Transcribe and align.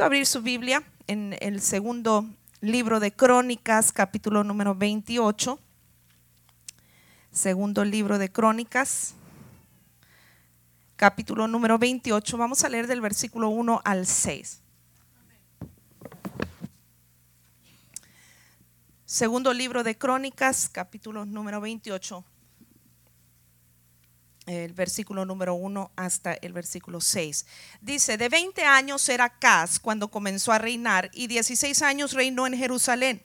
invito 0.00 0.04
a 0.04 0.06
abrir 0.06 0.24
su 0.24 0.40
Biblia 0.40 0.82
en 1.08 1.36
el 1.40 1.60
segundo 1.60 2.24
libro 2.62 3.00
de 3.00 3.12
Crónicas, 3.12 3.92
capítulo 3.92 4.44
número 4.44 4.74
28. 4.74 5.58
Segundo 7.30 7.84
libro 7.84 8.16
de 8.16 8.32
Crónicas, 8.32 9.14
capítulo 10.96 11.48
número 11.48 11.78
28. 11.78 12.38
Vamos 12.38 12.64
a 12.64 12.70
leer 12.70 12.86
del 12.86 13.02
versículo 13.02 13.50
1 13.50 13.82
al 13.84 14.06
6. 14.06 14.62
Segundo 19.04 19.52
libro 19.52 19.82
de 19.82 19.98
Crónicas, 19.98 20.70
capítulo 20.70 21.26
número 21.26 21.60
28 21.60 22.24
el 24.50 24.72
versículo 24.72 25.24
número 25.24 25.54
1 25.54 25.92
hasta 25.96 26.34
el 26.34 26.52
versículo 26.52 27.00
6. 27.00 27.46
Dice, 27.80 28.16
de 28.16 28.28
20 28.28 28.64
años 28.64 29.08
era 29.08 29.28
Cas 29.28 29.78
cuando 29.78 30.10
comenzó 30.10 30.52
a 30.52 30.58
reinar 30.58 31.10
y 31.14 31.28
16 31.28 31.82
años 31.82 32.12
reinó 32.12 32.46
en 32.46 32.56
Jerusalén. 32.56 33.22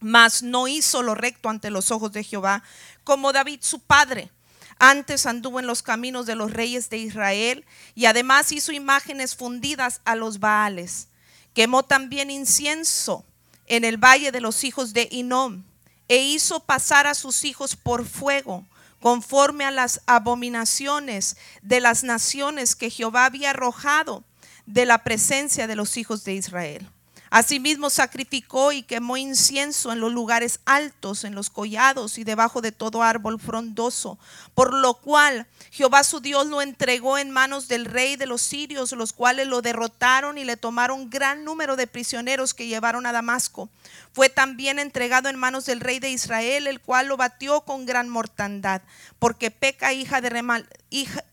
Mas 0.00 0.42
no 0.42 0.68
hizo 0.68 1.02
lo 1.02 1.14
recto 1.14 1.48
ante 1.48 1.70
los 1.70 1.90
ojos 1.90 2.12
de 2.12 2.24
Jehová 2.24 2.62
como 3.04 3.32
David 3.32 3.60
su 3.62 3.80
padre. 3.80 4.30
Antes 4.78 5.24
anduvo 5.26 5.60
en 5.60 5.66
los 5.66 5.82
caminos 5.82 6.26
de 6.26 6.34
los 6.34 6.52
reyes 6.52 6.90
de 6.90 6.98
Israel 6.98 7.64
y 7.94 8.04
además 8.06 8.52
hizo 8.52 8.72
imágenes 8.72 9.34
fundidas 9.36 10.00
a 10.04 10.16
los 10.16 10.38
Baales. 10.38 11.08
Quemó 11.54 11.84
también 11.84 12.30
incienso 12.30 13.24
en 13.66 13.84
el 13.84 13.96
valle 13.96 14.32
de 14.32 14.40
los 14.40 14.64
hijos 14.64 14.92
de 14.92 15.08
Inom 15.10 15.64
e 16.08 16.18
hizo 16.18 16.60
pasar 16.60 17.06
a 17.06 17.14
sus 17.14 17.44
hijos 17.44 17.74
por 17.74 18.04
fuego 18.04 18.66
conforme 19.06 19.64
a 19.64 19.70
las 19.70 20.00
abominaciones 20.06 21.36
de 21.62 21.78
las 21.78 22.02
naciones 22.02 22.74
que 22.74 22.90
Jehová 22.90 23.26
había 23.26 23.50
arrojado 23.50 24.24
de 24.66 24.84
la 24.84 25.04
presencia 25.04 25.68
de 25.68 25.76
los 25.76 25.96
hijos 25.96 26.24
de 26.24 26.34
Israel. 26.34 26.90
Asimismo 27.30 27.88
sacrificó 27.88 28.72
y 28.72 28.82
quemó 28.82 29.16
incienso 29.16 29.92
en 29.92 30.00
los 30.00 30.12
lugares 30.12 30.58
altos, 30.64 31.22
en 31.22 31.36
los 31.36 31.50
collados 31.50 32.18
y 32.18 32.24
debajo 32.24 32.60
de 32.60 32.72
todo 32.72 33.04
árbol 33.04 33.38
frondoso, 33.40 34.18
por 34.54 34.74
lo 34.74 34.94
cual 34.94 35.46
Jehová 35.70 36.02
su 36.02 36.18
Dios 36.18 36.46
lo 36.46 36.60
entregó 36.60 37.16
en 37.16 37.30
manos 37.30 37.68
del 37.68 37.84
rey 37.84 38.16
de 38.16 38.26
los 38.26 38.42
sirios, 38.42 38.90
los 38.90 39.12
cuales 39.12 39.46
lo 39.46 39.62
derrotaron 39.62 40.36
y 40.36 40.44
le 40.44 40.56
tomaron 40.56 41.10
gran 41.10 41.44
número 41.44 41.76
de 41.76 41.86
prisioneros 41.86 42.54
que 42.54 42.66
llevaron 42.66 43.06
a 43.06 43.12
Damasco. 43.12 43.68
Fue 44.16 44.30
también 44.30 44.78
entregado 44.78 45.28
en 45.28 45.36
manos 45.36 45.66
del 45.66 45.80
rey 45.80 45.98
de 45.98 46.08
Israel, 46.08 46.68
el 46.68 46.80
cual 46.80 47.08
lo 47.08 47.18
batió 47.18 47.66
con 47.66 47.84
gran 47.84 48.08
mortandad, 48.08 48.80
porque 49.18 49.50
Peca, 49.50 49.92
hija 49.92 50.22
de 50.22 50.66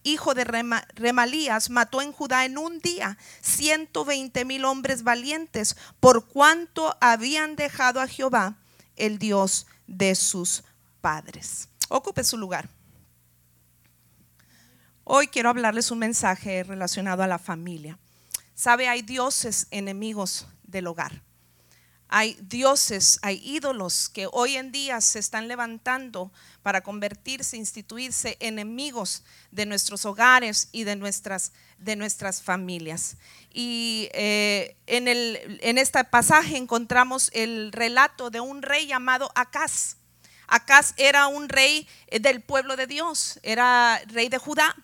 hijo 0.03 0.33
de 0.33 0.43
Remalías, 0.93 1.69
mató 1.69 2.01
en 2.01 2.11
Judá 2.11 2.43
en 2.43 2.57
un 2.57 2.79
día 2.79 3.17
ciento 3.39 4.03
veinte 4.03 4.43
mil 4.43 4.65
hombres 4.65 5.03
valientes, 5.03 5.77
por 6.01 6.27
cuanto 6.27 6.97
habían 6.99 7.55
dejado 7.55 8.01
a 8.01 8.07
Jehová, 8.09 8.57
el 8.97 9.17
Dios 9.17 9.65
de 9.87 10.13
sus 10.15 10.65
padres. 10.99 11.69
Ocupe 11.87 12.25
su 12.25 12.37
lugar. 12.37 12.67
Hoy 15.05 15.29
quiero 15.29 15.47
hablarles 15.47 15.89
un 15.89 15.99
mensaje 15.99 16.63
relacionado 16.63 17.23
a 17.23 17.27
la 17.27 17.39
familia. 17.39 17.97
Sabe, 18.55 18.89
hay 18.89 19.03
dioses 19.03 19.67
enemigos 19.71 20.47
del 20.63 20.87
hogar. 20.87 21.21
Hay 22.15 22.37
dioses, 22.41 23.17
hay 23.23 23.41
ídolos 23.43 24.07
que 24.07 24.27
hoy 24.31 24.55
en 24.55 24.71
día 24.71 25.01
se 25.01 25.17
están 25.17 25.47
levantando 25.47 26.31
para 26.61 26.81
convertirse, 26.81 27.57
instituirse 27.57 28.37
enemigos 28.39 29.23
de 29.49 29.65
nuestros 29.65 30.05
hogares 30.05 30.69
y 30.71 30.83
de 30.83 30.95
nuestras, 30.95 31.53
de 31.79 31.95
nuestras 31.95 32.43
familias. 32.43 33.17
Y 33.51 34.09
eh, 34.13 34.77
en, 34.85 35.07
el, 35.07 35.57
en 35.63 35.79
este 35.79 36.03
pasaje 36.03 36.55
encontramos 36.55 37.31
el 37.33 37.71
relato 37.71 38.29
de 38.29 38.41
un 38.41 38.61
rey 38.61 38.85
llamado 38.85 39.31
Acaz. 39.33 39.95
Acaz 40.45 40.93
era 40.97 41.25
un 41.25 41.49
rey 41.49 41.87
del 42.21 42.41
pueblo 42.41 42.75
de 42.75 42.85
Dios, 42.85 43.39
era 43.41 43.99
rey 44.05 44.29
de 44.29 44.37
Judá, 44.37 44.75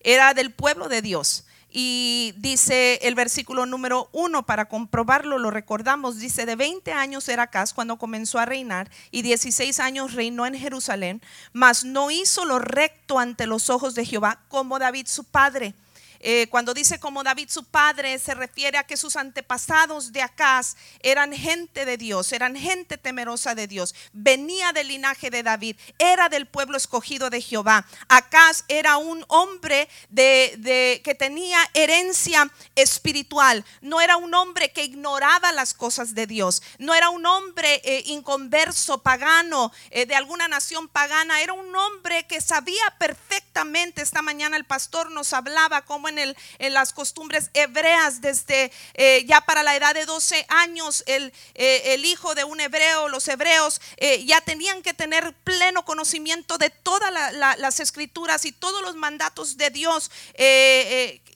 era 0.00 0.32
del 0.32 0.54
pueblo 0.54 0.88
de 0.88 1.02
Dios. 1.02 1.44
Y 1.80 2.34
dice 2.38 2.98
el 3.02 3.14
versículo 3.14 3.64
número 3.64 4.08
uno, 4.10 4.44
para 4.44 4.64
comprobarlo, 4.64 5.38
lo 5.38 5.52
recordamos, 5.52 6.18
dice, 6.18 6.44
de 6.44 6.56
20 6.56 6.90
años 6.90 7.28
era 7.28 7.44
Acaz 7.44 7.72
cuando 7.72 7.98
comenzó 7.98 8.40
a 8.40 8.46
reinar 8.46 8.90
y 9.12 9.22
16 9.22 9.78
años 9.78 10.14
reinó 10.14 10.44
en 10.44 10.56
Jerusalén, 10.56 11.22
mas 11.52 11.84
no 11.84 12.10
hizo 12.10 12.44
lo 12.44 12.58
recto 12.58 13.20
ante 13.20 13.46
los 13.46 13.70
ojos 13.70 13.94
de 13.94 14.04
Jehová 14.04 14.40
como 14.48 14.80
David 14.80 15.06
su 15.06 15.22
padre 15.22 15.72
eh, 16.20 16.46
cuando 16.50 16.74
dice 16.74 16.98
como 16.98 17.22
David 17.22 17.48
su 17.48 17.64
padre, 17.64 18.18
se 18.18 18.34
refiere 18.34 18.78
a 18.78 18.84
que 18.84 18.96
sus 18.96 19.16
antepasados 19.16 20.12
de 20.12 20.22
Acaz 20.22 20.76
eran 21.00 21.32
gente 21.32 21.84
de 21.84 21.96
Dios, 21.96 22.32
eran 22.32 22.56
gente 22.56 22.98
temerosa 22.98 23.54
de 23.54 23.66
Dios, 23.66 23.94
venía 24.12 24.72
del 24.72 24.88
linaje 24.88 25.30
de 25.30 25.42
David, 25.42 25.76
era 25.98 26.28
del 26.28 26.46
pueblo 26.46 26.76
escogido 26.76 27.30
de 27.30 27.40
Jehová. 27.40 27.86
Acaz 28.08 28.64
era 28.68 28.96
un 28.96 29.24
hombre 29.28 29.88
de, 30.08 31.00
que 31.04 31.14
tenía 31.14 31.58
herencia 31.74 32.50
espiritual, 32.74 33.64
no 33.80 34.00
era 34.00 34.16
un 34.16 34.34
hombre 34.34 34.72
que 34.72 34.84
ignoraba 34.84 35.52
las 35.52 35.74
cosas 35.74 36.14
de 36.14 36.26
Dios, 36.26 36.62
no 36.78 36.94
era 36.94 37.10
un 37.10 37.26
hombre 37.26 37.80
eh, 37.84 38.02
inconverso, 38.06 39.02
pagano, 39.02 39.72
eh, 39.90 40.06
de 40.06 40.14
alguna 40.14 40.48
nación 40.48 40.88
pagana, 40.88 41.40
era 41.42 41.52
un 41.52 41.74
hombre 41.74 42.26
que 42.26 42.40
sabía 42.40 42.82
perfectamente, 42.98 44.02
esta 44.02 44.22
mañana 44.22 44.56
el 44.56 44.64
pastor 44.64 45.10
nos 45.10 45.32
hablaba 45.32 45.82
en, 46.16 46.34
las 46.72 46.92
costumbres 46.92 47.50
hebreas 47.54 48.20
desde 48.20 48.70
eh, 48.94 49.24
ya 49.26 49.40
para 49.40 49.62
la 49.62 49.76
edad 49.76 49.94
de 49.94 50.06
12 50.06 50.46
años, 50.48 51.02
el, 51.06 51.32
eh, 51.54 51.94
el 51.94 52.04
hijo 52.04 52.34
de 52.34 52.44
un 52.44 52.60
hebreo, 52.60 53.08
los 53.08 53.26
hebreos 53.28 53.80
eh, 53.96 54.24
ya 54.24 54.40
tenían 54.40 54.82
que 54.82 54.94
tener 54.94 55.34
pleno 55.44 55.84
conocimiento 55.84 56.56
de 56.56 56.70
todas 56.70 57.12
las 57.58 57.80
escrituras 57.80 58.44
y 58.44 58.52
todos 58.52 58.80
los 58.82 58.94
mandatos 58.94 59.56
de 59.56 59.70
Dios 59.70 60.10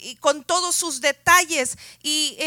y 0.02 0.16
con 0.16 0.44
todos 0.44 0.74
sus 0.74 1.00
detalles. 1.00 1.76
Y 2.02 2.38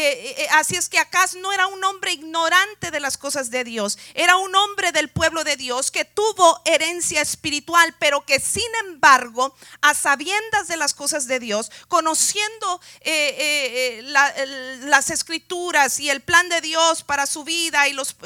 así 0.52 0.76
es 0.76 0.88
que 0.88 0.98
Acaz 0.98 1.34
no 1.34 1.52
era 1.52 1.66
un 1.66 1.82
hombre 1.84 2.12
ignorante 2.12 2.90
de 2.90 3.00
las 3.00 3.16
cosas 3.18 3.50
de 3.50 3.64
Dios, 3.64 3.98
era 4.14 4.36
un 4.36 4.54
hombre 4.54 4.92
del 4.92 5.08
pueblo 5.08 5.44
de 5.44 5.56
Dios 5.56 5.90
que 5.90 6.04
tuvo 6.04 6.60
herencia 6.64 7.22
espiritual, 7.22 7.94
pero 7.98 8.24
que 8.24 8.40
sin 8.40 8.70
embargo, 8.86 9.54
a 9.80 9.94
sabiendas 9.94 10.68
de 10.68 10.76
las 10.76 10.94
cosas 10.94 11.26
de 11.26 11.40
Dios, 11.40 11.70
conociendo 11.88 12.80
eh, 13.00 13.36
eh, 13.38 13.98
eh, 13.98 14.78
las 14.82 15.10
escrituras 15.10 16.00
y 16.00 16.10
el 16.10 16.20
plan 16.20 16.48
de 16.48 16.60
Dios 16.60 17.02
para 17.02 17.26
su 17.26 17.44
vida 17.44 17.88
y 17.88 17.92
los, 17.92 18.16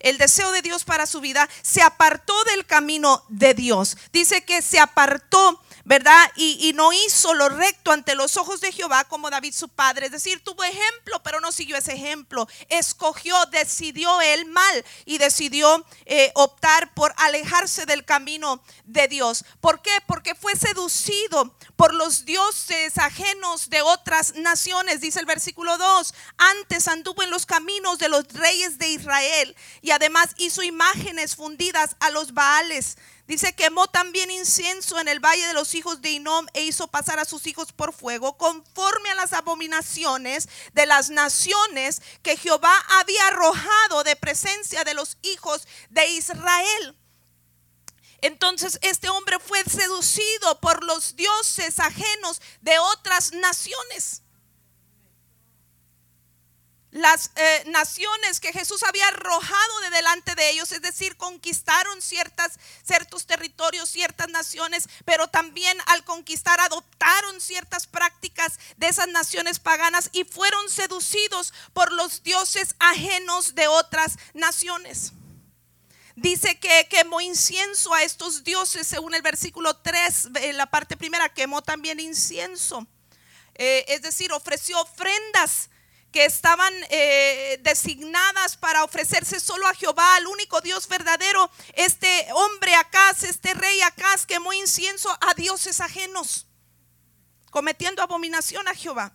el 0.00 0.18
deseo 0.18 0.52
de 0.52 0.62
Dios 0.62 0.84
para 0.84 1.06
su 1.06 1.20
vida, 1.20 1.48
se 1.62 1.82
apartó 1.82 2.44
del 2.44 2.66
camino 2.66 3.24
de 3.28 3.54
Dios. 3.54 3.96
Dice 4.12 4.44
que 4.44 4.62
se 4.62 4.78
apartó 4.78 5.60
¿verdad? 5.88 6.30
Y, 6.36 6.72
no 6.74 6.92
hizo 6.92 7.32
lo 7.32 7.48
recto 7.48 7.92
ante 7.92 8.14
los 8.14 8.36
ojos 8.36 8.60
de 8.60 8.70
Jehová 8.78 9.02
como 9.04 9.28
David 9.28 9.52
su 9.52 9.68
padre. 9.68 10.06
Es 10.06 10.12
decir, 10.12 10.40
tuvo 10.44 10.62
ejemplo, 10.62 11.20
pero 11.24 11.40
no 11.40 11.50
siguió 11.50 11.76
ese 11.76 11.94
ejemplo. 11.94 12.46
Escogió, 12.68 13.34
decidió 13.46 14.20
él 14.20 14.46
mal 14.46 14.84
y 15.04 15.18
decidió 15.18 15.84
eh, 16.06 16.30
optar 16.36 16.94
por 16.94 17.12
alejarse 17.16 17.86
del 17.86 18.04
camino 18.04 18.62
de 18.84 19.08
Dios. 19.08 19.44
¿Por 19.60 19.82
qué? 19.82 19.90
Porque 20.06 20.36
fue 20.36 20.54
seducido 20.54 21.56
por 21.74 21.92
los 21.92 22.24
dioses 22.24 22.96
ajenos 22.98 23.68
de 23.68 23.82
otras 23.82 24.36
naciones, 24.36 25.00
dice 25.00 25.18
el 25.18 25.26
versículo 25.26 25.76
2. 25.76 26.14
Antes 26.36 26.86
anduvo 26.86 27.24
en 27.24 27.30
los 27.30 27.46
caminos 27.46 27.98
de 27.98 28.08
los 28.08 28.28
reyes 28.32 28.78
de 28.78 28.90
Israel 28.90 29.56
y 29.82 29.90
además 29.90 30.36
hizo 30.36 30.62
imágenes 30.62 31.34
fundidas 31.34 31.96
a 31.98 32.10
los 32.10 32.32
Baales 32.32 32.96
Dice, 33.28 33.54
quemó 33.54 33.86
también 33.88 34.30
incienso 34.30 34.98
en 34.98 35.06
el 35.06 35.20
valle 35.20 35.46
de 35.46 35.52
los 35.52 35.74
hijos 35.74 36.00
de 36.00 36.12
Inom 36.12 36.46
e 36.54 36.62
hizo 36.62 36.88
pasar 36.88 37.18
a 37.18 37.26
sus 37.26 37.46
hijos 37.46 37.72
por 37.72 37.92
fuego, 37.92 38.38
conforme 38.38 39.10
a 39.10 39.14
las 39.14 39.34
abominaciones 39.34 40.48
de 40.72 40.86
las 40.86 41.10
naciones 41.10 42.00
que 42.22 42.38
Jehová 42.38 42.74
había 42.88 43.26
arrojado 43.26 44.02
de 44.02 44.16
presencia 44.16 44.82
de 44.82 44.94
los 44.94 45.18
hijos 45.20 45.68
de 45.90 46.08
Israel. 46.08 46.96
Entonces 48.22 48.78
este 48.80 49.10
hombre 49.10 49.38
fue 49.38 49.62
seducido 49.62 50.58
por 50.60 50.82
los 50.82 51.14
dioses 51.14 51.80
ajenos 51.80 52.40
de 52.62 52.78
otras 52.78 53.32
naciones 53.32 54.22
las 56.90 57.30
eh, 57.36 57.64
naciones 57.66 58.40
que 58.40 58.52
Jesús 58.52 58.82
había 58.82 59.06
arrojado 59.08 59.80
de 59.82 59.90
delante 59.90 60.34
de 60.34 60.50
ellos, 60.50 60.72
es 60.72 60.80
decir, 60.80 61.16
conquistaron 61.16 62.00
ciertas, 62.00 62.58
ciertos 62.82 63.26
territorios, 63.26 63.90
ciertas 63.90 64.28
naciones, 64.28 64.88
pero 65.04 65.28
también 65.28 65.76
al 65.86 66.04
conquistar 66.04 66.60
adoptaron 66.60 67.40
ciertas 67.40 67.86
prácticas 67.86 68.58
de 68.78 68.88
esas 68.88 69.08
naciones 69.08 69.58
paganas 69.58 70.08
y 70.12 70.24
fueron 70.24 70.70
seducidos 70.70 71.52
por 71.74 71.92
los 71.92 72.22
dioses 72.22 72.74
ajenos 72.78 73.54
de 73.54 73.68
otras 73.68 74.16
naciones. 74.32 75.12
Dice 76.16 76.58
que 76.58 76.88
quemó 76.88 77.20
incienso 77.20 77.94
a 77.94 78.02
estos 78.02 78.42
dioses, 78.44 78.86
según 78.86 79.14
el 79.14 79.22
versículo 79.22 79.76
3, 79.76 80.28
en 80.42 80.56
la 80.56 80.66
parte 80.66 80.96
primera, 80.96 81.28
quemó 81.28 81.62
también 81.62 82.00
incienso. 82.00 82.86
Eh, 83.54 83.84
es 83.88 84.02
decir, 84.02 84.32
ofreció 84.32 84.80
ofrendas 84.80 85.68
que 86.12 86.24
estaban 86.24 86.72
eh, 86.90 87.58
designadas 87.62 88.56
para 88.56 88.84
ofrecerse 88.84 89.40
solo 89.40 89.66
a 89.66 89.74
Jehová, 89.74 90.16
al 90.16 90.26
único 90.26 90.60
Dios 90.60 90.88
verdadero, 90.88 91.50
este 91.74 92.26
hombre 92.32 92.74
Acaz, 92.74 93.24
este 93.24 93.54
rey 93.54 93.80
Acaz 93.82 94.26
quemó 94.26 94.52
incienso 94.52 95.10
a 95.20 95.34
dioses 95.34 95.80
ajenos, 95.80 96.46
cometiendo 97.50 98.02
abominación 98.02 98.66
a 98.68 98.74
Jehová. 98.74 99.12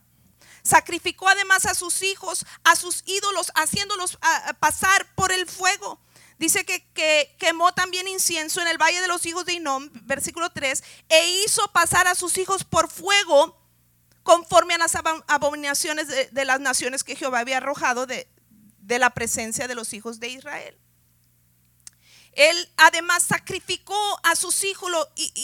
Sacrificó 0.62 1.28
además 1.28 1.66
a 1.66 1.76
sus 1.76 2.04
hijos, 2.04 2.46
a 2.64 2.76
sus 2.76 3.04
ídolos, 3.06 3.52
haciéndolos 3.56 4.18
pasar 4.60 5.14
por 5.16 5.32
el 5.32 5.46
fuego. 5.46 6.00
Dice 6.38 6.66
que, 6.66 6.90
que, 6.94 7.36
quemó 7.40 7.74
también 7.74 8.08
incienso 8.08 8.62
en 8.62 8.68
el 8.68 8.78
valle 8.78 9.02
de 9.02 9.08
los 9.08 9.26
hijos 9.26 9.46
de 9.46 9.54
Inom, 9.54 9.90
versículo 10.04 10.52
3, 10.52 10.84
e 11.10 11.30
hizo 11.44 11.68
pasar 11.72 12.08
a 12.08 12.16
sus 12.16 12.38
hijos 12.38 12.64
por 12.64 12.90
fuego 12.90 13.63
conforme 14.24 14.74
a 14.74 14.78
las 14.78 14.96
abominaciones 15.28 16.08
de, 16.08 16.46
las 16.46 16.60
naciones 16.60 17.04
que 17.04 17.16
Jehová 17.16 17.40
había 17.40 17.58
arrojado 17.58 18.06
de, 18.06 18.28
la 18.88 19.10
presencia 19.12 19.68
de 19.68 19.76
los 19.76 19.94
hijos 19.94 20.20
de 20.20 20.30
Israel. 20.30 20.78
Él 22.32 22.74
además 22.78 23.24
sacrificó 23.24 24.20
a 24.24 24.36
sus 24.36 24.64
hijos, 24.64 24.92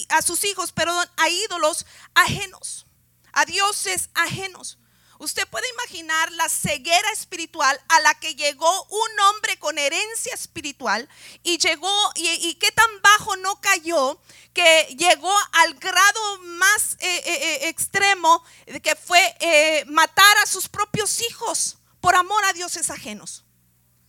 a 0.09 0.21
sus 0.21 0.43
hijos, 0.43 0.71
perdón, 0.71 1.07
a 1.17 1.29
ídolos 1.29 1.85
ajenos, 2.15 2.87
a 3.31 3.45
dioses 3.45 4.09
ajenos. 4.15 4.79
Usted 5.19 5.45
puede 5.49 5.67
imaginar 5.71 6.31
la 6.31 6.47
ceguera 6.47 7.11
espiritual 7.11 7.77
a 7.89 7.99
la 7.99 8.15
que 8.15 8.35
llegó 8.35 8.85
un 8.85 9.19
hombre 9.19 9.59
con 9.59 9.77
herencia 9.77 10.33
espiritual 10.33 11.09
y 11.43 11.57
llegó 11.57 11.91
y, 12.15 12.55
qué 12.55 12.71
tan 12.71 12.89
bajo 13.01 13.35
no 13.35 13.59
cayó 13.59 14.17
que 14.53 14.95
llegó 14.97 15.35
al 15.51 15.73
grado 15.73 16.39
más 16.43 16.95
eh, 16.99 17.17
eh, 17.17 17.23
eh, 17.25 17.67
extremo 17.67 18.41
que 18.81 18.95
fue 18.95 19.85
matar 19.87 20.37
a 20.37 20.45
sus 20.45 20.69
propios 20.69 21.21
hijos 21.21 21.77
por 21.99 22.15
amor 22.15 22.43
a 22.45 22.53
dioses 22.53 22.89
ajenos. 22.89 23.43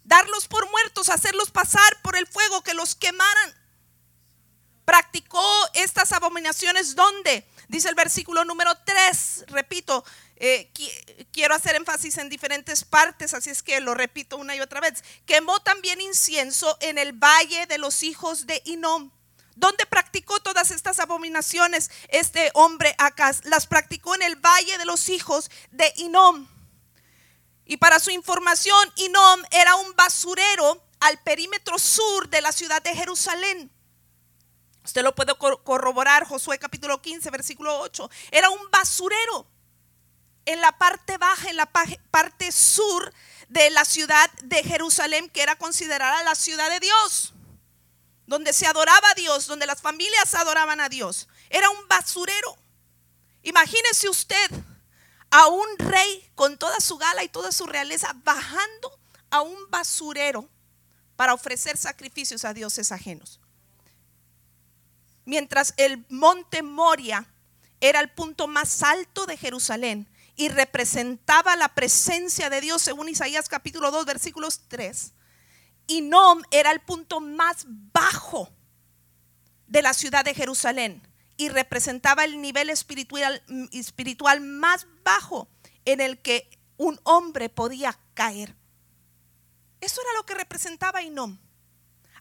Darlos 0.04 0.46
por 0.46 0.70
muertos, 0.70 1.08
hacerlos 1.08 1.50
pasar 1.50 2.02
por 2.02 2.16
el 2.16 2.28
fuego, 2.28 2.62
que 2.62 2.74
los 2.74 2.94
quemaran. 2.94 3.54
Practicó 4.84 5.44
estas 5.74 6.12
abominaciones 6.12 6.94
donde, 6.94 7.46
dice 7.70 7.88
el 7.88 7.94
versículo 7.94 8.44
número 8.44 8.72
3, 8.84 9.44
repito, 9.48 10.04
eh, 10.36 10.72
quiero 11.32 11.54
hacer 11.54 11.76
énfasis 11.76 12.18
en 12.18 12.28
diferentes 12.28 12.84
partes, 12.84 13.32
así 13.32 13.48
es 13.48 13.62
que 13.62 13.80
lo 13.80 13.94
repito 13.94 14.36
una 14.36 14.56
y 14.56 14.60
otra 14.60 14.80
vez. 14.80 15.04
Quemó 15.24 15.60
también 15.60 16.00
incienso 16.00 16.76
en 16.80 16.98
el 16.98 17.12
valle 17.12 17.66
de 17.66 17.78
los 17.78 18.02
hijos 18.02 18.46
de 18.46 18.60
Inom. 18.64 19.12
¿Dónde 19.54 19.86
practicó 19.86 20.40
todas 20.40 20.70
estas 20.70 20.98
abominaciones 20.98 21.90
este 22.08 22.50
hombre 22.54 22.94
acá? 22.98 23.34
Las 23.44 23.66
practicó 23.66 24.14
en 24.14 24.22
el 24.22 24.36
valle 24.36 24.76
de 24.78 24.84
los 24.84 25.08
hijos 25.08 25.50
de 25.70 25.92
Inom. 25.96 26.48
Y 27.66 27.76
para 27.76 28.00
su 28.00 28.10
información, 28.10 28.92
Inom 28.96 29.42
era 29.52 29.76
un 29.76 29.94
basurero 29.94 30.82
al 30.98 31.22
perímetro 31.22 31.78
sur 31.78 32.28
de 32.28 32.40
la 32.40 32.50
ciudad 32.50 32.82
de 32.82 32.96
Jerusalén. 32.96 33.70
Usted 34.84 35.02
lo 35.02 35.14
puede 35.14 35.34
corroborar, 35.36 36.26
Josué 36.26 36.58
capítulo 36.58 37.02
15, 37.02 37.30
versículo 37.30 37.80
8. 37.80 38.10
Era 38.30 38.50
un 38.50 38.70
basurero 38.70 39.46
en 40.46 40.60
la 40.60 40.76
parte 40.78 41.18
baja, 41.18 41.50
en 41.50 41.56
la 41.56 41.66
parte 41.66 42.50
sur 42.50 43.12
de 43.48 43.70
la 43.70 43.84
ciudad 43.84 44.30
de 44.42 44.62
Jerusalén, 44.62 45.28
que 45.28 45.42
era 45.42 45.56
considerada 45.56 46.22
la 46.24 46.34
ciudad 46.34 46.70
de 46.70 46.80
Dios, 46.80 47.34
donde 48.26 48.52
se 48.52 48.66
adoraba 48.66 49.10
a 49.10 49.14
Dios, 49.14 49.46
donde 49.46 49.66
las 49.66 49.82
familias 49.82 50.34
adoraban 50.34 50.80
a 50.80 50.88
Dios. 50.88 51.28
Era 51.50 51.68
un 51.70 51.88
basurero. 51.88 52.56
Imagínese 53.42 54.08
usted 54.08 54.50
a 55.30 55.46
un 55.46 55.66
rey 55.78 56.30
con 56.34 56.58
toda 56.58 56.80
su 56.80 56.96
gala 56.98 57.22
y 57.22 57.28
toda 57.28 57.52
su 57.52 57.66
realeza 57.66 58.12
bajando 58.24 58.98
a 59.30 59.42
un 59.42 59.70
basurero 59.70 60.48
para 61.16 61.34
ofrecer 61.34 61.76
sacrificios 61.76 62.44
a 62.44 62.54
dioses 62.54 62.92
ajenos. 62.92 63.39
Mientras 65.24 65.74
el 65.76 66.04
monte 66.08 66.62
Moria 66.62 67.26
era 67.80 68.00
el 68.00 68.10
punto 68.10 68.46
más 68.46 68.82
alto 68.82 69.26
de 69.26 69.36
Jerusalén, 69.36 70.08
y 70.40 70.48
representaba 70.48 71.54
la 71.54 71.68
presencia 71.74 72.48
de 72.48 72.62
Dios 72.62 72.80
según 72.80 73.10
Isaías 73.10 73.46
capítulo 73.46 73.90
2 73.90 74.06
versículos 74.06 74.62
3. 74.68 75.12
Y 75.86 76.00
Nom 76.00 76.40
era 76.50 76.70
el 76.70 76.80
punto 76.80 77.20
más 77.20 77.66
bajo 77.68 78.48
de 79.66 79.82
la 79.82 79.92
ciudad 79.92 80.24
de 80.24 80.32
Jerusalén 80.32 81.06
y 81.36 81.50
representaba 81.50 82.24
el 82.24 82.40
nivel 82.40 82.70
espiritual, 82.70 83.42
espiritual 83.72 84.40
más 84.40 84.86
bajo 85.04 85.46
en 85.84 86.00
el 86.00 86.18
que 86.22 86.48
un 86.78 86.98
hombre 87.02 87.50
podía 87.50 87.98
caer. 88.14 88.56
Eso 89.82 90.00
era 90.00 90.14
lo 90.14 90.24
que 90.24 90.34
representaba 90.34 91.02
Inom. 91.02 91.38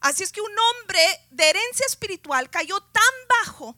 Así 0.00 0.22
es 0.22 0.32
que 0.32 0.40
un 0.40 0.52
hombre 0.58 1.00
de 1.30 1.50
herencia 1.50 1.86
espiritual 1.86 2.50
cayó 2.50 2.80
tan 2.80 3.02
bajo 3.44 3.76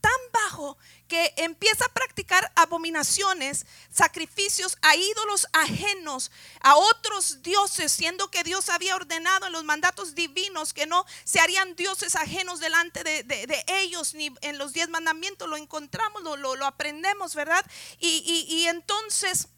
tan 0.00 0.12
bajo 0.32 0.78
que 1.08 1.32
empieza 1.36 1.84
a 1.84 1.92
practicar 1.92 2.50
abominaciones, 2.54 3.66
sacrificios 3.90 4.78
a 4.82 4.96
ídolos 4.96 5.46
ajenos, 5.52 6.30
a 6.60 6.76
otros 6.76 7.42
dioses, 7.42 7.92
siendo 7.92 8.30
que 8.30 8.44
Dios 8.44 8.68
había 8.68 8.96
ordenado 8.96 9.46
en 9.46 9.52
los 9.52 9.64
mandatos 9.64 10.14
divinos 10.14 10.72
que 10.72 10.86
no 10.86 11.04
se 11.24 11.40
harían 11.40 11.74
dioses 11.76 12.16
ajenos 12.16 12.60
delante 12.60 13.02
de, 13.04 13.64
ellos, 13.66 14.14
ni 14.14 14.32
en 14.40 14.58
los 14.58 14.72
diez 14.72 14.88
mandamientos 14.88 15.48
lo 15.48 15.56
encontramos, 15.56 16.22
lo, 16.22 16.36
lo, 16.36 16.66
aprendemos, 16.66 17.34
¿verdad? 17.34 17.64
Y, 17.98 18.46
y 18.48 18.66
entonces... 18.66 19.48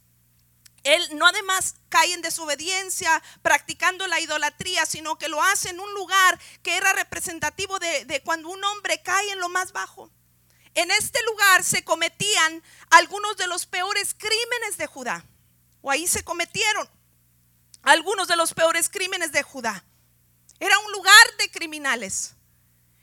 Él 0.84 1.16
no 1.16 1.26
además 1.26 1.76
cae 1.88 2.12
en 2.12 2.22
desobediencia 2.22 3.22
practicando 3.42 4.06
la 4.08 4.20
idolatría, 4.20 4.84
sino 4.86 5.16
que 5.16 5.28
lo 5.28 5.42
hace 5.42 5.70
en 5.70 5.80
un 5.80 5.94
lugar 5.94 6.40
que 6.62 6.76
era 6.76 6.92
representativo 6.92 7.78
de, 7.78 8.22
cuando 8.24 8.48
un 8.48 8.62
hombre 8.64 9.00
cae 9.02 9.30
en 9.30 9.40
lo 9.40 9.48
más 9.48 9.72
bajo. 9.72 10.10
En 10.74 10.90
este 10.90 11.22
lugar 11.24 11.62
se 11.62 11.84
cometían 11.84 12.62
algunos 12.90 13.36
de 13.36 13.46
los 13.46 13.66
peores 13.66 14.14
crímenes 14.14 14.78
de 14.78 14.86
Judá. 14.86 15.24
O 15.82 15.90
ahí 15.90 16.06
se 16.06 16.24
cometieron 16.24 16.88
algunos 17.82 18.26
de 18.26 18.36
los 18.36 18.54
peores 18.54 18.88
crímenes 18.88 19.32
de 19.32 19.42
Judá. 19.42 19.84
Era 20.58 20.78
un 20.78 20.92
lugar 20.92 21.36
de 21.38 21.50
criminales. 21.50 22.34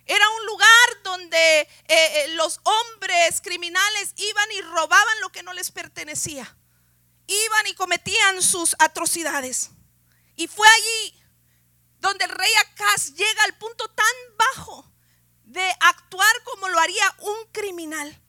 Era 0.05 0.27
un 0.29 0.45
lugar 0.47 1.03
donde 1.03 1.61
eh, 1.61 1.67
eh, 1.87 2.27
los 2.29 2.59
hombres 2.63 3.41
criminales 3.41 4.13
iban 4.15 4.51
y 4.53 4.61
robaban 4.61 5.21
lo 5.21 5.29
que 5.29 5.43
no 5.43 5.53
les 5.53 5.69
pertenecía. 5.69 6.57
Iban 7.29 7.67
y 7.67 7.75
cometían 7.75 8.41
sus 8.41 8.75
atrocidades. 8.79 9.69
Y 10.36 10.48
fue 10.48 10.67
allí 10.67 11.24
donde 12.00 12.25
el 12.25 12.31
rey 12.31 12.51
Acaz 12.62 13.13
llega 13.13 13.43
al 13.43 13.55
punto 13.57 13.88
tan 13.89 14.05
bajo 14.38 14.91
de 15.43 15.69
actuar 15.79 16.33
como 16.43 16.69
lo 16.69 16.79
haría 16.79 17.15
un 17.19 17.38
criminal. 17.51 18.19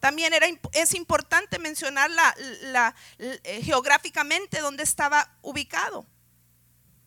También 0.00 0.34
era, 0.34 0.46
es 0.72 0.94
importante 0.94 1.58
mencionar 1.58 2.10
la, 2.10 2.94
eh, 3.18 3.62
geográficamente 3.62 4.60
dónde 4.60 4.82
estaba 4.82 5.34
ubicado, 5.40 6.06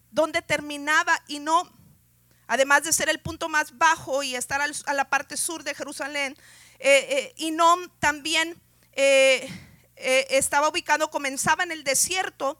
dónde 0.10 0.42
terminaba 0.42 1.22
y 1.28 1.40
no, 1.40 1.72
además 2.48 2.84
de 2.84 2.92
ser 2.92 3.08
el 3.10 3.20
punto 3.20 3.50
más 3.50 3.78
bajo 3.78 4.24
y 4.24 4.36
estar 4.36 4.62
a 4.62 4.94
la 4.94 5.10
parte 5.10 5.38
sur 5.38 5.64
de 5.64 5.76
Jerusalén, 5.76 6.36
eh, 6.80 7.34
eh 7.38 7.56
también 8.00 8.60
eh, 8.94 9.48
estaba 10.30 10.70
ubicado, 10.70 11.10
comenzaba 11.10 11.64
en 11.64 11.72
el 11.72 11.84
desierto 11.84 12.58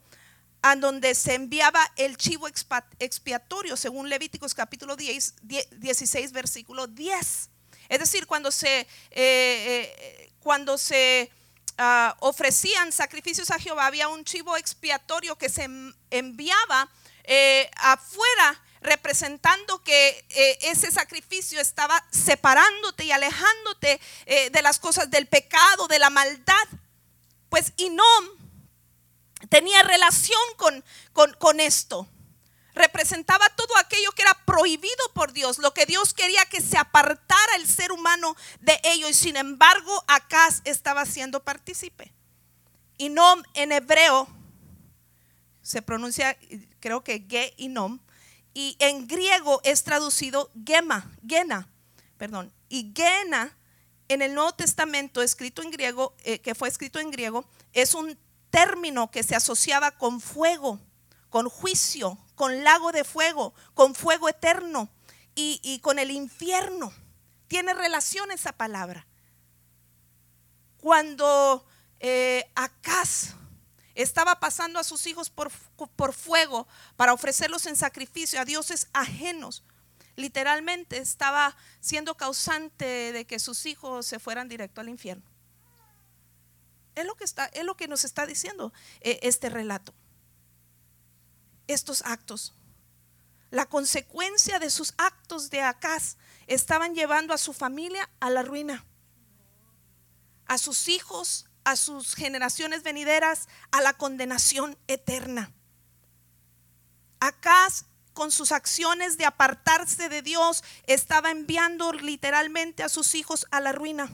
a 0.62 0.76
donde 0.76 1.14
se 1.14 1.34
enviaba 1.34 1.80
el 1.96 2.16
chivo 2.16 2.46
expiatorio, 2.46 3.76
según 3.76 4.08
Levíticos 4.08 4.54
capítulo 4.54 4.96
10, 4.96 5.34
16, 5.42 6.32
versículo 6.32 6.86
10. 6.86 7.50
Es 7.88 7.98
decir, 7.98 8.26
cuando 8.26 8.52
se, 8.52 8.80
eh, 8.80 8.86
eh, 9.10 10.32
cuando 10.38 10.78
se 10.78 11.30
ah, 11.78 12.16
ofrecían 12.20 12.92
sacrificios 12.92 13.50
a 13.50 13.58
Jehová, 13.58 13.86
había 13.86 14.08
un 14.08 14.24
chivo 14.24 14.56
expiatorio 14.56 15.36
que 15.36 15.48
se 15.48 15.68
enviaba 16.10 16.88
eh, 17.24 17.68
afuera 17.76 18.62
representando 18.80 19.82
que 19.82 20.24
ese 20.62 20.90
sacrificio 20.90 21.60
estaba 21.60 22.04
separándote 22.10 23.04
y 23.04 23.12
alejándote 23.12 24.00
de 24.26 24.62
las 24.62 24.80
cosas 24.80 25.08
del 25.08 25.28
pecado, 25.28 25.86
de 25.86 26.00
la 26.00 26.10
maldad. 26.10 26.66
Pues 27.52 27.74
Inom 27.76 28.24
tenía 29.50 29.82
relación 29.82 30.40
con, 30.56 30.82
con, 31.38 31.60
esto. 31.60 32.08
Representaba 32.72 33.46
todo 33.50 33.76
aquello 33.76 34.10
que 34.12 34.22
era 34.22 34.32
prohibido 34.46 35.12
por 35.12 35.34
Dios, 35.34 35.58
lo 35.58 35.74
que 35.74 35.84
Dios 35.84 36.14
quería 36.14 36.46
que 36.46 36.62
se 36.62 36.78
apartara 36.78 37.56
el 37.56 37.66
ser 37.66 37.92
humano 37.92 38.34
de 38.60 38.80
ello. 38.84 39.06
Y 39.06 39.12
sin 39.12 39.36
embargo, 39.36 40.02
Acaz 40.06 40.62
estaba 40.64 41.04
siendo 41.04 41.44
partícipe. 41.44 42.14
Y 42.96 43.10
Nom 43.10 43.42
en 43.52 43.72
hebreo 43.72 44.26
se 45.60 45.82
pronuncia, 45.82 46.38
creo 46.80 47.04
que 47.04 47.26
Ge 47.28 47.52
y 47.58 47.68
Nom. 47.68 48.00
Y 48.54 48.78
en 48.78 49.06
griego 49.06 49.60
es 49.62 49.84
traducido 49.84 50.50
Gema, 50.64 51.12
Gena, 51.28 51.68
perdón. 52.16 52.50
Y 52.70 52.94
Gena 52.96 53.54
en 54.08 54.22
el 54.22 54.34
Nuevo 54.34 54.52
Testamento, 54.52 55.22
escrito 55.22 55.62
en 55.62 55.70
griego, 55.70 56.14
eh, 56.24 56.40
que 56.40 56.54
fue 56.54 56.68
escrito 56.68 56.98
en 56.98 57.10
griego, 57.10 57.44
es 57.72 57.94
un 57.94 58.18
término 58.50 59.10
que 59.10 59.22
se 59.22 59.34
asociaba 59.34 59.92
con 59.92 60.20
fuego, 60.20 60.78
con 61.30 61.48
juicio, 61.48 62.18
con 62.34 62.62
lago 62.62 62.92
de 62.92 63.04
fuego, 63.04 63.54
con 63.74 63.94
fuego 63.94 64.28
eterno 64.28 64.90
y, 65.34 65.78
con 65.80 65.98
el 65.98 66.10
infierno. 66.10 66.92
Tiene 67.48 67.72
relación 67.74 68.30
esa 68.30 68.52
palabra. 68.52 69.06
Cuando 70.78 71.64
eh, 72.00 72.50
Acaz 72.54 73.34
estaba 73.94 74.40
pasando 74.40 74.78
a 74.78 74.84
sus 74.84 75.06
hijos 75.06 75.30
por, 75.30 75.50
por 75.96 76.12
fuego 76.12 76.66
para 76.96 77.12
ofrecerlos 77.12 77.66
en 77.66 77.76
sacrificio 77.76 78.40
a 78.40 78.44
dioses 78.44 78.88
ajenos, 78.92 79.62
literalmente 80.16 80.98
estaba 80.98 81.56
siendo 81.80 82.16
causante 82.16 83.12
de 83.12 83.26
que 83.26 83.38
sus 83.38 83.66
hijos 83.66 84.06
se 84.06 84.18
fueran 84.18 84.48
directo 84.48 84.80
al 84.80 84.88
infierno. 84.88 85.24
Es 86.94 87.06
lo 87.06 87.14
que, 87.14 87.24
está, 87.24 87.46
es 87.46 87.64
lo 87.64 87.76
que 87.76 87.88
nos 87.88 88.04
está 88.04 88.26
diciendo 88.26 88.72
eh, 89.00 89.18
este 89.22 89.48
relato. 89.48 89.94
Estos 91.66 92.02
actos. 92.02 92.54
La 93.50 93.66
consecuencia 93.66 94.58
de 94.58 94.70
sus 94.70 94.94
actos 94.98 95.50
de 95.50 95.62
Acaz 95.62 96.16
estaban 96.46 96.94
llevando 96.94 97.34
a 97.34 97.38
su 97.38 97.52
familia 97.52 98.08
a 98.20 98.30
la 98.30 98.42
ruina, 98.42 98.84
a 100.46 100.58
sus 100.58 100.88
hijos, 100.88 101.46
a 101.64 101.76
sus 101.76 102.14
generaciones 102.14 102.82
venideras, 102.82 103.48
a 103.70 103.80
la 103.80 103.92
condenación 103.94 104.76
eterna. 104.86 105.52
Acaz 107.20 107.84
con 108.12 108.30
sus 108.30 108.52
acciones 108.52 109.18
de 109.18 109.24
apartarse 109.24 110.08
de 110.08 110.22
Dios, 110.22 110.62
estaba 110.86 111.30
enviando 111.30 111.92
literalmente 111.92 112.82
a 112.82 112.88
sus 112.88 113.14
hijos 113.14 113.46
a 113.50 113.60
la 113.60 113.72
ruina. 113.72 114.10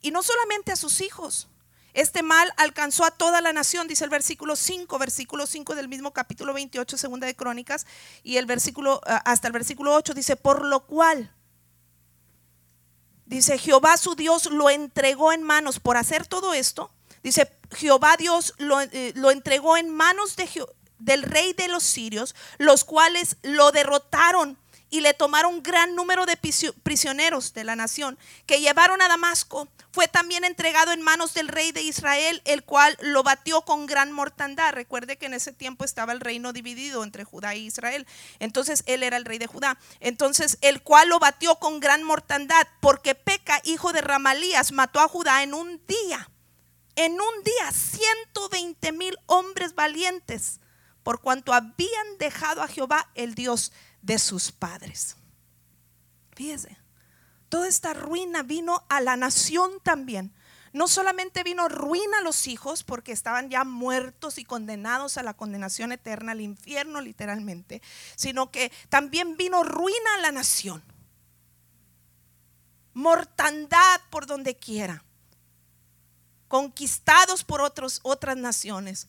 Y 0.00 0.10
no 0.10 0.22
solamente 0.22 0.72
a 0.72 0.76
sus 0.76 1.00
hijos. 1.00 1.48
Este 1.94 2.22
mal 2.22 2.52
alcanzó 2.56 3.04
a 3.04 3.10
toda 3.10 3.40
la 3.40 3.52
nación, 3.52 3.88
dice 3.88 4.04
el 4.04 4.10
versículo 4.10 4.54
5, 4.54 4.98
versículo 4.98 5.46
5 5.46 5.74
del 5.74 5.88
mismo 5.88 6.12
capítulo 6.12 6.52
28, 6.52 6.96
segunda 6.96 7.26
de 7.26 7.34
Crónicas, 7.34 7.86
y 8.22 8.36
el 8.36 8.46
versículo 8.46 9.00
ah, 9.04 9.22
hasta 9.24 9.48
el 9.48 9.52
versículo 9.52 9.94
8 9.94 10.14
dice, 10.14 10.36
por 10.36 10.64
lo 10.64 10.86
cual 10.86 11.34
dice 13.24 13.58
Jehová 13.58 13.96
su 13.96 14.14
Dios 14.14 14.46
lo 14.46 14.70
entregó 14.70 15.32
en 15.32 15.42
manos 15.42 15.80
por 15.80 15.96
hacer 15.96 16.26
todo 16.26 16.54
esto. 16.54 16.92
Dice 17.22 17.50
Jehová 17.74 18.16
Dios 18.16 18.54
lo, 18.58 18.80
eh, 18.80 19.12
lo 19.16 19.30
entregó 19.30 19.76
en 19.76 19.88
manos 19.88 20.36
de, 20.36 20.48
del 20.98 21.22
rey 21.22 21.52
de 21.52 21.68
los 21.68 21.82
sirios, 21.82 22.34
los 22.58 22.84
cuales 22.84 23.36
lo 23.42 23.72
derrotaron 23.72 24.58
y 24.90 25.00
le 25.00 25.14
tomaron 25.14 25.62
gran 25.62 25.94
número 25.94 26.26
de 26.26 26.38
prisioneros 26.82 27.52
de 27.52 27.64
la 27.64 27.76
nación 27.76 28.18
que 28.46 28.60
llevaron 28.60 29.02
a 29.02 29.08
Damasco. 29.08 29.68
Fue 29.92 30.08
también 30.08 30.44
entregado 30.44 30.92
en 30.92 31.02
manos 31.02 31.34
del 31.34 31.48
rey 31.48 31.72
de 31.72 31.82
Israel, 31.82 32.40
el 32.44 32.62
cual 32.62 32.96
lo 33.00 33.22
batió 33.22 33.62
con 33.62 33.86
gran 33.86 34.12
mortandad. 34.12 34.72
Recuerde 34.72 35.16
que 35.16 35.26
en 35.26 35.34
ese 35.34 35.52
tiempo 35.52 35.84
estaba 35.84 36.12
el 36.12 36.20
reino 36.20 36.52
dividido 36.52 37.04
entre 37.04 37.24
Judá 37.24 37.54
e 37.54 37.58
Israel. 37.58 38.06
Entonces 38.38 38.82
él 38.86 39.02
era 39.02 39.16
el 39.16 39.24
rey 39.24 39.38
de 39.38 39.46
Judá. 39.46 39.78
Entonces 40.00 40.58
el 40.60 40.82
cual 40.82 41.08
lo 41.08 41.18
batió 41.18 41.56
con 41.56 41.80
gran 41.80 42.02
mortandad, 42.02 42.66
porque 42.80 43.14
Peca, 43.14 43.60
hijo 43.64 43.92
de 43.92 44.00
Ramalías, 44.00 44.72
mató 44.72 45.00
a 45.00 45.08
Judá 45.08 45.42
en 45.42 45.54
un 45.54 45.82
día. 45.86 46.30
En 46.96 47.12
un 47.12 47.44
día, 47.44 47.70
120 47.72 48.92
mil 48.92 49.16
hombres 49.26 49.74
valientes 49.74 50.60
por 51.08 51.22
cuanto 51.22 51.54
habían 51.54 52.18
dejado 52.18 52.60
a 52.60 52.68
Jehová, 52.68 53.10
el 53.14 53.34
Dios 53.34 53.72
de 54.02 54.18
sus 54.18 54.52
padres. 54.52 55.16
Fíjese, 56.36 56.76
toda 57.48 57.66
esta 57.66 57.94
ruina 57.94 58.42
vino 58.42 58.84
a 58.90 59.00
la 59.00 59.16
nación 59.16 59.70
también. 59.82 60.34
No 60.74 60.86
solamente 60.86 61.44
vino 61.44 61.66
ruina 61.70 62.18
a 62.18 62.20
los 62.20 62.46
hijos 62.46 62.84
porque 62.84 63.12
estaban 63.12 63.48
ya 63.48 63.64
muertos 63.64 64.36
y 64.36 64.44
condenados 64.44 65.16
a 65.16 65.22
la 65.22 65.32
condenación 65.32 65.92
eterna, 65.92 66.32
al 66.32 66.42
infierno 66.42 67.00
literalmente, 67.00 67.80
sino 68.14 68.50
que 68.50 68.70
también 68.90 69.38
vino 69.38 69.64
ruina 69.64 70.14
a 70.16 70.20
la 70.20 70.30
nación. 70.30 70.84
Mortandad 72.92 74.02
por 74.10 74.26
donde 74.26 74.58
quiera. 74.58 75.02
Conquistados 76.48 77.44
por 77.44 77.62
otras 77.62 78.36
naciones. 78.36 79.08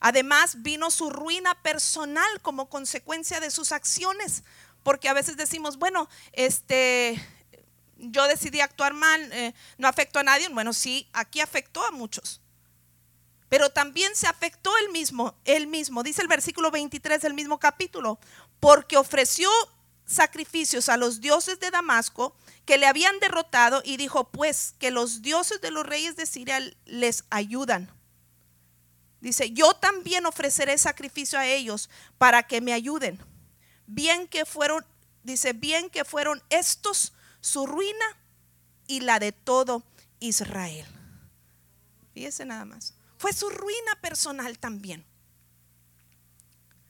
Además 0.00 0.62
vino 0.62 0.90
su 0.90 1.10
ruina 1.10 1.54
personal 1.62 2.40
como 2.42 2.68
consecuencia 2.68 3.38
de 3.38 3.50
sus 3.50 3.70
acciones, 3.70 4.42
porque 4.82 5.08
a 5.08 5.12
veces 5.12 5.36
decimos, 5.36 5.76
bueno, 5.78 6.08
este, 6.32 7.22
yo 7.98 8.26
decidí 8.26 8.60
actuar 8.60 8.94
mal, 8.94 9.30
eh, 9.32 9.54
no 9.78 9.88
afectó 9.88 10.18
a 10.18 10.22
nadie. 10.22 10.48
Bueno, 10.48 10.72
sí, 10.72 11.08
aquí 11.12 11.40
afectó 11.40 11.84
a 11.84 11.90
muchos. 11.90 12.40
Pero 13.48 13.70
también 13.70 14.14
se 14.14 14.26
afectó 14.26 14.76
él 14.78 14.90
mismo, 14.90 15.34
él 15.44 15.66
mismo. 15.66 16.02
Dice 16.02 16.22
el 16.22 16.28
versículo 16.28 16.70
23 16.70 17.20
del 17.20 17.34
mismo 17.34 17.58
capítulo, 17.58 18.18
porque 18.58 18.96
ofreció 18.96 19.50
sacrificios 20.06 20.88
a 20.88 20.96
los 20.96 21.20
dioses 21.20 21.60
de 21.60 21.70
Damasco 21.70 22.34
que 22.64 22.78
le 22.78 22.86
habían 22.86 23.18
derrotado 23.20 23.82
y 23.84 23.96
dijo, 23.96 24.30
pues 24.30 24.74
que 24.78 24.90
los 24.90 25.22
dioses 25.22 25.60
de 25.60 25.70
los 25.70 25.84
reyes 25.84 26.16
de 26.16 26.26
Siria 26.26 26.60
les 26.84 27.24
ayudan. 27.30 27.90
Dice, 29.20 29.50
yo 29.50 29.74
también 29.74 30.24
ofreceré 30.26 30.78
sacrificio 30.78 31.38
a 31.38 31.46
ellos 31.46 31.90
para 32.16 32.42
que 32.42 32.60
me 32.60 32.72
ayuden. 32.72 33.20
Bien 33.86 34.26
que 34.28 34.46
fueron, 34.46 34.84
dice, 35.22 35.52
bien 35.52 35.90
que 35.90 36.04
fueron 36.04 36.42
estos 36.48 37.12
su 37.40 37.66
ruina 37.66 38.04
y 38.86 39.00
la 39.00 39.18
de 39.18 39.32
todo 39.32 39.82
Israel. 40.20 40.86
Fíjese 42.14 42.44
nada 42.44 42.64
más. 42.64 42.94
Fue 43.18 43.32
su 43.32 43.50
ruina 43.50 43.94
personal 44.00 44.58
también. 44.58 45.04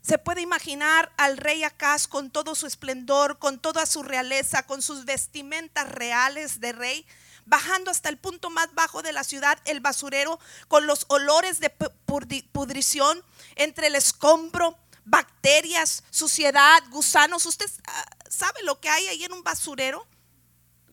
Se 0.01 0.17
puede 0.19 0.41
imaginar 0.41 1.13
al 1.17 1.37
rey 1.37 1.63
Acaz 1.63 2.09
con 2.09 2.31
todo 2.31 2.55
su 2.55 2.67
esplendor, 2.67 3.39
con 3.39 3.59
toda 3.59 3.85
su 3.85 4.03
realeza, 4.03 4.63
con 4.63 4.81
sus 4.81 5.05
vestimentas 5.05 5.89
reales 5.89 6.61
de 6.61 6.73
rey, 6.73 7.07
bajando 7.47 7.91
hasta 7.91 8.09
el 8.09 8.19
punto 8.19 8.51
más 8.51 8.73
bajo 8.75 9.03
de 9.03 9.13
la 9.13 9.25
ciudad, 9.25 9.59
el 9.65 9.81
basurero, 9.81 10.39
con 10.69 10.87
los 10.87 11.07
olores 11.09 11.61
de 11.61 11.71
pudrición 11.71 13.25
entre 13.57 13.89
el 13.89 13.95
escombro, 13.95 14.79
bacterias, 15.05 16.05
suciedad, 16.11 16.83
gusanos. 16.91 17.47
¿Usted 17.47 17.71
ah, 17.87 18.07
sabe 18.29 18.63
lo 18.63 18.81
que 18.81 18.89
hay 18.89 19.09
ahí 19.09 19.25
en 19.25 19.33
un 19.33 19.43
basurero? 19.43 20.07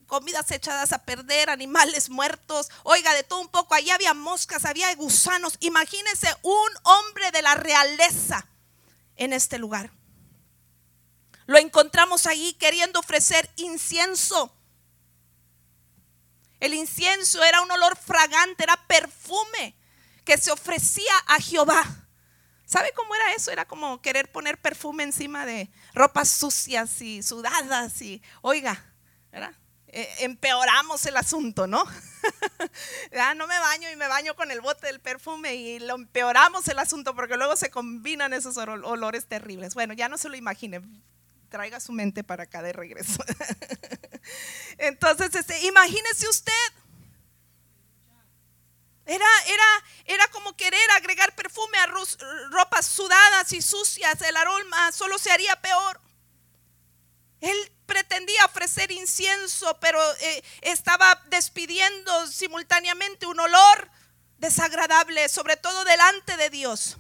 comidas 0.08 0.50
echadas 0.52 0.94
a 0.94 1.04
perder, 1.04 1.50
animales 1.50 2.10
muertos, 2.10 2.70
oiga, 2.84 3.14
de 3.14 3.24
todo 3.24 3.42
un 3.42 3.50
poco, 3.50 3.76
allí 3.76 3.92
había 3.92 4.14
moscas, 4.14 4.66
había 4.66 4.94
gusanos. 4.96 5.58
Imagínese 5.60 6.34
un 6.42 6.70
hombre 6.84 7.30
de 7.32 7.42
la 7.42 7.56
realeza 7.56 8.48
en 9.18 9.34
este 9.34 9.58
lugar. 9.58 9.92
Lo 11.46 11.58
encontramos 11.58 12.26
ahí 12.26 12.54
queriendo 12.54 13.00
ofrecer 13.00 13.50
incienso 13.58 14.54
el 16.60 16.74
incienso 16.74 17.44
era 17.44 17.62
un 17.62 17.72
olor 17.72 17.98
fragante, 17.98 18.64
era 18.64 18.78
perfume 18.88 19.76
que 20.24 20.38
se 20.38 20.52
ofrecía 20.52 21.14
a 21.28 21.40
Jehová. 21.40 21.84
¿Sabe 22.66 22.92
cómo 22.94 23.16
era 23.16 23.34
eso? 23.34 23.50
Era 23.50 23.66
como 23.66 24.02
querer 24.02 24.30
poner 24.30 24.58
perfume 24.60 25.04
encima 25.04 25.46
de 25.46 25.70
ropas 25.94 26.28
sucias 26.30 27.02
y 27.02 27.24
sudadas 27.24 28.02
y, 28.02 28.22
oiga, 28.42 28.84
eh, 29.88 30.10
empeoramos 30.20 31.06
el 31.06 31.16
asunto, 31.16 31.66
¿no? 31.66 31.86
no 33.38 33.48
me 33.48 33.60
baño 33.60 33.90
y 33.90 33.96
me 33.96 34.08
baño 34.10 34.36
con 34.36 34.52
el 34.52 34.60
bote 34.60 34.88
del 34.88 35.00
perfume 35.00 35.56
y 35.56 35.80
lo 35.80 35.96
empeoramos 35.96 36.68
el 36.68 36.80
asunto 36.80 37.16
porque 37.16 37.38
luego 37.38 37.56
se 37.56 37.70
combinan 37.70 38.34
esos 38.34 38.58
olores 38.58 39.28
terribles. 39.28 39.74
Bueno, 39.74 39.94
ya 39.94 40.10
no 40.10 40.18
se 40.18 40.28
lo 40.28 40.36
imagine, 40.36 40.82
traiga 41.48 41.80
su 41.80 41.92
mente 41.92 42.24
para 42.24 42.44
acá 42.44 42.62
de 42.62 42.74
regreso. 42.74 43.24
Entonces, 44.78 45.34
este, 45.34 45.60
imagínese 45.66 46.28
usted. 46.28 46.54
Era, 49.06 49.26
era, 49.48 49.84
era 50.06 50.28
como 50.28 50.56
querer 50.58 50.92
agregar 50.92 51.34
perfume 51.34 51.78
a 51.78 51.88
ropas 52.52 52.86
sudadas 52.86 53.54
y 53.54 53.62
sucias. 53.62 54.22
El 54.22 54.36
aroma 54.36 54.92
solo 54.92 55.18
se 55.18 55.32
haría 55.32 55.56
peor. 55.62 56.02
Él 57.40 57.72
pretendía 57.86 58.46
ofrecer 58.46 58.92
incienso, 58.92 59.80
pero 59.80 60.00
eh, 60.20 60.44
estaba 60.62 61.24
despidiendo 61.30 62.28
simultáneamente 62.28 63.26
un 63.26 63.40
olor 63.40 63.90
desagradable, 64.38 65.30
sobre 65.30 65.56
todo 65.56 65.86
delante 65.86 66.36
de 66.38 66.50
Dios. 66.50 66.98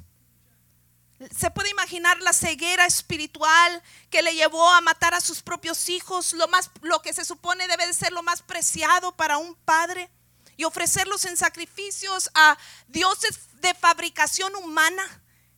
Se 1.35 1.49
puede 1.49 1.69
imaginar 1.69 2.19
la 2.21 2.31
ceguera 2.31 2.85
espiritual 2.85 3.83
que 4.09 4.21
le 4.21 4.35
llevó 4.35 4.69
a 4.69 4.81
matar 4.81 5.15
a 5.15 5.21
sus 5.21 5.41
propios 5.41 5.89
hijos, 5.89 6.33
lo, 6.33 6.47
más, 6.47 6.69
lo 6.81 7.01
que 7.01 7.13
se 7.13 7.25
supone 7.25 7.67
debe 7.67 7.87
de 7.87 7.93
ser 7.93 8.11
lo 8.11 8.21
más 8.21 8.43
preciado 8.43 9.15
para 9.15 9.37
un 9.37 9.55
padre, 9.55 10.11
y 10.57 10.63
ofrecerlos 10.63 11.25
en 11.25 11.37
sacrificios 11.37 12.29
a 12.33 12.57
dioses 12.87 13.61
de 13.61 13.73
fabricación 13.73 14.55
humana. 14.55 15.03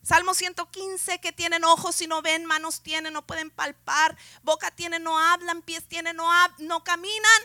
Salmo 0.02 0.34
115, 0.34 1.20
que 1.20 1.32
tienen 1.32 1.64
ojos 1.64 2.00
y 2.00 2.06
no 2.06 2.22
ven, 2.22 2.44
manos 2.44 2.82
tienen, 2.82 3.12
no 3.12 3.26
pueden 3.26 3.50
palpar, 3.50 4.16
boca 4.42 4.70
tienen, 4.70 5.02
no 5.02 5.18
hablan, 5.18 5.62
pies 5.62 5.86
tienen, 5.88 6.16
no, 6.16 6.28
no 6.58 6.84
caminan. 6.84 7.42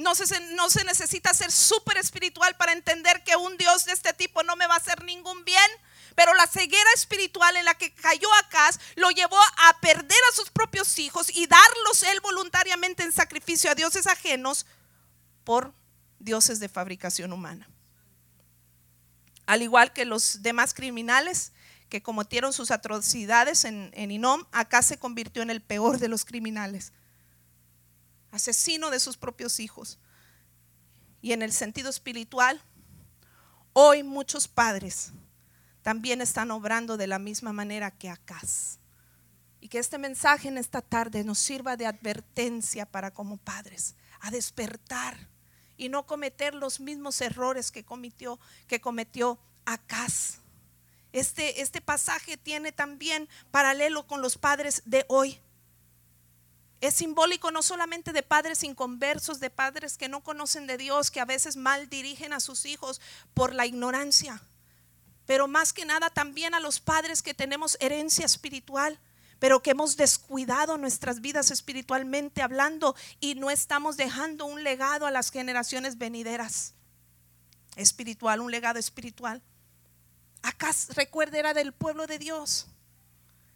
No 0.00 0.14
se, 0.14 0.40
no 0.54 0.70
se 0.70 0.82
necesita 0.84 1.34
ser 1.34 1.52
súper 1.52 1.98
espiritual 1.98 2.56
para 2.56 2.72
entender 2.72 3.22
que 3.22 3.36
un 3.36 3.58
Dios 3.58 3.84
de 3.84 3.92
este 3.92 4.14
tipo 4.14 4.42
no 4.42 4.56
me 4.56 4.66
va 4.66 4.74
a 4.74 4.78
hacer 4.78 5.04
ningún 5.04 5.44
bien. 5.44 5.70
Pero 6.14 6.32
la 6.34 6.46
ceguera 6.46 6.90
espiritual 6.94 7.54
en 7.56 7.66
la 7.66 7.74
que 7.74 7.92
cayó 7.92 8.28
Acaz 8.42 8.78
lo 8.96 9.10
llevó 9.10 9.36
a 9.36 9.78
perder 9.80 10.18
a 10.30 10.34
sus 10.34 10.50
propios 10.50 10.98
hijos 10.98 11.28
y 11.28 11.46
darlos 11.46 12.02
él 12.04 12.18
voluntariamente 12.22 13.02
en 13.02 13.12
sacrificio 13.12 13.70
a 13.70 13.74
dioses 13.74 14.06
ajenos 14.06 14.64
por 15.44 15.74
dioses 16.18 16.60
de 16.60 16.70
fabricación 16.70 17.32
humana. 17.32 17.68
Al 19.44 19.62
igual 19.62 19.92
que 19.92 20.06
los 20.06 20.42
demás 20.42 20.72
criminales 20.72 21.52
que 21.90 22.02
cometieron 22.02 22.54
sus 22.54 22.70
atrocidades 22.70 23.64
en, 23.66 23.90
en 23.94 24.10
Inom, 24.10 24.46
acá 24.52 24.80
se 24.80 24.98
convirtió 24.98 25.42
en 25.42 25.50
el 25.50 25.60
peor 25.60 25.98
de 25.98 26.08
los 26.08 26.24
criminales, 26.24 26.92
asesino 28.30 28.90
de 28.90 29.00
sus 29.00 29.16
propios 29.16 29.60
hijos. 29.60 29.98
Y 31.22 31.32
en 31.32 31.42
el 31.42 31.52
sentido 31.52 31.90
espiritual, 31.90 32.62
hoy 33.72 34.02
muchos 34.02 34.48
padres 34.48 35.12
también 35.82 36.20
están 36.20 36.50
obrando 36.50 36.96
de 36.96 37.06
la 37.06 37.18
misma 37.18 37.52
manera 37.52 37.90
que 37.90 38.08
Acaz. 38.08 38.78
Y 39.60 39.68
que 39.68 39.78
este 39.78 39.98
mensaje 39.98 40.48
en 40.48 40.58
esta 40.58 40.80
tarde 40.80 41.24
nos 41.24 41.38
sirva 41.38 41.76
de 41.76 41.86
advertencia 41.86 42.86
para 42.86 43.10
como 43.10 43.36
padres, 43.36 43.94
a 44.20 44.30
despertar 44.30 45.28
y 45.76 45.88
no 45.88 46.06
cometer 46.06 46.54
los 46.54 46.80
mismos 46.80 47.20
errores 47.20 47.70
que 47.70 47.84
cometió, 47.84 48.38
que 48.66 48.80
cometió 48.80 49.38
Acaz. 49.64 50.38
Este, 51.12 51.60
este 51.60 51.80
pasaje 51.80 52.36
tiene 52.36 52.72
también 52.72 53.28
paralelo 53.50 54.06
con 54.06 54.22
los 54.22 54.38
padres 54.38 54.82
de 54.84 55.04
hoy. 55.08 55.40
Es 56.80 56.94
simbólico 56.94 57.50
no 57.50 57.62
solamente 57.62 58.12
de 58.12 58.22
padres 58.22 58.64
inconversos, 58.64 59.38
de 59.38 59.50
padres 59.50 59.98
que 59.98 60.08
no 60.08 60.22
conocen 60.22 60.66
de 60.66 60.78
Dios, 60.78 61.10
que 61.10 61.20
a 61.20 61.26
veces 61.26 61.56
mal 61.56 61.88
dirigen 61.90 62.32
a 62.32 62.40
sus 62.40 62.64
hijos 62.64 63.00
por 63.34 63.54
la 63.54 63.66
ignorancia, 63.66 64.42
pero 65.26 65.46
más 65.46 65.72
que 65.72 65.84
nada 65.84 66.08
también 66.10 66.54
a 66.54 66.60
los 66.60 66.80
padres 66.80 67.22
que 67.22 67.34
tenemos 67.34 67.76
herencia 67.80 68.24
espiritual 68.24 68.98
pero 69.40 69.62
que 69.62 69.70
hemos 69.70 69.96
descuidado 69.96 70.78
nuestras 70.78 71.20
vidas 71.22 71.50
espiritualmente 71.50 72.42
hablando 72.42 72.94
y 73.20 73.34
no 73.34 73.50
estamos 73.50 73.96
dejando 73.96 74.44
un 74.44 74.62
legado 74.62 75.06
a 75.06 75.10
las 75.10 75.30
generaciones 75.30 75.98
venideras. 75.98 76.74
Espiritual, 77.74 78.40
un 78.40 78.50
legado 78.50 78.78
espiritual. 78.78 79.42
Acá 80.42 80.70
recuerda 80.90 81.38
era 81.38 81.54
del 81.54 81.72
pueblo 81.72 82.06
de 82.06 82.18
Dios. 82.18 82.66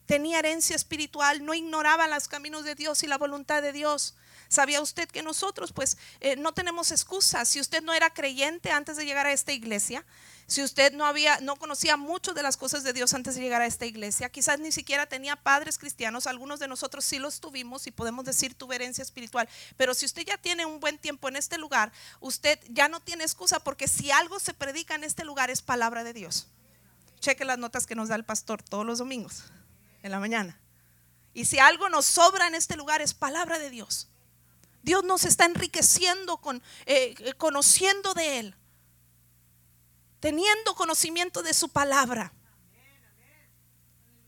Tenía 0.06 0.38
herencia 0.38 0.76
espiritual, 0.76 1.44
no 1.44 1.54
ignoraba 1.54 2.06
los 2.08 2.28
caminos 2.28 2.64
de 2.64 2.74
Dios 2.74 3.02
y 3.02 3.06
la 3.06 3.18
voluntad 3.18 3.62
de 3.62 3.72
Dios. 3.72 4.14
¿Sabía 4.48 4.80
usted 4.80 5.08
que 5.08 5.22
nosotros 5.22 5.72
pues 5.72 5.96
eh, 6.20 6.36
no 6.36 6.52
tenemos 6.52 6.90
excusas? 6.90 7.48
Si 7.48 7.60
usted 7.60 7.82
no 7.82 7.94
era 7.94 8.12
creyente 8.12 8.70
antes 8.70 8.96
de 8.96 9.06
llegar 9.06 9.26
a 9.26 9.32
esta 9.32 9.52
iglesia, 9.52 10.04
si 10.46 10.62
usted 10.62 10.92
no 10.92 11.06
había, 11.06 11.40
no 11.40 11.56
conocía 11.56 11.96
mucho 11.96 12.34
de 12.34 12.42
las 12.42 12.56
cosas 12.56 12.84
de 12.84 12.92
Dios 12.92 13.14
antes 13.14 13.34
de 13.34 13.40
llegar 13.40 13.62
a 13.62 13.66
esta 13.66 13.86
iglesia, 13.86 14.28
quizás 14.28 14.60
ni 14.60 14.72
siquiera 14.72 15.06
tenía 15.06 15.36
padres 15.36 15.78
cristianos, 15.78 16.26
algunos 16.26 16.60
de 16.60 16.68
nosotros 16.68 17.04
sí 17.04 17.18
los 17.18 17.40
tuvimos 17.40 17.86
y 17.86 17.90
podemos 17.90 18.24
decir 18.26 18.54
tu 18.54 18.70
herencia 18.72 19.02
espiritual, 19.02 19.48
pero 19.76 19.94
si 19.94 20.04
usted 20.04 20.22
ya 20.26 20.36
tiene 20.36 20.66
un 20.66 20.80
buen 20.80 20.98
tiempo 20.98 21.28
en 21.28 21.36
este 21.36 21.56
lugar, 21.56 21.92
usted 22.20 22.58
ya 22.68 22.88
no 22.88 23.00
tiene 23.00 23.24
excusa 23.24 23.58
porque 23.58 23.88
si 23.88 24.10
algo 24.10 24.38
se 24.38 24.52
predica 24.52 24.94
en 24.94 25.04
este 25.04 25.24
lugar 25.24 25.50
es 25.50 25.62
palabra 25.62 26.04
de 26.04 26.12
Dios. 26.12 26.48
Cheque 27.20 27.46
las 27.46 27.58
notas 27.58 27.86
que 27.86 27.94
nos 27.94 28.08
da 28.08 28.16
el 28.16 28.24
pastor 28.24 28.62
todos 28.62 28.84
los 28.84 28.98
domingos, 28.98 29.44
en 30.04 30.12
la 30.12 30.20
mañana. 30.20 30.60
Y 31.32 31.46
si 31.46 31.58
algo 31.58 31.88
nos 31.88 32.04
sobra 32.06 32.46
en 32.46 32.54
este 32.54 32.76
lugar 32.76 33.02
es 33.02 33.12
palabra 33.12 33.58
de 33.58 33.70
Dios. 33.70 34.08
Dios 34.84 35.02
nos 35.02 35.24
está 35.24 35.46
enriqueciendo 35.46 36.36
con 36.36 36.62
eh, 36.86 37.34
conociendo 37.38 38.14
de 38.14 38.38
Él 38.38 38.56
teniendo 40.24 40.74
conocimiento 40.74 41.42
de 41.42 41.52
su 41.52 41.68
palabra. 41.68 42.32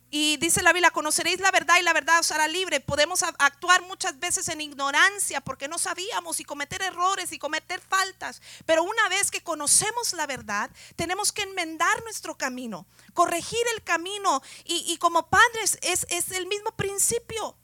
Y 0.09 0.37
dice 0.37 0.63
la 0.63 0.73
Biblia, 0.73 0.93
conoceréis 0.93 1.41
la 1.41 1.51
verdad 1.51 1.79
y 1.81 1.83
la 1.83 1.93
verdad 1.93 2.21
os 2.21 2.31
hará 2.31 2.47
libre. 2.47 2.81
Podemos 2.81 3.25
actuar 3.25 3.83
muchas 3.83 4.19
veces 4.21 4.49
en 4.49 4.61
ignorancia 4.61 5.41
porque 5.41 5.67
no 5.67 5.79
sabíamos 5.79 6.39
y 6.39 6.45
cometer 6.45 6.81
errores 6.83 7.33
y 7.33 7.39
cometer 7.39 7.81
faltas. 7.81 8.41
Pero 8.67 8.85
una 8.85 9.09
vez 9.09 9.31
que 9.33 9.43
conocemos 9.43 10.13
la 10.13 10.27
verdad, 10.27 10.71
tenemos 10.95 11.33
que 11.33 11.43
enmendar 11.43 12.03
nuestro 12.05 12.39
camino, 12.39 12.87
corregir 13.15 13.63
el 13.75 13.83
camino. 13.83 14.43
Y, 14.65 14.97
como 14.99 15.29
padres 15.29 15.79
es, 15.83 16.07
es 16.09 16.31
el 16.31 16.47
mismo 16.47 16.71
principio. 16.77 17.57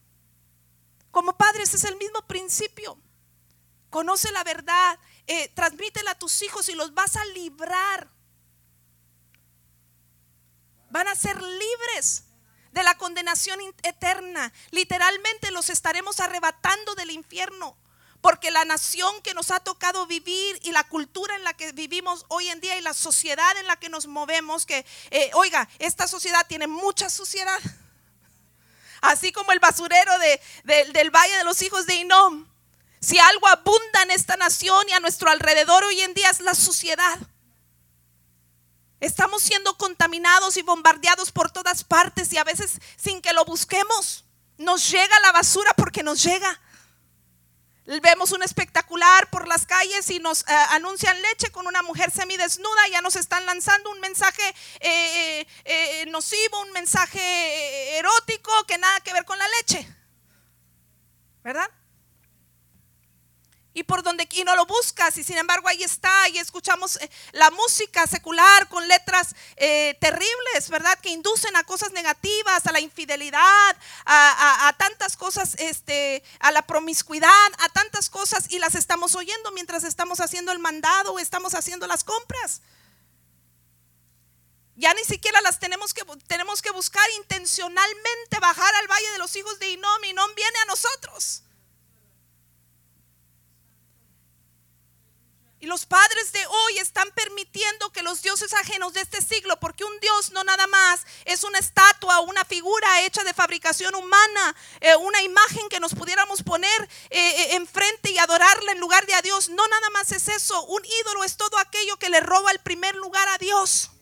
Como 1.13 1.37
padres 1.37 1.75
es 1.75 1.85
el 1.85 1.97
mismo 1.97 2.23
principio. 2.27 2.99
Conoce 3.89 4.33
la 4.33 4.43
verdad, 4.43 4.99
eh, 5.29 5.49
transmítela 5.55 6.13
a 6.13 6.19
tus 6.19 6.43
hijos 6.43 6.69
y 6.69 6.75
los 6.75 6.93
vas 6.93 7.15
a 7.17 7.25
librar 7.27 8.11
van 10.93 11.09
a 11.09 11.15
ser 11.15 11.41
libres 11.41 12.25
de 12.73 12.83
la 12.83 12.97
condenación 12.97 13.59
eterna. 13.83 14.53
Literalmente 14.71 15.51
los 15.51 15.71
estaremos 15.71 16.21
arrebatando 16.21 16.95
del 16.95 17.11
infierno. 17.11 17.77
Porque 18.21 18.53
la 18.53 18.65
nación 18.65 19.21
que 19.23 19.35
nos 19.35 19.51
ha 19.51 19.59
tocado 19.59 20.07
vivir 20.07 20.59
y 20.63 20.71
la 20.71 20.85
cultura 20.85 21.35
en 21.35 21.43
la 21.43 21.55
que 21.55 21.73
vivimos 21.73 22.25
hoy 22.29 22.49
en 22.49 22.61
día 22.61 22.79
y 22.79 22.81
la 22.81 22.95
sociedad 22.95 23.57
en 23.57 23.67
la 23.67 23.77
que 23.77 23.89
nos 23.89 24.07
movemos, 24.07 24.65
que, 24.65 24.87
eh, 25.11 25.31
oiga, 25.35 25.69
esta 25.81 26.07
sociedad 26.07 26.47
tiene 26.47 26.69
mucha 26.69 27.11
suciedad. 27.11 27.59
Así 29.01 29.33
como 29.33 29.51
el 29.51 29.59
basurero 29.59 30.13
del 30.65 31.11
Valle 31.11 31.37
de 31.37 31.45
los 31.45 31.61
Hijos 31.63 31.87
de 31.87 31.97
Inom. 31.97 32.47
Si 33.01 33.19
algo 33.19 33.49
abunda 33.49 34.03
en 34.05 34.13
esta 34.13 34.37
nación 34.37 34.89
y 34.89 34.93
a 34.93 35.01
nuestro 35.01 35.29
alrededor 35.29 35.83
hoy 35.83 36.01
en 36.03 36.15
día 36.15 36.31
es 36.31 36.39
la 36.39 36.55
suciedad. 36.55 37.19
Estamos 39.03 39.43
siendo 39.43 39.77
contaminados 39.79 40.57
y 40.57 40.63
bombardeados 40.63 41.33
por 41.33 41.51
todas 41.51 41.83
partes 41.83 42.33
y 42.33 42.39
a 42.39 42.45
veces 42.45 42.79
sin 42.97 43.21
que 43.21 43.33
lo 43.33 43.45
busquemos. 43.45 44.25
Nos 44.59 44.89
llega 44.89 45.21
la 45.23 45.33
basura 45.33 45.75
porque 45.75 46.05
nos 46.05 46.23
llega. 46.23 46.61
Vemos 48.01 48.31
un 48.31 48.45
espectacular 48.45 49.29
por 49.29 49.49
las 49.49 49.67
calles 49.67 50.09
y 50.11 50.21
nos 50.21 50.43
eh, 50.43 50.55
anuncian 50.71 51.21
leche 51.21 51.51
con 51.51 51.67
una 51.67 51.83
mujer 51.83 52.13
semidesnuda. 52.13 52.87
Ya 52.93 53.03
nos 53.03 53.17
están 53.17 53.45
lanzando 53.45 53.91
un 53.91 53.99
mensaje 53.99 54.55
eh, 54.79 55.49
eh, 55.65 56.07
nocivo, 56.07 56.61
un 56.61 56.71
mensaje 56.71 57.99
erótico 57.99 58.53
que 58.69 58.79
nada 58.79 59.01
que 59.01 59.13
ver 59.13 59.25
con 59.25 59.37
la 59.37 59.49
leche. 59.49 59.85
¿Verdad? 61.43 61.69
Y 63.75 63.85
por 63.85 64.03
donde 64.03 64.29
y 64.33 64.45
no 64.45 64.57
lo 64.57 64.67
buscas 64.67 65.17
y 65.17 65.25
sin 65.25 65.39
embargo 65.39 65.69
ahí 65.69 65.83
está 65.83 66.29
y 66.29 66.39
escuchamos 66.39 66.97
eh, 66.97 67.11
la 67.33 67.51
música 67.51 68.07
secular 68.07 68.69
con 68.69 68.87
letras 68.89 69.35
eh, 69.57 69.97
terribles, 70.01 70.69
¿verdad? 70.69 70.99
Que 71.01 71.11
inducen 71.11 71.55
a 71.57 71.65
cosas 71.65 71.93
negativas, 71.93 72.67
a 72.67 72.73
la 72.73 72.81
infidelidad, 72.81 73.77
a, 74.05 74.75
tantas 74.79 75.17
cosas, 75.17 75.55
este, 75.59 76.23
a 76.41 76.51
la 76.51 76.63
promiscuidad, 76.63 77.29
a 77.59 77.69
tantas 77.71 78.11
cosas 78.11 78.47
y 78.51 78.59
las 78.59 78.75
estamos 78.75 79.15
oyendo 79.15 79.53
mientras 79.53 79.85
estamos 79.85 80.21
haciendo 80.21 80.53
el 80.53 80.59
mandado 80.59 81.13
o 81.13 81.19
estamos 81.19 81.55
haciendo 81.55 81.87
las 81.87 82.05
compras. 82.05 82.63
Ya 84.75 84.95
ni 84.95 85.05
siquiera 85.05 85.41
las 85.43 85.61
tenemos 85.61 85.93
que, 85.93 86.03
tenemos 86.27 86.63
que 86.63 86.71
buscar 86.71 87.05
intencionalmente 87.19 88.39
bajar 88.41 88.75
al 88.75 88.89
valle 88.89 89.11
de 89.13 89.19
los 89.19 89.37
hijos 89.37 89.59
de 89.59 89.71
Inom. 89.71 90.05
Inom 90.05 90.35
viene 90.35 90.59
a 90.61 90.65
nosotros. 90.65 91.43
Y 95.63 95.67
los 95.67 95.87
padres 95.87 96.33
de 96.33 96.45
hoy 96.45 96.79
están 96.79 97.09
permitiendo 97.13 97.93
que 97.93 98.03
los 98.03 98.21
dioses 98.21 98.53
ajenos 98.53 98.95
de 98.95 99.01
este 99.01 99.23
siglo, 99.23 99.61
porque 99.61 99.85
un 99.85 100.01
dios 100.01 100.33
no 100.33 100.43
nada 100.43 100.67
más 100.67 101.03
es 101.25 101.45
una 101.45 101.61
estatua, 101.61 102.19
una 102.19 102.45
figura 102.45 103.03
hecha 103.03 103.23
de 103.23 103.33
fabricación 103.33 103.95
humana, 103.95 104.57
eh, 104.81 104.97
una 104.97 105.23
imagen 105.23 105.69
que 105.69 105.79
nos 105.79 105.95
pudiéramos 105.95 106.43
poner 106.43 106.83
eh, 107.11 107.21
eh, 107.21 107.55
enfrente 107.55 108.11
y 108.11 108.19
adorarla 108.19 108.73
en 108.73 108.81
lugar 108.81 109.07
de 109.07 109.15
a 109.15 109.23
Dios. 109.23 109.51
No 109.51 109.65
nada 109.69 109.89
más 109.91 110.11
es 110.11 110.27
eso. 110.27 110.65
Un 110.65 110.85
ídolo 110.85 111.23
es 111.23 111.37
todo 111.37 111.57
aquello 111.59 111.97
que 111.97 112.11
le 112.11 112.19
roba 112.19 112.51
el 112.51 112.59
primer 112.59 112.97
lugar 112.97 113.29
a 113.29 113.39
Dios. 113.39 113.93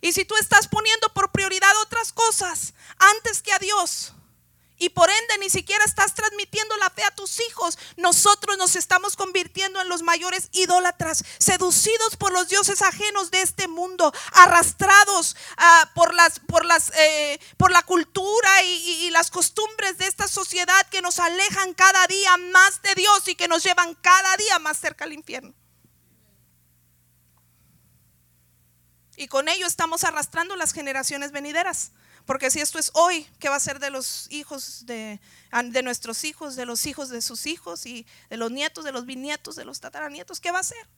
Y 0.00 0.12
si 0.12 0.24
tú 0.24 0.34
estás 0.36 0.66
poniendo 0.66 1.12
por 1.12 1.30
prioridad 1.30 1.76
otras 1.82 2.14
cosas 2.14 2.72
antes 2.96 3.42
que 3.42 3.52
a 3.52 3.58
Dios, 3.58 4.14
y 4.78 4.90
por 4.90 5.08
ende 5.10 5.38
ni 5.38 5.50
siquiera 5.50 5.84
estás 5.84 6.14
transmitiendo 6.14 6.76
la 6.76 6.90
fe 6.90 7.02
a 7.04 7.10
tus 7.10 7.40
hijos. 7.40 7.78
Nosotros 7.96 8.58
nos 8.58 8.76
estamos 8.76 9.16
convirtiendo 9.16 9.80
en 9.80 9.88
los 9.88 10.02
mayores 10.02 10.48
idólatras, 10.52 11.24
seducidos 11.38 12.16
por 12.16 12.32
los 12.32 12.48
dioses 12.48 12.82
ajenos 12.82 13.30
de 13.30 13.42
este 13.42 13.68
mundo, 13.68 14.12
arrastrados 14.32 15.36
ah, 15.56 15.90
por, 15.94 16.14
las, 16.14 16.40
por, 16.40 16.64
las, 16.64 16.92
eh, 16.96 17.40
por 17.56 17.70
la 17.70 17.82
cultura 17.82 18.62
y, 18.64 19.06
y 19.06 19.10
las 19.10 19.30
costumbres 19.30 19.98
de 19.98 20.06
esta 20.06 20.28
sociedad 20.28 20.86
que 20.90 21.02
nos 21.02 21.18
alejan 21.18 21.74
cada 21.74 22.06
día 22.06 22.36
más 22.36 22.82
de 22.82 22.94
Dios 22.94 23.28
y 23.28 23.34
que 23.34 23.48
nos 23.48 23.62
llevan 23.62 23.94
cada 23.94 24.36
día 24.36 24.58
más 24.58 24.78
cerca 24.78 25.04
al 25.04 25.12
infierno. 25.12 25.54
Y 29.16 29.28
con 29.28 29.48
ello 29.48 29.66
estamos 29.66 30.04
arrastrando 30.04 30.56
las 30.56 30.72
generaciones 30.72 31.32
venideras 31.32 31.92
Porque 32.26 32.50
si 32.50 32.60
esto 32.60 32.78
es 32.80 32.90
hoy, 32.94 33.24
¿qué 33.38 33.48
va 33.48 33.54
a 33.54 33.60
ser 33.60 33.78
de 33.78 33.88
los 33.88 34.26
hijos 34.30 34.84
de, 34.84 35.20
de 35.64 35.82
nuestros 35.82 36.24
hijos, 36.24 36.56
de 36.56 36.66
los 36.66 36.84
hijos 36.84 37.08
de 37.08 37.22
sus 37.22 37.46
hijos 37.46 37.86
y 37.86 38.04
de 38.28 38.36
los 38.36 38.50
nietos, 38.50 38.84
de 38.84 38.90
los 38.90 39.06
bisnietos, 39.06 39.54
de 39.54 39.64
los 39.64 39.78
tataranietos? 39.78 40.40
¿Qué 40.40 40.50
va 40.50 40.58
a 40.58 40.64
ser? 40.64 40.88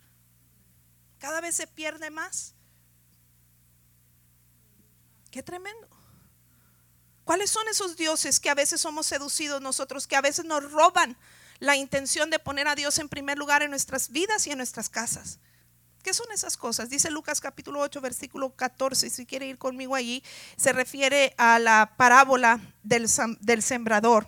Cada 1.19 1.43
vez 1.43 1.55
se 1.55 1.67
pierde 1.67 2.11
más. 2.11 2.55
Qué 5.31 5.43
tremendo. 5.43 5.87
¿Cuáles 7.25 7.51
son 7.51 7.69
esos 7.69 7.99
dioses 7.99 8.41
que 8.41 8.49
a 8.49 8.55
veces 8.55 8.81
somos 8.81 9.07
seducidos 9.07 9.61
nosotros, 9.61 10.07
que 10.07 10.17
a 10.17 10.23
veces 10.23 10.47
nos 10.47 10.73
roban 10.73 11.19
la 11.59 11.77
intención 11.77 12.31
de 12.31 12.39
poner 12.39 12.69
a 12.69 12.75
Dios 12.75 12.99
en 12.99 13.11
primer 13.11 13.37
lugar 13.37 13.63
en 13.63 13.69
nuestras 13.69 14.09
vidas 14.09 14.47
y 14.47 14.53
en 14.53 14.57
nuestras 14.57 14.89
casas? 14.89 15.41
¿Qué 16.09 16.15
son 16.15 16.33
esas 16.33 16.57
cosas? 16.57 16.89
Dice 16.89 17.11
Lucas 17.11 17.39
capítulo 17.39 17.81
8, 17.81 18.01
versículo 18.01 18.57
14, 18.57 19.11
si 19.11 19.27
quiere 19.27 19.47
ir 19.47 19.59
conmigo 19.59 19.95
allí, 19.95 20.25
se 20.57 20.73
refiere 20.73 21.35
a 21.37 21.59
la 21.59 21.93
parábola 21.99 22.61
del, 22.83 23.11
sembrador. 23.63 24.27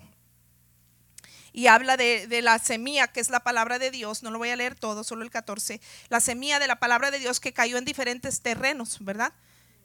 Y 1.54 1.68
habla 1.68 1.96
de, 1.96 2.26
de, 2.26 2.42
la 2.42 2.58
semilla, 2.58 3.08
que 3.08 3.20
es 3.20 3.30
la 3.30 3.40
palabra 3.40 3.78
de 3.78 3.90
Dios, 3.90 4.22
no 4.22 4.30
lo 4.30 4.36
voy 4.36 4.50
a 4.50 4.56
leer 4.56 4.74
todo, 4.74 5.04
solo 5.04 5.22
el 5.22 5.30
14, 5.30 5.80
la 6.10 6.20
semilla 6.20 6.58
de 6.58 6.66
la 6.66 6.78
palabra 6.78 7.10
de 7.10 7.18
Dios 7.18 7.40
que 7.40 7.54
cayó 7.54 7.78
en 7.78 7.86
diferentes 7.86 8.42
terrenos, 8.42 8.98
¿verdad? 9.00 9.32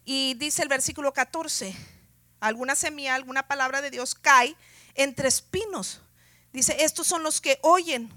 Y 0.04 0.34
dice 0.34 0.64
el 0.64 0.68
versículo 0.68 1.14
14, 1.14 1.74
alguna 2.42 2.76
semilla, 2.76 3.16
alguna 3.16 3.48
palabra 3.48 3.82
de 3.82 3.90
Dios 3.90 4.16
cae 4.16 4.58
entre 4.96 5.30
espinos. 5.30 6.02
Dice, 6.52 6.76
estos 6.84 7.08
son 7.08 7.24
los 7.24 7.40
que 7.40 7.58
oyen, 7.62 8.12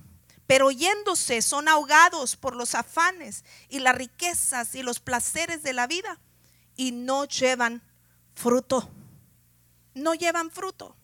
pero 0.48 0.68
oyéndose 0.68 1.42
son 1.42 1.68
ahogados 1.68 2.34
por 2.34 2.56
los 2.56 2.74
afanes 2.74 3.44
y 3.68 3.80
las 3.80 3.94
riquezas 3.94 4.74
y 4.74 4.82
los 4.82 4.98
placeres 4.98 5.62
de 5.62 5.74
la 5.74 5.86
vida 5.86 6.18
y 6.74 6.90
no 6.90 7.26
llevan 7.26 7.82
fruto. 8.34 8.88
No 9.92 10.14
llevan 10.14 10.50
fruto. 10.50 10.96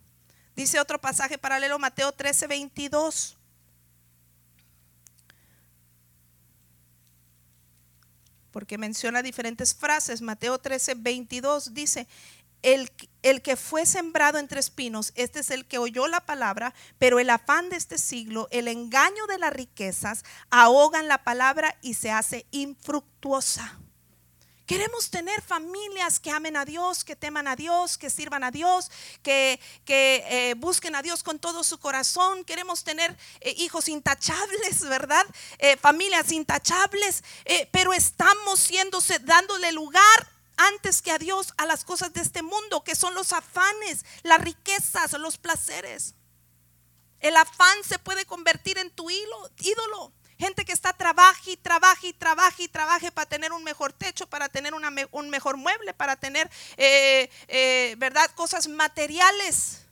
Dice 0.57 0.80
otro 0.80 0.98
pasaje 0.98 1.37
paralelo, 1.37 1.78
Mateo 1.78 2.11
13, 2.11 2.46
22. 2.46 3.37
Porque 8.50 8.78
menciona 8.78 9.20
diferentes 9.20 9.74
frases. 9.74 10.22
Mateo 10.22 10.57
13, 10.57 10.94
22 10.94 11.74
dice, 11.74 12.09
el, 12.64 13.42
que 13.42 13.57
fue 13.57 13.85
sembrado 13.85 14.38
entre 14.38 14.59
espinos, 14.59 15.12
este 15.16 15.40
es 15.40 15.50
el 15.50 15.66
que 15.66 15.79
oyó 15.79 16.09
la 16.09 16.20
palabra, 16.20 16.74
pero 16.98 17.20
el 17.20 17.29
afán 17.31 17.68
de 17.68 17.77
este 17.77 17.98
siglo, 17.98 18.48
el 18.50 18.68
engaño 18.68 19.27
de 19.27 19.38
las 19.38 19.53
riquezas, 19.53 20.24
ahogan 20.50 21.07
la 21.07 21.24
palabra 21.24 21.77
y 21.83 21.94
se 21.94 22.11
hace 22.11 22.46
infructuosa. 22.50 23.79
Queremos 24.66 25.11
tener 25.11 25.42
familias 25.42 26.18
que 26.18 26.31
amen 26.31 26.57
a 26.57 26.64
Dios, 26.64 27.05
que 27.05 27.16
teman 27.16 27.46
a 27.46 27.55
Dios, 27.55 27.98
que 27.98 28.09
sirvan 28.09 28.44
a 28.44 28.50
Dios, 28.50 28.90
que, 29.22 29.61
eh, 29.87 30.55
busquen 30.57 30.94
a 30.94 31.03
Dios 31.03 31.22
con 31.22 31.38
todo 31.38 31.62
su 31.64 31.79
corazón. 31.79 32.44
Queremos 32.44 32.83
tener 32.83 33.14
eh, 33.40 33.55
hijos 33.59 33.88
intachables, 33.90 34.81
¿verdad? 34.88 35.27
Eh, 35.59 35.77
familias 35.77 36.33
intachables, 36.33 37.22
pero 37.72 37.92
estamos 37.92 38.59
siendo, 38.59 39.00
dándole 39.27 39.70
lugar 39.72 40.34
antes 40.57 41.03
que 41.03 41.11
a 41.11 41.19
Dios 41.19 41.53
a 41.57 41.67
las 41.67 41.85
cosas 41.85 42.12
de 42.12 42.21
este 42.21 42.43
mundo, 42.43 42.85
que 42.85 42.95
son 42.95 43.14
los 43.14 43.33
afanes, 43.33 44.05
las 44.23 44.40
riquezas, 44.40 45.12
los 45.14 45.38
placeres. 45.38 46.14
El 47.21 47.37
afán 47.37 47.77
se 47.87 47.99
puede 47.99 48.27
convertir 48.27 48.79
en 48.79 48.90
tu 48.90 49.11
ídolo. 49.11 50.12
Gente 50.38 50.64
que 50.64 50.73
está 50.73 50.93
trabaje 50.93 51.53
y 51.53 51.57
trabaje 51.57 52.09
y 52.09 52.12
trabaje 52.12 52.64
y 52.64 52.69
trabaje 52.69 53.12
para 53.12 53.29
tener 53.29 53.53
un 53.53 53.62
mejor 53.64 53.93
techo, 53.93 54.27
para 54.29 54.49
tener 54.49 54.75
un 54.75 55.31
mejor 55.31 55.57
mueble, 55.57 55.95
para 55.95 56.17
tener, 56.17 56.51
eh, 56.77 57.31
eh, 57.49 57.95
¿verdad? 57.99 58.31
Cosas 58.35 58.67
materiales. 58.69 59.84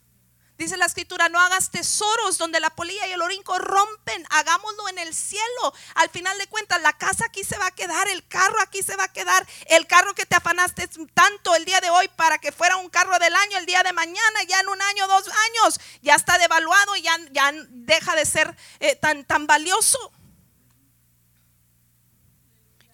Dice 0.58 0.76
la 0.76 0.84
escritura, 0.84 1.28
no 1.28 1.40
hagas 1.40 1.70
tesoros 1.70 2.38
donde 2.38 2.60
la 2.60 2.70
polilla 2.70 3.06
y 3.06 3.12
el 3.12 3.22
orinco 3.22 3.58
rompen, 3.58 4.26
hagámoslo 4.30 4.88
en 4.90 4.98
el 4.98 5.14
cielo. 5.14 5.74
Al 5.94 6.10
final 6.10 6.36
de 6.38 6.46
cuentas, 6.46 6.80
la 6.82 6.92
casa 6.92 7.24
aquí 7.24 7.42
se 7.42 7.58
va 7.58 7.66
a 7.66 7.70
quedar, 7.74 8.06
el 8.08 8.26
carro 8.28 8.60
aquí 8.60 8.82
se 8.82 8.94
va 8.94 9.04
a 9.04 9.12
quedar, 9.12 9.46
el 9.66 9.86
carro 9.86 10.14
que 10.14 10.26
te 10.26 10.36
afanaste 10.36 10.88
tanto 11.14 11.54
el 11.56 11.64
día 11.64 11.80
de 11.80 11.90
hoy 11.90 12.08
para 12.16 12.38
que 12.38 12.52
fuera 12.52 12.76
un 12.76 12.90
carro 12.90 13.18
del 13.18 13.34
año, 13.34 13.58
el 13.58 13.66
día 13.66 13.82
de 13.82 13.92
mañana, 13.92 14.42
ya 14.46 14.60
en 14.60 14.68
un 14.68 14.80
año, 14.80 15.08
dos 15.08 15.26
años, 15.26 15.80
ya 16.02 16.14
está 16.14 16.38
devaluado 16.38 16.94
y 16.96 17.02
ya, 17.02 17.16
ya 17.32 17.52
deja 17.70 18.14
de 18.14 18.26
ser 18.26 18.54
eh, 18.80 18.94
tan, 18.96 19.24
tan 19.24 19.46
valioso. 19.46 20.12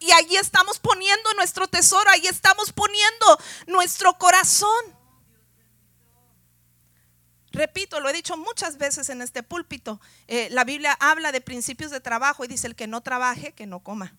Y 0.00 0.12
allí 0.12 0.36
estamos 0.36 0.78
poniendo 0.78 1.34
nuestro 1.34 1.66
tesoro, 1.66 2.08
ahí 2.10 2.26
estamos 2.28 2.72
poniendo 2.72 3.38
nuestro 3.66 4.16
corazón. 4.16 4.97
Repito, 7.58 7.98
lo 7.98 8.08
he 8.08 8.12
dicho 8.12 8.36
muchas 8.36 8.78
veces 8.78 9.08
en 9.08 9.20
este 9.20 9.42
púlpito, 9.42 10.00
eh, 10.28 10.46
la 10.52 10.62
Biblia 10.62 10.96
habla 11.00 11.32
de 11.32 11.40
principios 11.40 11.90
de 11.90 11.98
trabajo 11.98 12.44
y 12.44 12.46
dice 12.46 12.68
el 12.68 12.76
que 12.76 12.86
no 12.86 13.00
trabaje, 13.00 13.50
que 13.50 13.66
no 13.66 13.80
coma. 13.80 14.14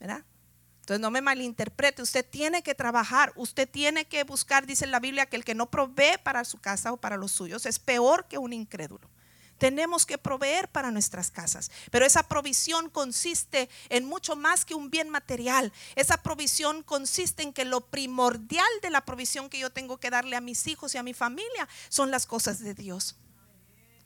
¿Verdad? 0.00 0.24
Entonces 0.80 0.98
no 0.98 1.10
me 1.10 1.20
malinterprete, 1.20 2.00
usted 2.00 2.24
tiene 2.24 2.62
que 2.62 2.74
trabajar, 2.74 3.34
usted 3.36 3.68
tiene 3.68 4.06
que 4.06 4.24
buscar, 4.24 4.64
dice 4.64 4.86
la 4.86 4.98
Biblia, 4.98 5.26
que 5.26 5.36
el 5.36 5.44
que 5.44 5.54
no 5.54 5.70
provee 5.70 6.16
para 6.22 6.42
su 6.46 6.56
casa 6.58 6.90
o 6.90 6.96
para 6.96 7.18
los 7.18 7.32
suyos 7.32 7.66
es 7.66 7.78
peor 7.78 8.28
que 8.28 8.38
un 8.38 8.54
incrédulo. 8.54 9.10
Tenemos 9.64 10.04
que 10.04 10.18
proveer 10.18 10.68
para 10.68 10.90
nuestras 10.90 11.30
casas, 11.30 11.70
pero 11.90 12.04
esa 12.04 12.24
provisión 12.24 12.90
consiste 12.90 13.70
en 13.88 14.04
mucho 14.04 14.36
más 14.36 14.66
que 14.66 14.74
un 14.74 14.90
bien 14.90 15.08
material. 15.08 15.72
Esa 15.96 16.18
provisión 16.18 16.82
consiste 16.82 17.42
en 17.42 17.54
que 17.54 17.64
lo 17.64 17.80
primordial 17.80 18.68
de 18.82 18.90
la 18.90 19.06
provisión 19.06 19.48
que 19.48 19.58
yo 19.58 19.70
tengo 19.70 19.96
que 19.96 20.10
darle 20.10 20.36
a 20.36 20.42
mis 20.42 20.66
hijos 20.66 20.94
y 20.94 20.98
a 20.98 21.02
mi 21.02 21.14
familia 21.14 21.66
son 21.88 22.10
las 22.10 22.26
cosas 22.26 22.58
de 22.58 22.74
Dios. 22.74 23.16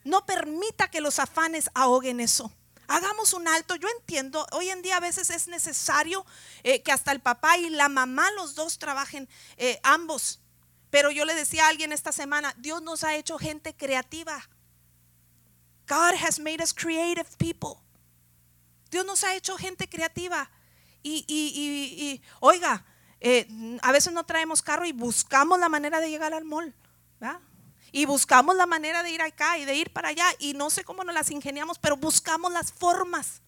No 0.05 0.25
permita 0.25 0.89
que 0.89 1.01
los 1.01 1.19
afanes 1.19 1.69
ahoguen 1.73 2.21
eso. 2.21 2.53
Hagamos 2.87 3.33
un 3.33 3.45
alto. 3.49 3.75
Yo 3.75 3.89
entiendo, 3.99 4.47
hoy 4.53 4.69
en 4.69 4.81
día 4.81 4.95
a 4.95 5.01
veces 5.01 5.29
es 5.29 5.49
necesario 5.49 6.25
eh, 6.63 6.81
que 6.83 6.93
hasta 6.93 7.11
el 7.11 7.19
papá 7.19 7.57
y 7.57 7.69
la 7.69 7.89
mamá, 7.89 8.31
los 8.31 8.55
dos, 8.55 8.79
trabajen 8.79 9.27
eh, 9.57 9.77
ambos. 9.83 10.39
Pero 10.89 11.11
yo 11.11 11.25
le 11.25 11.35
decía 11.35 11.65
a 11.65 11.67
alguien 11.67 11.91
esta 11.91 12.13
semana, 12.13 12.55
Dios 12.59 12.81
nos 12.81 13.03
ha 13.03 13.17
hecho 13.17 13.37
gente 13.37 13.75
creativa. 13.75 14.47
God 15.89 16.13
has 16.23 16.39
made 16.39 16.61
us 16.61 16.71
creative 16.71 17.27
people. 17.39 17.81
Dios 18.91 19.05
nos 19.05 19.23
ha 19.23 19.33
hecho 19.33 19.57
gente 19.57 19.89
creativa. 19.89 20.49
Y, 21.01 22.21
oiga, 22.39 22.85
eh, 23.19 23.47
a 23.81 23.91
veces 23.91 24.13
no 24.13 24.23
traemos 24.23 24.61
carro 24.61 24.85
y 24.85 24.91
buscamos 24.91 25.59
la 25.59 25.67
manera 25.67 25.99
de 25.99 26.09
llegar 26.11 26.33
al 26.33 26.45
mall. 26.45 26.75
Y 27.91 28.05
buscamos 28.05 28.55
la 28.55 28.67
manera 28.67 29.01
de 29.01 29.09
ir 29.09 29.21
acá 29.21 29.57
y 29.57 29.65
de 29.65 29.75
ir 29.75 29.91
para 29.91 30.09
allá. 30.09 30.27
Y 30.37 30.53
no 30.53 30.69
sé 30.69 30.83
cómo 30.83 31.03
nos 31.03 31.15
las 31.15 31.31
ingeniamos, 31.31 31.79
pero 31.79 31.97
buscamos 31.97 32.51
las 32.51 32.71
formas 32.71 33.41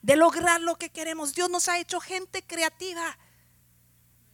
de 0.00 0.16
lograr 0.16 0.62
lo 0.62 0.76
que 0.76 0.90
queremos. 0.90 1.34
Dios 1.34 1.50
nos 1.50 1.68
ha 1.68 1.78
hecho 1.78 2.00
gente 2.00 2.42
creativa. 2.42 3.18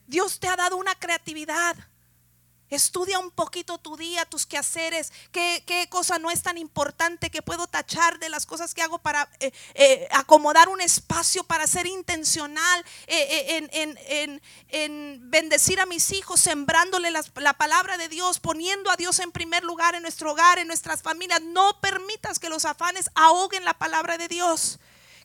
Dios 0.07 0.39
te 0.39 0.47
ha 0.47 0.55
dado 0.55 0.77
una 0.77 0.95
creatividad. 0.95 1.77
Estudia 2.71 3.19
un 3.19 3.31
poquito 3.31 3.79
tu 3.79 3.97
día, 3.97 4.25
tus 4.27 4.45
quehaceres, 4.45 5.13
qué, 5.33 5.63
qué, 5.67 5.89
cosa 5.89 6.19
no 6.19 6.31
es 6.31 6.43
tan 6.43 6.59
importante 6.59 7.31
que 7.31 7.41
puedo 7.41 7.67
tachar 7.67 8.19
de 8.19 8.29
las 8.29 8.45
cosas 8.45 8.75
que 8.75 8.83
hago 8.83 8.99
para 8.99 9.29
eh, 9.41 9.53
eh, 9.75 10.07
acomodar 10.13 10.69
un 10.69 10.81
espacio, 10.81 11.45
para 11.45 11.67
ser 11.67 11.87
intencional 11.87 12.85
eh, 13.07 13.69
en, 13.73 14.41
en, 14.69 15.31
bendecir 15.31 15.81
a 15.81 15.87
mis 15.87 16.13
hijos, 16.13 16.41
sembrándole 16.41 17.11
la 17.11 17.53
palabra 17.55 17.97
de 17.97 18.09
Dios, 18.09 18.39
poniendo 18.39 18.91
a 18.91 18.97
Dios 18.97 19.19
en 19.19 19.33
primer 19.33 19.65
lugar 19.65 19.95
en 19.95 20.03
nuestro 20.03 20.33
hogar, 20.33 20.59
en 20.59 20.67
nuestras 20.67 21.03
familias. 21.03 21.41
No 21.41 21.81
permitas 21.81 22.39
que 22.39 22.51
los 22.51 22.65
afanes 22.65 23.11
ahoguen 23.15 23.65
la 23.65 23.75
palabra 23.75 24.19
de 24.19 24.29
Dios. 24.29 24.79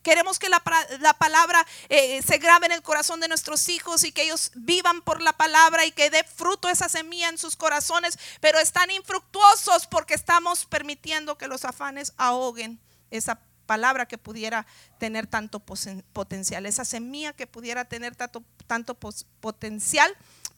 Queremos 0.04 0.38
que 0.38 0.50
la, 0.50 0.60
palabra 0.60 1.66
eh, 1.88 2.20
se 2.22 2.36
grabe 2.36 2.66
en 2.66 2.72
el 2.72 2.82
corazón 2.82 3.20
de 3.20 3.26
nuestros 3.26 3.70
hijos 3.70 4.04
y 4.04 4.12
que 4.12 4.22
ellos 4.22 4.52
vivan 4.54 5.00
por 5.00 5.22
la 5.22 5.32
palabra 5.32 5.86
y 5.86 5.92
que 5.92 6.10
dé 6.10 6.22
fruto 6.24 6.68
esa 6.68 6.90
semilla 6.90 7.30
en 7.30 7.38
sus 7.38 7.56
corazones, 7.56 8.18
pero 8.40 8.58
están 8.58 8.90
infructuosos 8.90 9.86
porque 9.86 10.12
estamos 10.12 10.66
permitiendo 10.66 11.38
que 11.38 11.48
los 11.48 11.64
afanes 11.64 12.12
ahoguen 12.18 12.78
esa 13.10 13.40
palabra 13.64 14.06
que 14.06 14.18
pudiera 14.18 14.66
tener 14.98 15.26
tanto 15.26 15.58
potencial, 15.60 16.66
esa 16.66 16.84
semilla 16.84 17.32
que 17.32 17.46
pudiera 17.46 17.86
tener 17.86 18.14
tanto, 18.14 18.44
tanto 18.66 18.94
potencial 19.40 20.14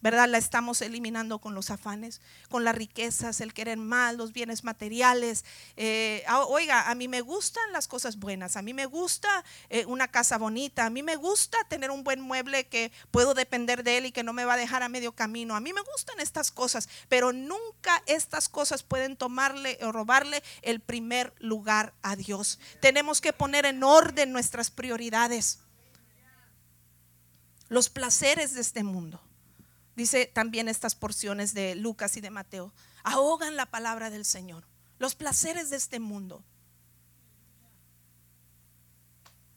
¿verdad? 0.07 0.29
La 0.29 0.39
estamos 0.39 0.83
eliminando 0.83 1.41
con 1.41 1.57
los 1.57 1.73
afanes, 1.73 2.21
con 2.49 2.63
las 2.63 2.77
riquezas, 2.77 3.41
el 3.41 3.53
querer 3.53 3.77
más, 3.77 4.15
los 4.15 4.33
bienes 4.33 4.63
materiales. 4.63 5.45
Eh, 5.77 6.23
ah, 6.29 6.45
oiga, 6.45 6.89
a 6.89 6.95
mí 6.95 7.09
me 7.09 7.23
gustan 7.23 7.73
las 7.73 7.89
cosas 7.89 8.17
buenas, 8.21 8.57
a 8.57 8.63
mí 8.63 8.73
me 8.73 8.87
gusta 8.87 9.45
eh, 9.69 9.85
una 9.87 10.07
casa 10.07 10.39
bonita, 10.39 10.87
a 10.87 10.91
mí 10.91 11.03
me 11.03 11.17
gusta 11.17 11.59
tener 11.69 11.91
un 11.91 12.05
buen 12.05 12.21
mueble 12.21 12.69
que 12.69 12.93
puedo 13.11 13.35
depender 13.35 13.83
de 13.83 13.99
él 13.99 14.07
y 14.07 14.13
que 14.13 14.23
no 14.23 14.33
me 14.33 14.45
va 14.45 14.55
a 14.55 14.57
dejar 14.57 14.85
a 14.85 14.89
medio 14.89 15.11
camino. 15.11 15.57
A 15.57 15.61
mí 15.61 15.73
me 15.73 15.83
gustan 15.83 16.21
estas 16.21 16.53
cosas, 16.53 16.89
pero 17.09 17.33
nunca 17.33 18.01
estas 18.07 18.49
cosas 18.49 18.85
pueden 18.85 19.17
tomarle 19.17 19.77
o 19.83 19.91
robarle 19.91 20.41
el 20.63 20.79
primer 20.79 21.35
lugar 21.41 21.95
a 22.03 22.15
Dios. 22.15 22.61
Tenemos 22.81 23.21
que 23.21 23.33
poner 23.33 23.67
en 23.67 23.83
orden 23.83 24.31
nuestras 24.31 24.71
prioridades, 24.71 25.59
los 27.69 27.89
placeres 27.89 28.55
de 28.55 28.61
este 28.61 28.85
mundo 28.85 29.21
Dice 29.97 30.27
también 30.27 30.69
estas 30.69 30.95
porciones 30.95 31.55
de 31.55 31.75
Lucas 31.75 32.19
y 32.19 32.21
de 32.21 32.31
Mateo, 32.31 32.75
ahogan 33.03 33.57
la 33.57 33.67
palabra 33.67 34.11
del 34.11 34.27
Señor, 34.27 34.69
los 34.99 35.15
placeres 35.15 35.71
de 35.71 35.79
este 35.79 36.01
mundo. 36.01 36.45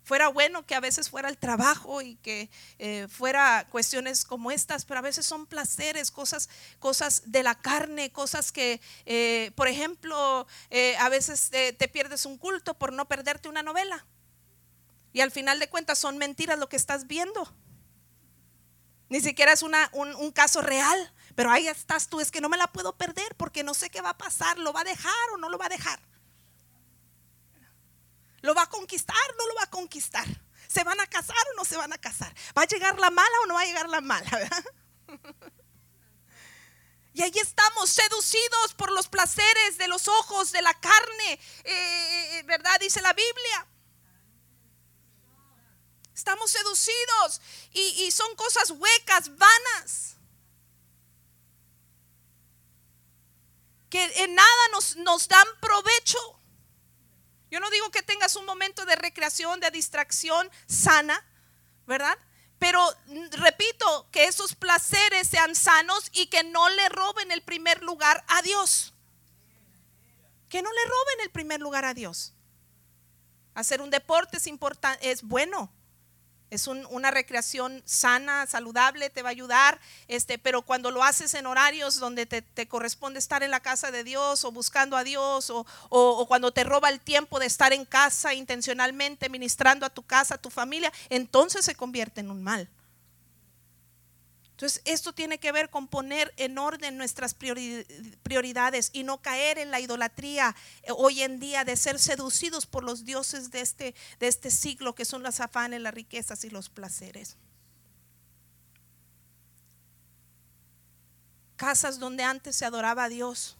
Fuera 0.06 0.30
bueno 0.30 0.65
que 0.65 0.73
a 0.73 0.80
veces 0.80 1.10
fuera 1.10 1.30
el 1.30 1.38
trabajo 1.38 2.02
y 2.02 2.15
que 2.15 2.49
eh, 2.80 3.08
fuera 3.12 3.67
cuestiones 3.69 4.25
como 4.25 4.49
estas, 4.49 4.86
pero 4.86 4.99
a 4.99 5.04
veces 5.04 5.25
son 5.25 5.45
placeres, 5.45 6.10
cosas, 6.10 6.49
cosas 6.80 7.23
de 7.25 7.43
la 7.43 7.54
carne, 7.54 8.12
cosas 8.12 8.52
que, 8.52 8.82
eh, 9.06 9.52
por 9.56 9.67
ejemplo, 9.67 10.47
eh, 10.71 10.95
a 10.97 11.10
veces 11.10 11.52
te 11.52 11.88
pierdes 11.89 12.25
un 12.25 12.39
culto 12.39 12.73
por 12.73 12.91
no 12.91 13.08
perderte 13.08 13.49
una 13.49 13.62
novela. 13.62 14.06
Y 15.13 15.21
al 15.21 15.30
final 15.30 15.60
de 15.60 15.69
cuentas 15.69 15.99
son 15.99 16.17
mentiras 16.17 16.58
lo 16.58 16.69
que 16.69 16.78
estás 16.78 17.06
viendo. 17.06 17.54
Ni 19.09 19.21
siquiera 19.21 19.51
es 19.51 19.63
una, 19.63 19.89
un, 19.93 20.15
un, 20.15 20.31
caso 20.31 20.61
real. 20.61 21.13
Pero 21.35 21.51
ahí 21.51 21.67
estás 21.67 22.07
tú, 22.07 22.19
es 22.19 22.31
que 22.31 22.41
no 22.41 22.49
me 22.49 22.57
la 22.57 22.67
puedo 22.67 22.95
perder 22.97 23.35
porque 23.35 23.63
no 23.63 23.73
sé 23.73 23.89
qué 23.89 24.01
va 24.01 24.11
a 24.11 24.17
pasar. 24.17 24.57
¿Lo 24.57 24.73
va 24.73 24.81
a 24.81 24.85
dejar 24.85 25.29
o 25.33 25.37
no 25.37 25.49
lo 25.49 25.57
va 25.57 25.65
a 25.65 25.69
dejar? 25.69 25.99
¿Lo 28.41 28.55
va 28.55 28.63
a 28.63 28.69
conquistar 28.69 29.15
no 29.37 29.47
lo 29.47 29.55
va 29.55 29.63
a 29.63 29.69
conquistar? 29.69 30.25
¿Se 30.67 30.83
van 30.83 30.99
a 30.99 31.07
casar 31.07 31.35
o 31.51 31.57
no 31.57 31.65
se 31.65 31.77
van 31.77 31.91
a 31.91 31.97
casar? 31.97 32.33
¿Va 32.57 32.61
a 32.61 32.67
llegar 32.67 32.99
la 32.99 33.09
mala 33.09 33.35
o 33.43 33.47
no 33.47 33.55
va 33.55 33.61
a 33.61 33.65
llegar 33.65 33.89
la 33.89 34.01
mala? 34.01 34.29
Y 37.11 37.23
ahí 37.23 37.33
estamos 37.35 37.89
seducidos 37.89 38.75
por 38.77 38.91
los 38.91 39.09
placeres 39.09 39.77
de 39.77 39.89
los 39.89 40.07
ojos, 40.07 40.53
de 40.53 40.61
la 40.61 40.73
carne, 40.73 41.33
eh, 41.65 42.37
eh, 42.37 42.43
¿verdad? 42.43 42.79
Dice 42.79 43.01
la 43.01 43.11
Biblia. 43.11 43.67
Estamos 46.19 46.51
seducidos 46.51 47.39
y, 47.71 48.12
son 48.12 48.36
cosas 48.36 48.71
huecas, 48.71 49.38
vanas. 49.38 50.17
Que 53.89 54.03
en 54.03 54.36
nada 54.36 54.67
nos, 54.97 55.27
dan 55.29 55.47
provecho. 55.62 56.19
Yo 57.49 57.62
no 57.62 57.69
digo 57.69 57.89
que 57.91 58.03
tengas 58.03 58.36
un 58.36 58.45
momento 58.45 58.86
de 58.86 58.97
recreación, 58.97 59.62
de 59.62 59.71
distracción 59.71 60.51
sana, 60.67 61.25
¿verdad? 61.88 62.17
Pero 62.60 62.86
repito, 63.32 64.10
que 64.12 64.25
esos 64.25 64.55
placeres 64.55 65.29
sean 65.29 65.55
sanos 65.55 66.10
y 66.12 66.27
que 66.27 66.43
no 66.43 66.67
le 66.67 66.89
roben 66.89 67.32
el 67.32 67.43
primer 67.43 67.82
lugar 67.82 68.25
a 68.27 68.41
Dios. 68.41 68.93
Que 70.49 70.62
no 70.62 70.69
le 70.69 70.84
roben 70.84 71.21
el 71.21 71.32
primer 71.32 71.62
lugar 71.62 71.86
a 71.86 71.93
Dios. 71.93 72.34
Hacer 73.53 73.79
un 73.79 73.89
deporte 73.89 74.36
es 74.36 74.49
es 74.99 75.23
bueno. 75.23 75.78
Es 76.49 76.67
una 76.67 77.12
recreación 77.12 77.81
sana, 77.85 78.47
saludable, 78.47 79.09
te 79.09 79.21
va 79.21 79.29
a 79.29 79.31
ayudar, 79.31 79.79
este, 80.07 80.38
pero 80.38 80.62
cuando 80.63 80.91
lo 80.91 81.03
haces 81.03 81.33
en 81.33 81.45
horarios 81.45 81.99
donde 81.99 82.25
te, 82.25 82.67
corresponde 82.67 83.19
estar 83.19 83.43
en 83.43 83.51
la 83.51 83.59
casa 83.59 83.91
de 83.91 84.03
Dios 84.03 84.43
o 84.43 84.51
buscando 84.51 84.97
a 84.97 85.03
Dios 85.03 85.49
o, 85.49 85.65
o, 85.89 86.25
cuando 86.27 86.51
te 86.51 86.63
roba 86.63 86.89
el 86.89 86.99
tiempo 86.99 87.39
de 87.39 87.45
estar 87.45 87.73
en 87.73 87.85
casa 87.85 88.33
intencionalmente 88.33 89.29
ministrando 89.29 89.85
a 89.85 89.89
tu 89.89 90.03
casa, 90.03 90.35
a 90.35 90.38
tu 90.38 90.49
familia, 90.49 90.91
entonces 91.09 91.65
se 91.65 91.75
convierte 91.75 92.21
en 92.21 92.31
un 92.31 92.43
mal. 92.43 92.67
Entonces, 94.59 94.81
esto 94.83 95.13
tiene 95.13 95.39
que 95.39 95.53
ver 95.53 95.69
con 95.69 95.87
poner 95.87 96.33
en 96.35 96.57
orden 96.57 96.97
nuestras 96.97 97.33
prioridades 97.33 98.89
y 98.91 99.03
no 99.03 99.21
caer 99.21 99.57
en 99.57 99.71
la 99.71 99.79
idolatría 99.79 100.53
eh, 100.83 100.91
hoy 100.97 101.21
en 101.21 101.39
día 101.39 101.63
de 101.63 101.77
ser 101.77 101.97
seducidos 101.97 102.65
por 102.65 102.83
los 102.83 103.05
dioses 103.05 103.51
de 103.51 103.61
este, 103.61 103.95
de 104.19 104.27
este 104.27 104.51
siglo, 104.51 104.95
que 104.95 105.05
son 105.05 105.23
las 105.23 105.39
afanes, 105.39 105.79
las 105.79 105.93
riquezas 105.93 106.43
y 106.43 106.49
los 106.49 106.67
placeres. 106.67 107.37
Casas 111.55 111.97
donde 111.97 112.23
antes 112.23 112.57
se 112.57 112.65
adoraba 112.65 113.05
a 113.05 113.09
Dios, 113.09 113.55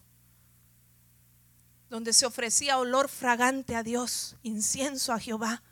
donde 1.89 2.12
se 2.12 2.25
ofrecía 2.25 2.77
olor 2.77 3.07
fragante 3.07 3.77
a 3.77 3.83
Dios, 3.83 4.35
incienso 4.43 5.13
a 5.13 5.19
Jehová, 5.19 5.63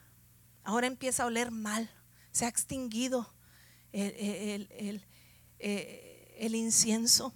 ahora 0.64 0.86
empieza 0.86 1.24
a 1.24 1.26
oler 1.26 1.50
mal, 1.50 1.90
se 2.32 2.46
ha 2.46 2.48
extinguido 2.48 3.30
el, 3.92 4.70
el 4.70 5.07
eh, 5.58 6.36
el 6.38 6.54
incienso. 6.54 7.34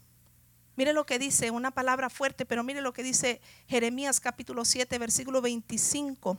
Mire 0.77 0.93
lo 0.93 1.05
que 1.05 1.19
dice, 1.19 1.51
una 1.51 1.71
palabra 1.71 2.09
fuerte, 2.09 2.47
pero 2.47 2.65
mire 2.65 2.81
lo 2.81 2.93
que 2.93 3.03
dice 3.03 3.41
Jeremías 3.67 4.21
capítulo 4.21 4.65
7, 4.65 4.99
versículo 4.99 5.43
25 5.43 6.39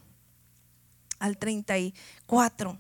al 1.20 1.38
34. 1.38 2.78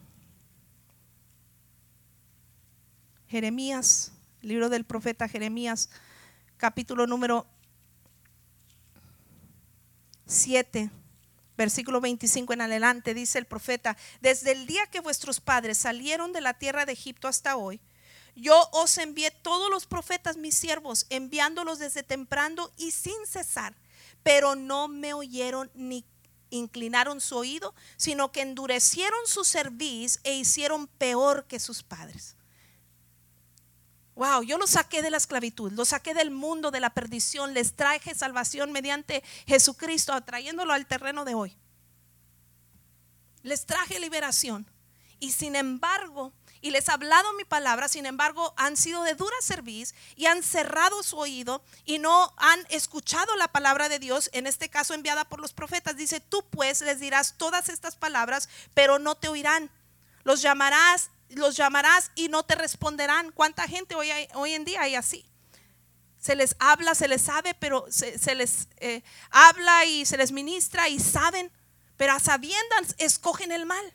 Jeremías, 3.28 4.12
libro 4.42 4.70
del 4.70 4.84
profeta 4.84 5.28
Jeremías, 5.28 5.90
capítulo 6.58 7.08
número 7.08 7.48
7, 10.26 10.90
versículo 11.58 12.02
25 12.02 12.54
en 12.54 12.62
adelante, 12.62 13.14
dice 13.14 13.40
el 13.40 13.46
profeta, 13.46 13.96
desde 14.22 14.52
el 14.52 14.66
día 14.66 14.86
que 14.88 15.00
vuestros 15.00 15.40
padres 15.40 15.78
salieron 15.78 16.34
de 16.34 16.42
la 16.42 16.56
tierra 16.56 16.86
de 16.86 16.94
Egipto 16.94 17.28
hasta 17.28 17.56
hoy, 17.56 17.80
yo 18.36 18.70
os 18.72 18.98
envié 18.98 19.32
todos 19.32 19.70
los 19.70 19.86
profetas, 19.86 20.38
mis 20.38 20.56
siervos, 20.56 21.06
enviándolos 21.10 21.80
desde 21.80 22.04
temprano 22.04 22.72
y 22.78 22.92
sin 22.92 23.26
cesar, 23.28 23.76
pero 24.24 24.56
no 24.56 24.88
me 24.88 25.14
oyeron 25.14 25.70
ni 25.74 26.06
inclinaron 26.50 27.20
su 27.20 27.36
oído, 27.36 27.74
sino 27.98 28.32
que 28.32 28.42
endurecieron 28.42 29.20
su 29.26 29.44
cerviz 29.44 30.20
e 30.24 30.36
hicieron 30.36 30.88
peor 30.88 31.46
que 31.46 31.60
sus 31.60 31.84
padres. 31.84 32.36
Wow, 34.16 34.44
yo 34.44 34.60
los 34.60 34.72
saqué 34.72 35.02
de 35.02 35.10
la 35.10 35.18
esclavitud, 35.18 35.72
los 35.72 35.90
saqué 35.90 36.14
del 36.14 36.30
mundo 36.30 36.70
de 36.70 36.80
la 36.80 36.92
perdición, 36.92 37.56
les 37.56 37.74
traje 37.74 38.14
salvación 38.14 38.72
mediante 38.72 39.24
Jesucristo, 39.48 40.14
atrayéndolo 40.14 40.74
al 40.74 40.86
terreno 40.86 41.26
de 41.26 41.34
hoy. 41.34 41.58
Les 43.42 43.66
traje 43.66 44.00
liberación. 44.00 44.68
Y 45.20 45.32
sin 45.32 45.56
embargo, 45.56 46.32
y 46.64 46.72
les 46.72 46.88
he 46.88 46.94
hablado 46.94 47.34
mi 47.34 47.44
palabra, 47.44 47.90
sin 47.90 48.06
embargo, 48.06 48.54
han 48.56 48.78
sido 48.78 49.04
de 49.04 49.16
dura 49.16 49.36
cerviz 49.42 49.94
y 50.16 50.28
han 50.28 50.42
cerrado 50.42 51.04
su 51.04 51.18
oído 51.18 51.62
y 51.84 52.00
no 52.00 52.34
han 52.38 52.66
escuchado 52.70 53.36
la 53.36 53.50
palabra 53.50 53.90
de 53.90 54.00
Dios, 54.00 54.30
en 54.32 54.48
este 54.48 54.70
caso 54.70 54.94
enviada 54.94 55.26
por 55.26 55.42
los 55.42 55.52
profetas. 55.52 55.98
Dice, 55.98 56.22
tú 56.22 56.42
pues 56.50 56.80
les 56.80 57.02
dirás 57.02 57.36
todas 57.38 57.68
estas 57.68 57.98
palabras, 57.98 58.48
pero 58.74 58.98
no 58.98 59.16
te 59.16 59.28
oirán. 59.28 59.70
Los 60.24 60.42
llamarás, 60.42 61.10
los 61.28 61.58
llamarás 61.58 62.12
y 62.16 62.30
no 62.30 62.44
te 62.44 62.56
responderán. 62.56 63.34
¿Cuánta 63.34 63.68
gente 63.68 63.96
hoy, 63.96 64.54
en 64.54 64.64
día 64.64 64.84
hay 64.84 64.96
así? 64.96 65.26
Se 66.18 66.34
les 66.34 66.56
habla, 66.60 66.96
se 66.96 67.10
les 67.10 67.24
sabe, 67.24 67.56
pero 67.56 67.86
se, 67.90 68.36
les 68.36 68.70
eh, 68.78 69.04
habla 69.32 69.84
y 69.84 70.06
se 70.06 70.16
les 70.16 70.32
ministra 70.32 70.88
y 70.88 71.02
saben, 71.02 71.52
pero 71.98 72.14
a 72.14 72.22
sabiendas 72.22 72.96
escogen 73.00 73.52
el 73.52 73.66
mal. 73.66 73.94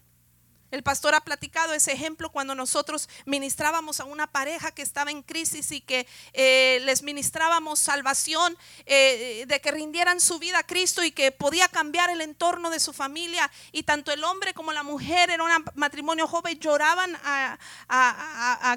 El 0.71 0.83
pastor 0.83 1.15
ha 1.15 1.21
platicado 1.23 1.73
ese 1.73 1.93
ejemplo 1.93 2.31
cuando 2.31 2.55
nosotros 2.55 3.09
ministrábamos 3.25 4.01
a 4.01 4.05
una 4.05 4.27
pareja 4.27 4.71
que 4.71 4.83
estaba 4.83 5.11
en 5.11 5.23
crisis 5.23 5.73
y 5.73 5.81
que 5.81 6.07
eh, 6.35 6.81
les 6.85 7.03
ministrábamos 7.03 7.79
salvación, 7.79 8.57
eh, 8.85 9.45
de 9.49 9.61
que 9.61 9.71
rindieran 9.71 10.21
su 10.21 10.39
vida 10.39 10.59
a 10.59 10.67
Cristo 10.67 11.03
y 11.03 11.11
que 11.11 11.33
podía 11.33 11.69
cambiar 11.69 12.11
el 12.11 12.21
entorno 12.21 12.71
de 12.71 12.81
su 12.81 12.93
familia. 12.93 13.51
Y 13.73 13.85
tanto 13.85 14.13
el 14.13 14.25
hombre 14.25 14.53
como 14.53 14.73
la 14.73 14.83
mujer, 14.83 15.31
en 15.31 15.41
un 15.41 15.51
matrimonio 15.75 16.27
joven, 16.27 16.59
lloraban 16.59 17.17
a, 17.25 17.59
a, 17.89 18.73
a, 18.73 18.77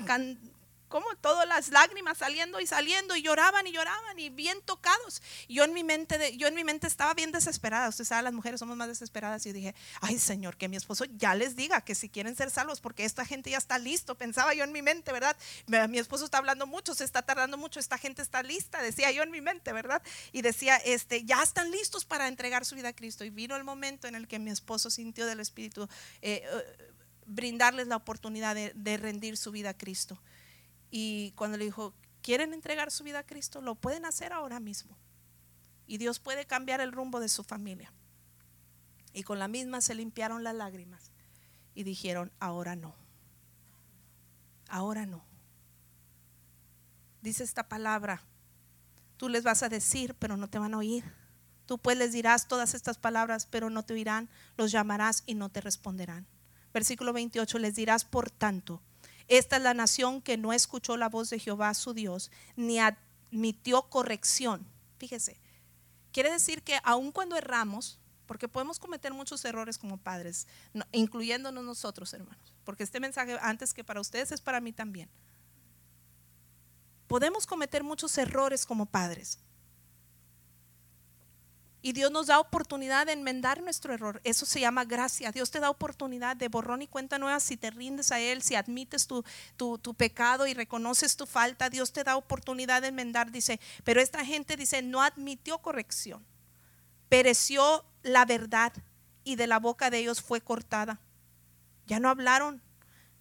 como 0.91 1.07
todas 1.21 1.47
las 1.47 1.69
lágrimas 1.69 2.17
saliendo 2.17 2.59
y 2.59 2.67
saliendo 2.67 3.15
y 3.15 3.23
lloraban 3.23 3.65
y 3.65 3.71
lloraban 3.71 4.19
y 4.19 4.29
bien 4.29 4.61
tocados. 4.61 5.23
Yo 5.47 5.63
en 5.63 5.73
mi 5.73 5.83
mente, 5.83 6.37
yo 6.37 6.47
en 6.47 6.53
mi 6.53 6.63
mente 6.63 6.85
estaba 6.85 7.13
bien 7.13 7.31
desesperada. 7.31 7.89
Usted 7.89 8.03
sabe, 8.03 8.23
las 8.23 8.33
mujeres 8.33 8.59
somos 8.59 8.75
más 8.75 8.89
desesperadas. 8.89 9.45
Y 9.45 9.53
dije, 9.53 9.73
ay 10.01 10.19
Señor, 10.19 10.57
que 10.57 10.67
mi 10.67 10.75
esposo 10.75 11.05
ya 11.05 11.33
les 11.33 11.55
diga 11.55 11.81
que 11.81 11.95
si 11.95 12.09
quieren 12.09 12.35
ser 12.35 12.51
salvos, 12.51 12.81
porque 12.81 13.05
esta 13.05 13.25
gente 13.25 13.49
ya 13.49 13.57
está 13.57 13.79
listo. 13.79 14.15
Pensaba 14.15 14.53
yo 14.53 14.65
en 14.65 14.73
mi 14.73 14.81
mente, 14.81 15.13
¿verdad? 15.13 15.35
Mi 15.89 15.97
esposo 15.97 16.25
está 16.25 16.37
hablando 16.37 16.67
mucho, 16.67 16.93
se 16.93 17.05
está 17.05 17.21
tardando 17.21 17.57
mucho, 17.57 17.79
esta 17.79 17.97
gente 17.97 18.21
está 18.21 18.43
lista, 18.43 18.81
decía 18.81 19.11
yo 19.11 19.23
en 19.23 19.31
mi 19.31 19.39
mente, 19.39 19.71
¿verdad? 19.71 20.03
Y 20.33 20.41
decía, 20.41 20.75
este, 20.75 21.23
ya 21.23 21.41
están 21.41 21.71
listos 21.71 22.03
para 22.03 22.27
entregar 22.27 22.65
su 22.65 22.75
vida 22.75 22.89
a 22.89 22.93
Cristo. 22.93 23.23
Y 23.23 23.29
vino 23.29 23.55
el 23.55 23.63
momento 23.63 24.09
en 24.09 24.15
el 24.15 24.27
que 24.27 24.39
mi 24.39 24.51
esposo 24.51 24.89
sintió 24.89 25.25
del 25.25 25.39
Espíritu 25.39 25.87
eh, 26.21 26.43
eh, 26.43 26.91
brindarles 27.25 27.87
la 27.87 27.95
oportunidad 27.95 28.55
de 28.55 28.97
rendir 28.97 29.37
su 29.37 29.51
vida 29.51 29.69
a 29.69 29.77
Cristo. 29.77 30.19
Y 30.91 31.31
cuando 31.31 31.57
le 31.57 31.65
dijo, 31.65 31.93
¿quieren 32.21 32.53
entregar 32.53 32.91
su 32.91 33.03
vida 33.03 33.19
a 33.19 33.25
Cristo? 33.25 33.61
Lo 33.61 33.75
pueden 33.75 34.05
hacer 34.05 34.33
ahora 34.33 34.59
mismo. 34.59 34.97
Y 35.87 35.97
Dios 35.97 36.19
puede 36.19 36.45
cambiar 36.45 36.81
el 36.81 36.91
rumbo 36.91 37.19
de 37.19 37.29
su 37.29 37.43
familia. 37.43 37.91
Y 39.13 39.23
con 39.23 39.39
la 39.39 39.47
misma 39.47 39.81
se 39.81 39.95
limpiaron 39.95 40.43
las 40.43 40.55
lágrimas 40.55 41.11
y 41.73 41.83
dijeron, 41.83 42.31
ahora 42.39 42.75
no. 42.75 42.93
Ahora 44.69 45.05
no. 45.05 45.23
Dice 47.21 47.43
esta 47.43 47.67
palabra, 47.67 48.21
tú 49.17 49.29
les 49.29 49.43
vas 49.43 49.63
a 49.63 49.69
decir, 49.69 50.15
pero 50.15 50.37
no 50.37 50.49
te 50.49 50.59
van 50.59 50.73
a 50.73 50.77
oír. 50.77 51.03
Tú 51.65 51.77
pues 51.77 51.97
les 51.97 52.11
dirás 52.11 52.47
todas 52.47 52.73
estas 52.73 52.97
palabras, 52.97 53.45
pero 53.45 53.69
no 53.69 53.83
te 53.83 53.93
oirán. 53.93 54.29
Los 54.57 54.71
llamarás 54.71 55.23
y 55.25 55.35
no 55.35 55.49
te 55.49 55.61
responderán. 55.61 56.27
Versículo 56.73 57.13
28, 57.13 57.59
les 57.59 57.75
dirás, 57.75 58.05
por 58.05 58.31
tanto, 58.31 58.81
Esta 59.27 59.57
es 59.57 59.61
la 59.63 59.73
nación 59.73 60.21
que 60.21 60.37
no 60.37 60.53
escuchó 60.53 60.97
la 60.97 61.09
voz 61.09 61.29
de 61.29 61.39
Jehová 61.39 61.73
su 61.73 61.93
Dios, 61.93 62.31
ni 62.55 62.79
admitió 62.79 63.83
corrección. 63.83 64.65
Fíjese, 64.97 65.39
quiere 66.11 66.31
decir 66.31 66.63
que 66.63 66.79
aun 66.83 67.11
cuando 67.11 67.35
erramos, 67.35 67.99
porque 68.25 68.47
podemos 68.47 68.79
cometer 68.79 69.13
muchos 69.13 69.43
errores 69.45 69.77
como 69.77 69.97
padres, 69.97 70.47
incluyéndonos 70.91 71.63
nosotros, 71.63 72.13
hermanos, 72.13 72.53
porque 72.63 72.83
este 72.83 72.99
mensaje 72.99 73.37
antes 73.41 73.73
que 73.73 73.83
para 73.83 73.99
ustedes 73.99 74.31
es 74.31 74.41
para 74.41 74.61
mí 74.61 74.71
también. 74.71 75.09
Podemos 77.07 77.45
cometer 77.45 77.83
muchos 77.83 78.17
errores 78.17 78.65
como 78.65 78.85
padres. 78.85 79.37
Y 81.83 81.93
Dios 81.93 82.11
nos 82.11 82.27
da 82.27 82.39
oportunidad 82.39 83.07
de 83.07 83.13
enmendar 83.13 83.63
nuestro 83.63 83.93
error. 83.93 84.21
Eso 84.23 84.45
se 84.45 84.59
llama 84.59 84.85
gracia. 84.85 85.31
Dios 85.31 85.49
te 85.49 85.59
da 85.59 85.71
oportunidad 85.71 86.35
de 86.35 86.47
borrón 86.47 86.83
y 86.83 86.87
cuenta 86.87 87.17
nueva 87.17 87.39
si 87.39 87.57
te 87.57 87.71
rindes 87.71 88.11
a 88.11 88.19
Él, 88.19 88.43
si 88.43 88.53
admites 88.53 89.07
tu, 89.07 89.23
tu, 89.57 89.93
pecado 89.95 90.45
y 90.45 90.53
reconoces 90.53 91.17
tu 91.17 91.25
falta. 91.25 91.71
Dios 91.71 91.91
te 91.91 92.03
da 92.03 92.17
oportunidad 92.17 92.83
de 92.83 92.89
enmendar. 92.89 93.31
Dice, 93.31 93.59
pero 93.83 93.99
esta 93.99 94.23
gente 94.23 94.57
dice, 94.57 94.83
no 94.83 95.01
admitió 95.01 95.57
corrección. 95.57 96.23
Pereció 97.09 97.83
la 98.03 98.25
verdad 98.25 98.73
y 99.23 99.35
de 99.35 99.47
la 99.47 99.59
boca 99.59 99.89
de 99.89 99.99
ellos 99.99 100.21
fue 100.21 100.39
cortada. 100.39 100.99
Ya 101.87 101.99
no 101.99 102.09
hablaron 102.09 102.61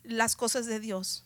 las 0.02 0.36
cosas 0.36 0.66
de 0.66 0.80
Dios. 0.80 1.24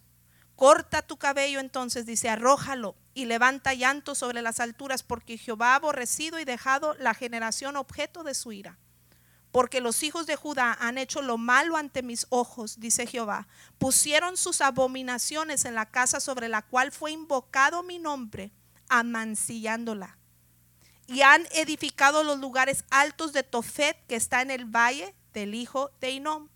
Corta 0.57 1.03
tu 1.03 1.17
cabello 1.17 1.61
entonces, 1.61 2.07
dice, 2.07 2.29
arrójalo 2.29 2.97
y 3.13 3.25
levanta 3.25 3.75
llanto 3.75 4.15
sobre 4.15 4.43
las 4.43 4.61
alturas, 4.61 5.03
porque 5.03 5.39
Jehová 5.39 5.73
ha 5.73 5.77
aborrecido 5.77 6.39
y 6.39 6.45
dejado 6.45 6.95
la 6.95 7.15
generación 7.15 7.77
objeto 7.77 8.23
de 8.23 8.35
su 8.35 8.53
ira. 8.53 8.79
Porque 9.51 9.81
los 9.81 10.03
hijos 10.03 10.27
de 10.27 10.37
Judá 10.37 10.77
han 10.81 10.99
hecho 10.99 11.23
lo 11.23 11.39
malo 11.39 11.77
ante 11.77 12.03
mis 12.03 12.27
ojos, 12.31 12.81
dice 12.81 13.07
Jehová. 13.07 13.47
Pusieron 13.79 14.37
sus 14.37 14.61
abominaciones 14.61 15.65
en 15.65 15.75
la 15.75 15.91
casa 15.91 16.19
sobre 16.21 16.49
la 16.49 16.63
cual 16.63 16.91
fue 16.91 17.13
invocado 17.13 17.83
mi 17.83 17.99
nombre, 17.99 18.53
amancillándola 18.89 20.19
y 21.07 21.23
han 21.23 21.47
edificado 21.53 22.23
los 22.23 22.39
lugares 22.39 22.85
altos 22.91 23.33
de 23.33 23.43
Tofet 23.43 23.97
que 24.07 24.17
está 24.17 24.43
en 24.43 24.51
el 24.51 24.65
valle 24.65 25.15
del 25.33 25.55
hijo 25.55 25.91
de 26.01 26.11
Inom 26.11 26.49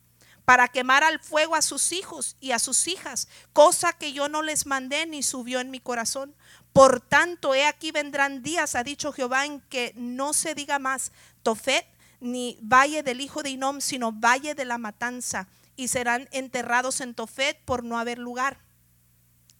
para 0.48 0.68
quemar 0.68 1.04
al 1.04 1.18
fuego 1.20 1.56
a 1.56 1.60
sus 1.60 1.92
hijos 1.92 2.38
y 2.40 2.52
a 2.52 2.58
sus 2.58 2.88
hijas, 2.88 3.28
cosa 3.52 3.92
que 3.92 4.14
yo 4.14 4.30
no 4.30 4.40
les 4.40 4.64
mandé 4.64 5.04
ni 5.04 5.22
subió 5.22 5.60
en 5.60 5.70
mi 5.70 5.78
corazón. 5.78 6.34
Por 6.72 7.02
tanto, 7.02 7.54
he 7.54 7.66
aquí 7.66 7.92
vendrán 7.92 8.42
días, 8.42 8.74
ha 8.74 8.82
dicho 8.82 9.12
Jehová, 9.12 9.44
en 9.44 9.60
que 9.60 9.92
no 9.94 10.32
se 10.32 10.54
diga 10.54 10.78
más 10.78 11.12
Tofet 11.42 11.84
ni 12.20 12.58
valle 12.62 13.02
del 13.02 13.20
hijo 13.20 13.42
de 13.42 13.50
Inom, 13.50 13.82
sino 13.82 14.10
valle 14.10 14.54
de 14.54 14.64
la 14.64 14.78
matanza, 14.78 15.48
y 15.76 15.88
serán 15.88 16.30
enterrados 16.32 17.02
en 17.02 17.12
Tofet 17.12 17.62
por 17.66 17.84
no 17.84 17.98
haber 17.98 18.18
lugar. 18.18 18.56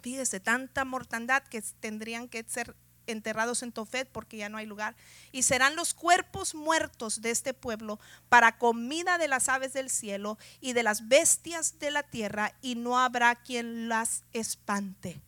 Fíjese, 0.00 0.40
tanta 0.40 0.86
mortandad 0.86 1.42
que 1.42 1.60
tendrían 1.80 2.28
que 2.28 2.46
ser 2.48 2.74
enterrados 3.08 3.62
en 3.62 3.72
Tofet 3.72 4.08
porque 4.10 4.36
ya 4.36 4.48
no 4.48 4.58
hay 4.58 4.66
lugar. 4.66 4.94
Y 5.32 5.42
serán 5.42 5.76
los 5.76 5.94
cuerpos 5.94 6.54
muertos 6.54 7.20
de 7.20 7.30
este 7.30 7.54
pueblo 7.54 7.98
para 8.28 8.58
comida 8.58 9.18
de 9.18 9.28
las 9.28 9.48
aves 9.48 9.72
del 9.72 9.90
cielo 9.90 10.38
y 10.60 10.72
de 10.72 10.82
las 10.82 11.08
bestias 11.08 11.78
de 11.78 11.90
la 11.90 12.02
tierra, 12.02 12.54
y 12.62 12.74
no 12.74 12.98
habrá 12.98 13.34
quien 13.36 13.88
las 13.88 14.24
espante. 14.32 15.20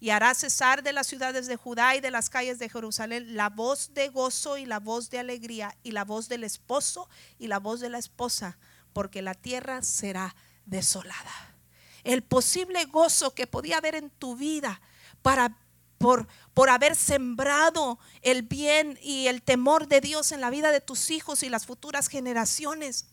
Y 0.00 0.10
hará 0.10 0.34
cesar 0.34 0.82
de 0.82 0.94
las 0.94 1.06
ciudades 1.06 1.46
de 1.46 1.56
Judá 1.56 1.94
y 1.94 2.00
de 2.00 2.10
las 2.10 2.30
calles 2.30 2.58
de 2.58 2.70
Jerusalén 2.70 3.36
la 3.36 3.50
voz 3.50 3.92
de 3.92 4.08
gozo 4.08 4.56
y 4.56 4.64
la 4.64 4.80
voz 4.80 5.10
de 5.10 5.18
alegría 5.18 5.76
y 5.82 5.90
la 5.90 6.04
voz 6.04 6.28
del 6.28 6.42
esposo 6.42 7.08
y 7.38 7.48
la 7.48 7.58
voz 7.58 7.80
de 7.80 7.90
la 7.90 7.98
esposa, 7.98 8.56
porque 8.94 9.20
la 9.20 9.34
tierra 9.34 9.82
será 9.82 10.34
desolada. 10.64 11.54
El 12.02 12.22
posible 12.22 12.86
gozo 12.86 13.34
que 13.34 13.46
podía 13.46 13.76
haber 13.76 13.94
en 13.94 14.08
tu 14.08 14.36
vida 14.36 14.80
para 15.20 15.54
por, 16.00 16.26
por 16.54 16.70
haber 16.70 16.96
sembrado 16.96 17.98
el 18.22 18.40
bien 18.40 18.98
y 19.02 19.26
el 19.26 19.42
temor 19.42 19.86
de 19.86 20.00
Dios 20.00 20.32
en 20.32 20.40
la 20.40 20.48
vida 20.48 20.72
de 20.72 20.80
tus 20.80 21.10
hijos 21.10 21.42
y 21.42 21.50
las 21.50 21.66
futuras 21.66 22.08
generaciones. 22.08 23.04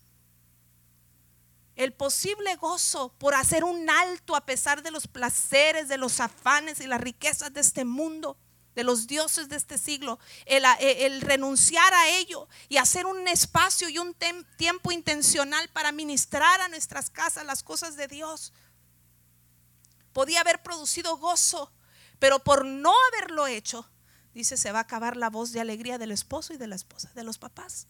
El 1.76 1.91
posible 1.91 2.56
gozo 2.56 3.13
por 3.17 3.36
hacer 3.36 3.65
un 3.65 3.89
alto 3.89 4.38
a 4.38 4.45
pesar 4.45 4.84
de 4.84 4.91
los 4.91 5.06
placeres, 5.06 5.89
de 5.89 5.97
los 5.97 6.21
afanes 6.21 6.80
y 6.80 6.88
las 6.88 7.02
riquezas 7.02 7.54
de 7.54 7.60
este 7.60 7.84
mundo, 7.84 8.38
de 8.73 8.86
los 8.86 9.06
dioses 9.06 9.50
de 9.50 9.58
este 9.58 9.78
siglo. 9.78 10.17
El, 10.45 10.63
el 10.80 11.19
renunciar 11.19 11.93
a 11.93 12.08
ello 12.08 12.47
y 12.69 12.78
hacer 12.78 13.06
un 13.06 13.28
espacio 13.28 13.89
y 13.89 13.97
un 13.97 14.15
tiempo 14.56 14.93
intencional 14.93 15.67
para 15.73 15.91
ministrar 15.91 16.62
a 16.62 16.69
nuestras 16.69 17.10
casas 17.10 17.45
las 17.45 17.63
cosas 17.63 17.97
de 17.97 18.08
Dios. 18.08 18.54
Podía 20.13 20.39
haber 20.39 20.63
producido 20.63 21.17
gozo 21.17 21.69
pero 22.19 22.39
por 22.39 22.65
no 22.65 22.93
haberlo 23.08 23.47
hecho, 23.47 23.89
dice, 24.34 24.58
se 24.58 24.71
va 24.71 24.80
a 24.80 24.84
acabar 24.84 25.17
la 25.17 25.30
voz 25.30 25.51
de 25.51 25.60
alegría 25.60 25.97
del 25.97 26.12
esposo 26.12 26.53
y 26.53 26.58
de 26.58 26.67
la 26.67 26.75
esposa, 26.75 27.12
de 27.13 27.23
los 27.23 27.38
papás. 27.38 27.88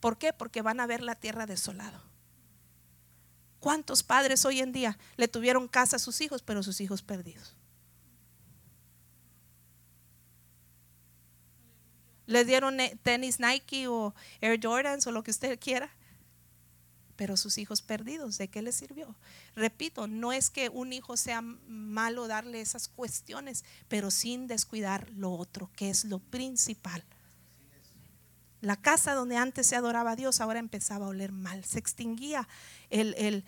¿Por 0.00 0.18
qué? 0.18 0.32
Porque 0.32 0.62
van 0.62 0.80
a 0.80 0.86
ver 0.86 1.02
la 1.02 1.14
tierra 1.14 1.46
desolada. 1.46 2.02
¿Cuántos 3.60 4.02
padres 4.02 4.44
hoy 4.44 4.60
en 4.60 4.72
día 4.72 4.98
le 5.16 5.26
tuvieron 5.26 5.66
casa 5.66 5.96
a 5.96 5.98
sus 5.98 6.20
hijos, 6.20 6.42
pero 6.42 6.62
sus 6.62 6.80
hijos 6.80 7.02
perdidos? 7.02 7.56
Le 12.26 12.44
dieron 12.44 12.78
tenis 13.02 13.40
Nike 13.40 13.88
o 13.88 14.14
Air 14.40 14.60
Jordans 14.62 15.06
o 15.06 15.12
lo 15.12 15.22
que 15.22 15.30
usted 15.30 15.58
quiera 15.58 15.90
pero 17.18 17.36
sus 17.36 17.58
hijos 17.58 17.82
perdidos, 17.82 18.38
¿de 18.38 18.46
qué 18.46 18.62
les 18.62 18.76
sirvió? 18.76 19.16
Repito, 19.56 20.06
no 20.06 20.32
es 20.32 20.50
que 20.50 20.68
un 20.68 20.92
hijo 20.92 21.16
sea 21.16 21.42
malo 21.42 22.28
darle 22.28 22.60
esas 22.60 22.86
cuestiones, 22.86 23.64
pero 23.88 24.12
sin 24.12 24.46
descuidar 24.46 25.10
lo 25.10 25.32
otro, 25.32 25.68
que 25.74 25.90
es 25.90 26.04
lo 26.04 26.20
principal. 26.20 27.02
La 28.60 28.76
casa 28.76 29.14
donde 29.14 29.36
antes 29.36 29.66
se 29.66 29.74
adoraba 29.74 30.12
a 30.12 30.16
Dios 30.16 30.40
ahora 30.40 30.60
empezaba 30.60 31.06
a 31.06 31.08
oler 31.08 31.32
mal, 31.32 31.64
se 31.64 31.80
extinguía 31.80 32.46
el, 32.88 33.44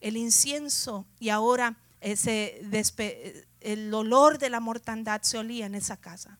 incienso 0.00 1.06
y 1.18 1.30
ahora 1.30 1.76
ese 2.00 2.62
el 3.60 3.92
olor 3.92 4.38
de 4.38 4.48
la 4.48 4.60
mortandad 4.60 5.22
se 5.22 5.38
olía 5.38 5.66
en 5.66 5.74
esa 5.74 5.96
casa. 5.96 6.38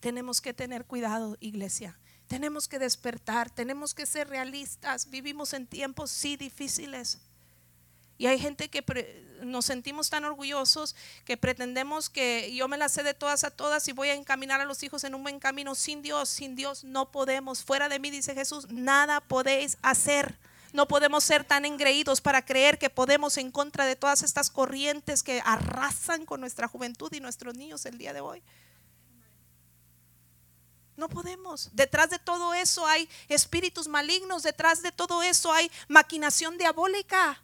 Tenemos 0.00 0.40
que 0.40 0.52
tener 0.52 0.84
cuidado, 0.84 1.36
iglesia. 1.38 1.96
Tenemos 2.30 2.68
que 2.68 2.78
despertar, 2.78 3.50
tenemos 3.50 3.92
que 3.92 4.06
ser 4.06 4.28
realistas. 4.28 5.10
Vivimos 5.10 5.52
en 5.52 5.66
tiempos 5.66 6.12
sí 6.12 6.36
difíciles. 6.36 7.18
Y 8.18 8.28
hay 8.28 8.38
gente 8.38 8.70
que 8.70 8.84
nos 9.42 9.64
sentimos 9.64 10.10
tan 10.10 10.24
orgullosos 10.24 10.94
que 11.24 11.36
pretendemos 11.36 12.08
que 12.08 12.54
yo 12.54 12.68
me 12.68 12.76
la 12.76 12.88
sé 12.88 13.02
de 13.02 13.14
todas 13.14 13.42
a 13.42 13.50
todas 13.50 13.88
y 13.88 13.92
voy 13.92 14.10
a 14.10 14.14
encaminar 14.14 14.60
a 14.60 14.64
los 14.64 14.84
hijos 14.84 15.02
en 15.02 15.16
un 15.16 15.24
buen 15.24 15.40
camino. 15.40 15.74
Sin 15.74 16.02
Dios, 16.02 16.28
sin 16.28 16.54
Dios 16.54 16.84
no 16.84 17.10
podemos. 17.10 17.64
Fuera 17.64 17.88
de 17.88 17.98
mí, 17.98 18.12
dice 18.12 18.32
Jesús, 18.32 18.68
nada 18.70 19.20
podéis 19.20 19.76
hacer. 19.82 20.38
No 20.72 20.86
podemos 20.86 21.24
ser 21.24 21.42
tan 21.42 21.64
engreídos 21.64 22.20
para 22.20 22.44
creer 22.44 22.78
que 22.78 22.90
podemos 22.90 23.38
en 23.38 23.50
contra 23.50 23.86
de 23.86 23.96
todas 23.96 24.22
estas 24.22 24.50
corrientes 24.50 25.24
que 25.24 25.42
arrasan 25.44 26.26
con 26.26 26.40
nuestra 26.40 26.68
juventud 26.68 27.12
y 27.12 27.18
nuestros 27.18 27.56
niños 27.56 27.84
el 27.86 27.98
día 27.98 28.12
de 28.12 28.20
hoy. 28.20 28.40
No 31.00 31.08
podemos. 31.08 31.70
Detrás 31.72 32.10
de 32.10 32.18
todo 32.18 32.52
eso 32.52 32.86
hay 32.86 33.08
espíritus 33.30 33.88
malignos, 33.88 34.42
detrás 34.42 34.82
de 34.82 34.92
todo 34.92 35.22
eso 35.22 35.50
hay 35.50 35.72
maquinación 35.88 36.58
diabólica. 36.58 37.42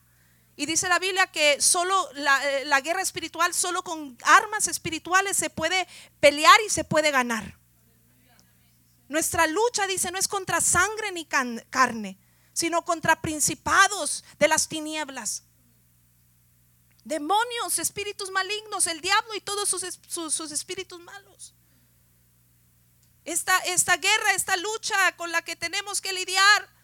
Y 0.56 0.66
dice 0.66 0.90
la 0.90 0.98
Biblia 0.98 1.32
que 1.32 1.58
solo 1.62 2.10
eh, 2.12 2.64
la, 2.66 2.80
guerra 2.82 3.00
espiritual, 3.00 3.54
solo 3.54 3.82
con 3.82 4.18
armas 4.24 4.68
espirituales 4.68 5.38
se 5.38 5.48
puede 5.48 5.88
pelear 6.20 6.60
y 6.66 6.68
se 6.68 6.84
puede 6.84 7.10
ganar. 7.10 7.56
Nuestra 9.08 9.46
lucha, 9.46 9.86
dice, 9.86 10.10
no 10.10 10.18
es 10.18 10.28
contra 10.28 10.60
sangre 10.60 11.10
ni 11.12 11.24
carne, 11.24 12.18
sino 12.52 12.84
contra 12.84 13.22
principados 13.22 14.22
de 14.38 14.48
las 14.48 14.68
tinieblas. 14.68 15.44
Demonios, 17.04 17.78
espíritus 17.78 18.30
malignos, 18.30 18.86
el 18.86 19.00
diablo 19.00 19.34
y 19.34 19.40
todos 19.40 19.66
sus 19.66 20.52
espíritus 20.52 21.00
malos 21.00 21.54
esta, 23.26 23.58
esta 23.58 23.96
guerra, 23.98 24.32
esta 24.32 24.56
lucha 24.56 25.14
con 25.16 25.30
la 25.30 25.42
que 25.42 25.56
tenemos 25.56 26.00
que 26.00 26.12
lidiar 26.12 26.76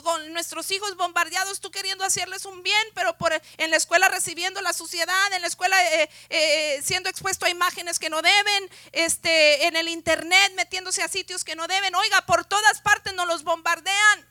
con 0.00 0.32
nuestros 0.32 0.70
hijos 0.70 0.96
bombardeados, 0.96 1.60
tú 1.60 1.70
queriendo 1.70 2.04
hacerles 2.04 2.46
un 2.46 2.62
bien, 2.62 2.82
pero 2.94 3.18
por, 3.18 3.32
en 3.58 3.70
la 3.70 3.76
escuela 3.76 4.08
recibiendo 4.08 4.62
la 4.62 4.72
suciedad, 4.72 5.32
en 5.34 5.42
la 5.42 5.48
escuela 5.48 5.76
eh, 5.94 6.08
eh, 6.30 6.80
siendo 6.82 7.10
expuesto 7.10 7.44
a 7.44 7.50
imágenes 7.50 7.98
que 7.98 8.08
no 8.08 8.22
deben, 8.22 8.70
este, 8.92 9.66
en 9.66 9.76
el 9.76 9.88
internet 9.88 10.52
metiéndose 10.56 11.02
a 11.02 11.08
sitios 11.08 11.44
que 11.44 11.56
no 11.56 11.66
deben. 11.66 11.94
Oiga, 11.94 12.24
por 12.24 12.46
todas 12.46 12.80
partes 12.80 13.12
nos 13.12 13.26
los 13.26 13.42
bombardean. 13.42 14.26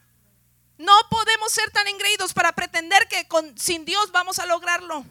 No 0.80 0.93
podemos 1.12 1.52
ser 1.52 1.70
tan 1.70 1.88
engreídos 1.88 2.34
para 2.34 2.54
pretender 2.54 3.08
que 3.08 3.28
con, 3.28 3.56
sin 3.60 3.86
Dios 3.86 4.12
vamos 4.12 4.39
a 4.39 4.47
lograrlo. 4.47 5.06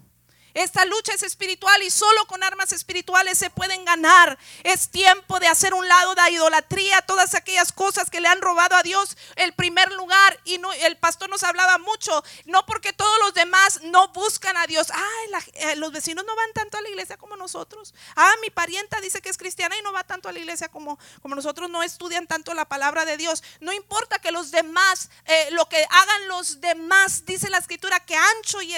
Esta 0.55 0.85
lucha 0.85 1.13
es 1.13 1.23
espiritual 1.23 1.83
y 1.83 1.91
solo 1.91 2.27
con 2.27 2.43
armas 2.43 2.73
espirituales 2.73 3.39
se 3.39 3.51
pueden 3.51 3.85
ganar. 3.85 4.39
Es 4.65 4.89
tiempo 4.89 5.39
de 5.39 5.49
hacer 5.49 5.75
un 5.75 5.87
lado 5.87 6.15
de 6.15 6.31
idolatría, 6.31 7.03
todas 7.03 7.35
aquellas 7.35 7.73
cosas 7.73 8.11
que 8.11 8.21
le 8.21 8.29
han 8.29 8.41
robado 8.41 8.77
a 8.77 8.83
Dios 8.83 9.17
el 9.37 9.53
primer 9.55 9.93
lugar. 9.93 10.41
Y 10.45 10.59
no, 10.59 10.73
el 10.73 10.97
pastor 10.97 11.31
nos 11.31 11.43
hablaba 11.43 11.79
mucho, 11.79 12.25
no 12.47 12.67
porque 12.67 12.93
todos 12.93 13.19
los 13.21 13.35
demás 13.35 13.81
no 13.83 14.09
buscan 14.09 14.57
a 14.57 14.67
Dios. 14.67 14.89
Ay, 14.93 15.43
eh, 15.55 15.77
los 15.77 15.93
vecinos 15.93 16.25
no 16.27 16.35
van 16.35 16.53
tanto 16.53 16.79
a 16.79 16.83
la 16.83 16.89
iglesia 16.89 17.17
como 17.17 17.37
nosotros. 17.37 17.95
Ah, 18.17 18.33
mi 18.43 18.51
parienta 18.51 19.01
dice 19.01 19.23
que 19.23 19.29
es 19.29 19.39
cristiana 19.39 19.77
y 19.77 19.83
no 19.83 19.93
va 19.93 20.05
tanto 20.05 20.29
a 20.29 20.33
la 20.33 20.39
iglesia 20.39 20.69
como, 20.69 20.99
como 21.23 21.35
nosotros, 21.35 21.71
no 21.71 21.83
estudian 21.83 22.27
tanto 22.27 22.55
la 22.55 22.67
palabra 22.67 23.05
de 23.05 23.17
Dios. 23.17 23.43
No 23.61 23.73
importa 23.73 24.19
que 24.19 24.33
los 24.33 24.51
demás, 24.51 25.11
eh, 25.27 25.49
lo 25.53 25.69
que 25.69 25.85
hagan 25.91 26.29
los 26.29 26.61
demás, 26.61 27.25
dice 27.25 27.51
la 27.51 27.59
escritura, 27.59 28.01
que 28.01 28.17
ancho 28.17 28.63
y, 28.63 28.75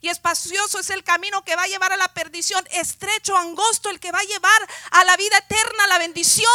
y 0.00 0.08
espacioso 0.08 0.78
es 0.78 0.90
el 0.90 1.03
camino 1.04 1.44
que 1.44 1.54
va 1.54 1.62
a 1.62 1.68
llevar 1.68 1.92
a 1.92 1.96
la 1.96 2.08
perdición, 2.08 2.66
estrecho, 2.72 3.36
angosto, 3.36 3.90
el 3.90 4.00
que 4.00 4.10
va 4.10 4.18
a 4.18 4.24
llevar 4.24 4.68
a 4.90 5.04
la 5.04 5.16
vida 5.16 5.38
eterna, 5.38 5.86
la 5.86 5.98
bendición. 5.98 6.50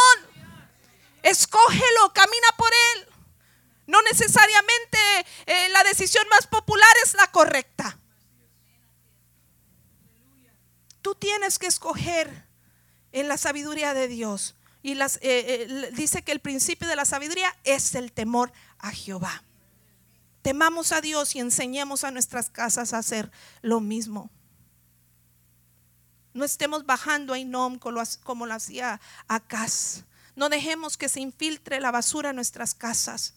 Escógelo, 1.22 2.12
camina 2.12 2.48
por 2.56 2.70
él. 2.94 3.08
No 3.86 4.00
necesariamente 4.02 4.98
eh, 5.46 5.68
la 5.70 5.82
decisión 5.84 6.24
más 6.28 6.46
popular 6.46 6.88
es 7.04 7.14
la 7.14 7.26
correcta. 7.28 7.98
Tú 11.02 11.14
tienes 11.14 11.58
que 11.58 11.66
escoger 11.66 12.46
en 13.12 13.28
la 13.28 13.38
sabiduría 13.38 13.94
de 13.94 14.06
Dios. 14.06 14.54
Y 14.82 14.94
las, 14.94 15.16
eh, 15.16 15.20
eh, 15.22 15.90
dice 15.92 16.22
que 16.22 16.32
el 16.32 16.40
principio 16.40 16.88
de 16.88 16.96
la 16.96 17.04
sabiduría 17.04 17.54
es 17.64 17.94
el 17.94 18.12
temor 18.12 18.52
a 18.78 18.92
Jehová. 18.92 19.42
Temamos 20.42 20.92
a 20.92 21.00
Dios 21.00 21.34
y 21.34 21.40
enseñemos 21.40 22.04
a 22.04 22.10
nuestras 22.10 22.48
casas 22.48 22.94
a 22.94 22.98
hacer 22.98 23.30
lo 23.60 23.80
mismo. 23.80 24.30
No 26.32 26.44
estemos 26.44 26.86
bajando 26.86 27.34
a 27.34 27.38
Inom 27.38 27.78
como 27.78 28.46
lo 28.46 28.54
hacía 28.54 29.00
Acaz. 29.26 30.04
No 30.36 30.48
dejemos 30.48 30.96
que 30.96 31.08
se 31.08 31.20
infiltre 31.20 31.80
la 31.80 31.90
basura 31.90 32.30
en 32.30 32.36
nuestras 32.36 32.74
casas. 32.74 33.34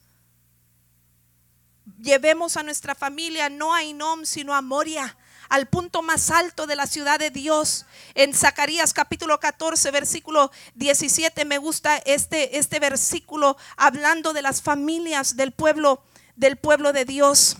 Llevemos 2.00 2.56
a 2.56 2.64
nuestra 2.64 2.96
familia 2.96 3.50
no 3.50 3.74
a 3.74 3.84
Inom, 3.84 4.26
sino 4.26 4.54
a 4.54 4.62
Moria, 4.62 5.18
al 5.50 5.68
punto 5.68 6.02
más 6.02 6.30
alto 6.30 6.66
de 6.66 6.76
la 6.76 6.88
ciudad 6.88 7.20
de 7.20 7.30
Dios. 7.30 7.86
En 8.14 8.34
Zacarías 8.34 8.94
capítulo 8.94 9.40
14, 9.40 9.92
versículo 9.92 10.52
17, 10.76 11.46
me 11.46 11.58
gusta 11.58 11.98
este, 11.98 12.58
este 12.58 12.80
versículo 12.80 13.58
hablando 13.76 14.32
de 14.34 14.44
las 14.44 14.62
familias 14.62 15.36
del 15.36 15.52
pueblo, 15.52 16.04
del 16.36 16.58
pueblo 16.58 16.94
de 16.94 17.06
Dios. 17.06 17.58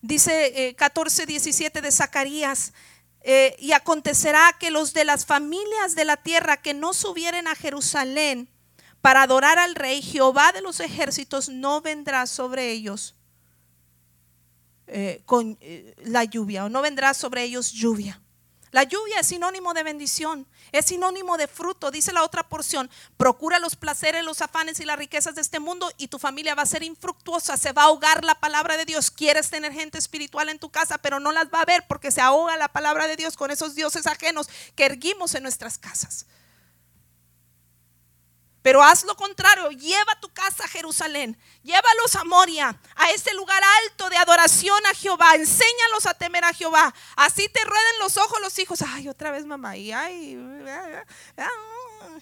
Dice 0.00 0.74
14, 0.78 1.24
eh, 1.24 1.26
17 1.26 1.82
de 1.82 1.90
Zacarías, 1.90 2.72
eh, 3.28 3.56
y 3.58 3.72
acontecerá 3.72 4.54
que 4.56 4.70
los 4.70 4.94
de 4.94 5.04
las 5.04 5.26
familias 5.26 5.96
de 5.96 6.04
la 6.04 6.16
tierra 6.16 6.58
que 6.58 6.74
no 6.74 6.94
subieren 6.94 7.48
a 7.48 7.56
Jerusalén 7.56 8.48
para 9.00 9.22
adorar 9.22 9.58
al 9.58 9.74
rey, 9.74 10.00
Jehová 10.00 10.52
de 10.52 10.60
los 10.60 10.78
ejércitos 10.78 11.48
no 11.48 11.80
vendrá 11.80 12.26
sobre 12.26 12.70
ellos 12.70 13.16
eh, 14.86 15.22
con 15.26 15.58
eh, 15.60 15.96
la 16.04 16.22
lluvia, 16.22 16.66
o 16.66 16.68
no 16.68 16.82
vendrá 16.82 17.14
sobre 17.14 17.42
ellos 17.42 17.72
lluvia. 17.72 18.22
La 18.70 18.84
lluvia 18.84 19.18
es 19.18 19.26
sinónimo 19.26 19.74
de 19.74 19.82
bendición, 19.82 20.46
es 20.72 20.86
sinónimo 20.86 21.36
de 21.36 21.48
fruto. 21.48 21.90
Dice 21.90 22.12
la 22.12 22.22
otra 22.22 22.48
porción, 22.48 22.90
procura 23.16 23.58
los 23.58 23.76
placeres, 23.76 24.24
los 24.24 24.42
afanes 24.42 24.80
y 24.80 24.84
las 24.84 24.98
riquezas 24.98 25.34
de 25.34 25.40
este 25.40 25.60
mundo 25.60 25.90
y 25.96 26.08
tu 26.08 26.18
familia 26.18 26.54
va 26.54 26.62
a 26.62 26.66
ser 26.66 26.82
infructuosa, 26.82 27.56
se 27.56 27.72
va 27.72 27.82
a 27.82 27.86
ahogar 27.86 28.24
la 28.24 28.34
palabra 28.36 28.76
de 28.76 28.84
Dios. 28.84 29.10
Quieres 29.10 29.50
tener 29.50 29.72
gente 29.72 29.98
espiritual 29.98 30.48
en 30.48 30.58
tu 30.58 30.70
casa, 30.70 30.98
pero 30.98 31.20
no 31.20 31.32
las 31.32 31.46
va 31.46 31.60
a 31.60 31.64
ver 31.64 31.84
porque 31.86 32.10
se 32.10 32.20
ahoga 32.20 32.56
la 32.56 32.68
palabra 32.68 33.06
de 33.06 33.16
Dios 33.16 33.36
con 33.36 33.50
esos 33.50 33.74
dioses 33.74 34.06
ajenos 34.06 34.48
que 34.74 34.84
erguimos 34.86 35.34
en 35.34 35.42
nuestras 35.42 35.78
casas. 35.78 36.26
Pero 38.66 38.82
haz 38.82 39.04
lo 39.04 39.14
contrario, 39.14 39.70
lleva 39.70 40.18
tu 40.18 40.28
casa 40.30 40.64
a 40.64 40.66
Jerusalén, 40.66 41.38
llévalos 41.62 42.16
a 42.16 42.24
Moria, 42.24 42.76
a 42.96 43.10
ese 43.12 43.32
lugar 43.34 43.62
alto 43.84 44.10
de 44.10 44.16
adoración 44.16 44.84
a 44.86 44.92
Jehová, 44.92 45.36
enséñalos 45.36 46.04
a 46.04 46.14
temer 46.14 46.42
a 46.44 46.52
Jehová. 46.52 46.92
Así 47.14 47.48
te 47.48 47.64
rueden 47.64 47.98
los 48.00 48.16
ojos 48.16 48.40
los 48.40 48.58
hijos. 48.58 48.82
Ay, 48.82 49.08
otra 49.08 49.30
vez 49.30 49.46
mamá, 49.46 49.76
y 49.76 49.92
ay, 49.92 50.36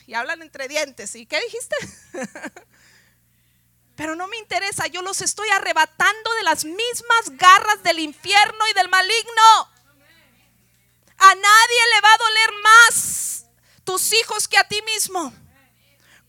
y 0.06 0.12
hablan 0.12 0.42
entre 0.42 0.68
dientes. 0.68 1.14
¿Y 1.14 1.24
qué 1.24 1.40
dijiste? 1.40 1.76
Pero 3.96 4.14
no 4.14 4.28
me 4.28 4.36
interesa, 4.36 4.86
yo 4.88 5.00
los 5.00 5.22
estoy 5.22 5.48
arrebatando 5.48 6.34
de 6.34 6.42
las 6.42 6.66
mismas 6.66 7.38
garras 7.38 7.82
del 7.84 8.00
infierno 8.00 8.68
y 8.68 8.74
del 8.74 8.90
maligno. 8.90 9.70
A 11.16 11.34
nadie 11.34 11.80
le 11.94 12.00
va 12.02 12.12
a 12.12 12.18
doler 12.18 12.50
más 12.62 13.46
tus 13.84 14.12
hijos 14.12 14.46
que 14.46 14.58
a 14.58 14.68
ti 14.68 14.82
mismo. 14.82 15.32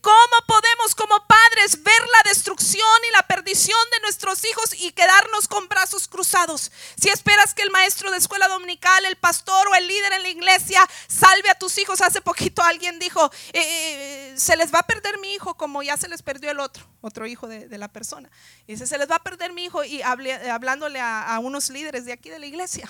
¿Cómo 0.06 0.46
podemos 0.46 0.94
como 0.94 1.26
padres 1.26 1.82
ver 1.82 2.00
la 2.00 2.30
destrucción 2.30 2.86
y 3.08 3.12
la 3.12 3.22
perdición 3.22 3.76
de 3.90 4.00
nuestros 4.02 4.44
hijos 4.44 4.72
y 4.78 4.92
quedarnos 4.92 5.48
con 5.48 5.66
brazos 5.66 6.06
cruzados? 6.06 6.70
Si 6.96 7.08
esperas 7.08 7.54
que 7.54 7.62
el 7.62 7.72
maestro 7.72 8.12
de 8.12 8.18
escuela 8.18 8.46
dominical, 8.46 9.04
el 9.04 9.16
pastor 9.16 9.66
o 9.66 9.74
el 9.74 9.88
líder 9.88 10.12
en 10.12 10.22
la 10.22 10.28
iglesia 10.28 10.88
salve 11.08 11.50
a 11.50 11.58
tus 11.58 11.76
hijos, 11.78 12.00
hace 12.02 12.20
poquito 12.20 12.62
alguien 12.62 13.00
dijo, 13.00 13.28
eh, 13.52 13.62
eh, 13.64 14.34
se 14.36 14.56
les 14.56 14.72
va 14.72 14.78
a 14.78 14.86
perder 14.86 15.18
mi 15.18 15.34
hijo 15.34 15.56
como 15.56 15.82
ya 15.82 15.96
se 15.96 16.06
les 16.06 16.22
perdió 16.22 16.52
el 16.52 16.60
otro, 16.60 16.88
otro 17.00 17.26
hijo 17.26 17.48
de, 17.48 17.66
la 17.76 17.88
persona. 17.88 18.30
Y 18.68 18.74
dice, 18.74 18.86
se 18.86 18.98
les 18.98 19.10
va 19.10 19.16
a 19.16 19.24
perder 19.24 19.52
mi 19.54 19.64
hijo 19.64 19.82
y 19.82 20.02
hablándole 20.02 21.00
a, 21.00 21.36
unos 21.42 21.68
líderes 21.68 22.04
de 22.04 22.12
aquí 22.12 22.30
de 22.30 22.38
la 22.38 22.46
iglesia. 22.46 22.88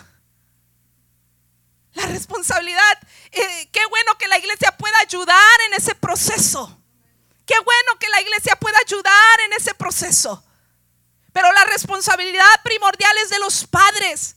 La 1.95 2.09
responsabilidad, 2.09 2.99
eh, 3.33 3.71
qué 3.73 3.87
bueno 3.87 4.19
que 4.19 4.29
la 4.29 4.37
iglesia 4.37 4.77
pueda 4.77 4.99
ayudar 4.99 5.61
en 5.69 5.81
ese 5.81 5.95
proceso. 5.95 6.83
Qué 7.47 7.55
bueno 7.61 7.99
que 8.01 8.09
la 8.09 8.21
iglesia 8.21 8.57
pueda 8.57 8.79
ayudar 8.79 9.41
en 9.47 9.53
ese 9.53 9.73
proceso. 9.75 10.43
Pero 11.33 11.53
la 11.53 11.65
responsabilidad 11.65 12.63
primordial 12.65 13.17
es 13.19 13.31
de 13.31 13.39
los 13.39 13.67
padres. 13.67 14.35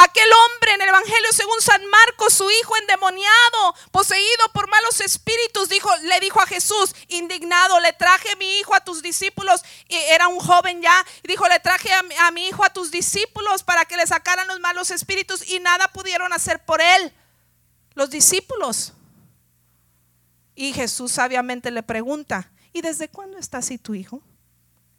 Aquel 0.00 0.30
hombre 0.32 0.74
en 0.74 0.82
el 0.82 0.88
Evangelio 0.88 1.32
según 1.32 1.60
San 1.60 1.84
Marcos, 1.86 2.32
su 2.32 2.48
hijo 2.48 2.76
endemoniado, 2.76 3.74
poseído 3.90 4.48
por 4.54 4.68
malos 4.68 5.00
espíritus, 5.00 5.68
dijo, 5.68 5.90
le 6.04 6.20
dijo 6.20 6.40
a 6.40 6.46
Jesús, 6.46 6.94
indignado, 7.08 7.80
le 7.80 7.92
traje 7.92 8.36
mi 8.36 8.60
hijo 8.60 8.74
a 8.74 8.80
tus 8.80 9.02
discípulos. 9.02 9.60
Y 9.88 9.96
era 9.96 10.28
un 10.28 10.38
joven 10.38 10.80
ya. 10.80 11.04
Dijo, 11.24 11.48
le 11.48 11.58
traje 11.58 11.90
a 11.92 12.30
mi 12.30 12.46
hijo 12.46 12.64
a 12.64 12.72
tus 12.72 12.92
discípulos 12.92 13.64
para 13.64 13.84
que 13.84 13.96
le 13.96 14.06
sacaran 14.06 14.46
los 14.46 14.60
malos 14.60 14.92
espíritus. 14.92 15.46
Y 15.48 15.58
nada 15.58 15.88
pudieron 15.88 16.32
hacer 16.32 16.64
por 16.64 16.80
él. 16.80 17.12
Los 17.94 18.10
discípulos. 18.10 18.92
Y 20.60 20.72
Jesús 20.72 21.12
sabiamente 21.12 21.70
le 21.70 21.84
pregunta, 21.84 22.50
¿y 22.72 22.80
desde 22.80 23.08
cuándo 23.08 23.38
está 23.38 23.58
así 23.58 23.78
tu 23.78 23.94
hijo? 23.94 24.24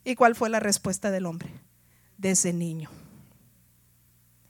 ¿Y 0.04 0.14
cuál 0.14 0.34
fue 0.34 0.48
la 0.48 0.58
respuesta 0.58 1.10
del 1.10 1.26
hombre? 1.26 1.50
Desde 2.16 2.54
niño. 2.54 2.88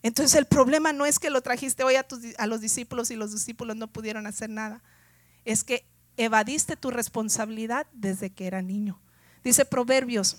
Entonces 0.04 0.38
el 0.38 0.46
problema 0.46 0.92
no 0.92 1.06
es 1.06 1.18
que 1.18 1.30
lo 1.30 1.42
trajiste 1.42 1.82
hoy 1.82 1.96
a, 1.96 2.46
los 2.46 2.60
discípulos 2.60 3.10
y 3.10 3.16
los 3.16 3.32
discípulos 3.32 3.74
no 3.74 3.88
pudieron 3.88 4.28
hacer 4.28 4.50
nada. 4.50 4.84
Es 5.44 5.64
que 5.64 5.84
evadiste 6.16 6.76
tu 6.76 6.92
responsabilidad 6.92 7.88
desde 7.90 8.30
que 8.30 8.46
era 8.46 8.62
niño. 8.62 9.00
Dice 9.42 9.64
Proverbios, 9.64 10.36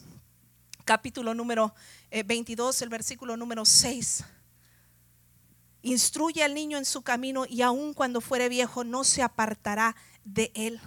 capítulo 0.85 1.33
número 1.33 1.75
22, 2.11 2.81
eh, 2.81 2.85
el 2.85 2.89
versículo 2.89 3.35
número 3.35 3.65
6. 3.65 4.23
Instruye 5.81 6.43
al 6.43 6.53
niño 6.53 6.77
en 6.77 6.85
su 6.85 7.01
camino 7.01 7.45
y 7.45 7.61
aun 7.61 7.93
cuando 7.93 8.21
fuere 8.21 8.47
viejo 8.47 8.85
no 8.85 9.03
se 9.03 9.21
apartará 9.21 9.97
de 10.25 10.51
él. 10.55 10.79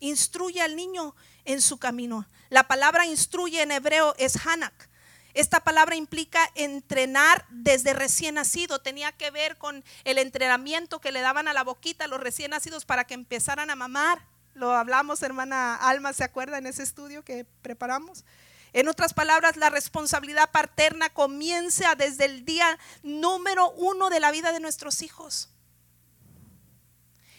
Instruye 0.00 0.62
al 0.62 0.76
niño 0.76 1.14
en 1.44 1.60
su 1.60 1.78
camino. 1.78 2.26
La 2.50 2.68
palabra 2.68 3.06
instruye 3.06 3.62
en 3.62 3.72
hebreo 3.72 4.14
es 4.18 4.46
hanak. 4.46 4.88
Esta 5.34 5.60
palabra 5.60 5.94
implica 5.94 6.40
entrenar 6.54 7.46
desde 7.50 7.92
recién 7.92 8.36
nacido. 8.36 8.80
Tenía 8.80 9.12
que 9.12 9.30
ver 9.30 9.56
con 9.56 9.84
el 10.04 10.18
entrenamiento 10.18 11.00
que 11.00 11.12
le 11.12 11.20
daban 11.20 11.48
a 11.48 11.52
la 11.52 11.62
boquita 11.62 12.04
a 12.04 12.08
los 12.08 12.20
recién 12.20 12.50
nacidos 12.50 12.84
para 12.84 13.04
que 13.04 13.14
empezaran 13.14 13.70
a 13.70 13.76
mamar. 13.76 14.20
Lo 14.54 14.72
hablamos, 14.72 15.22
hermana 15.22 15.76
Alma, 15.76 16.12
¿se 16.12 16.24
acuerda 16.24 16.58
en 16.58 16.66
ese 16.66 16.82
estudio 16.82 17.22
que 17.24 17.46
preparamos? 17.62 18.24
En 18.72 18.88
otras 18.88 19.14
palabras, 19.14 19.56
la 19.56 19.70
responsabilidad 19.70 20.50
paterna 20.50 21.10
comienza 21.10 21.94
desde 21.94 22.24
el 22.24 22.44
día 22.44 22.78
número 23.02 23.70
uno 23.72 24.10
de 24.10 24.20
la 24.20 24.30
vida 24.30 24.52
de 24.52 24.60
nuestros 24.60 25.02
hijos. 25.02 25.50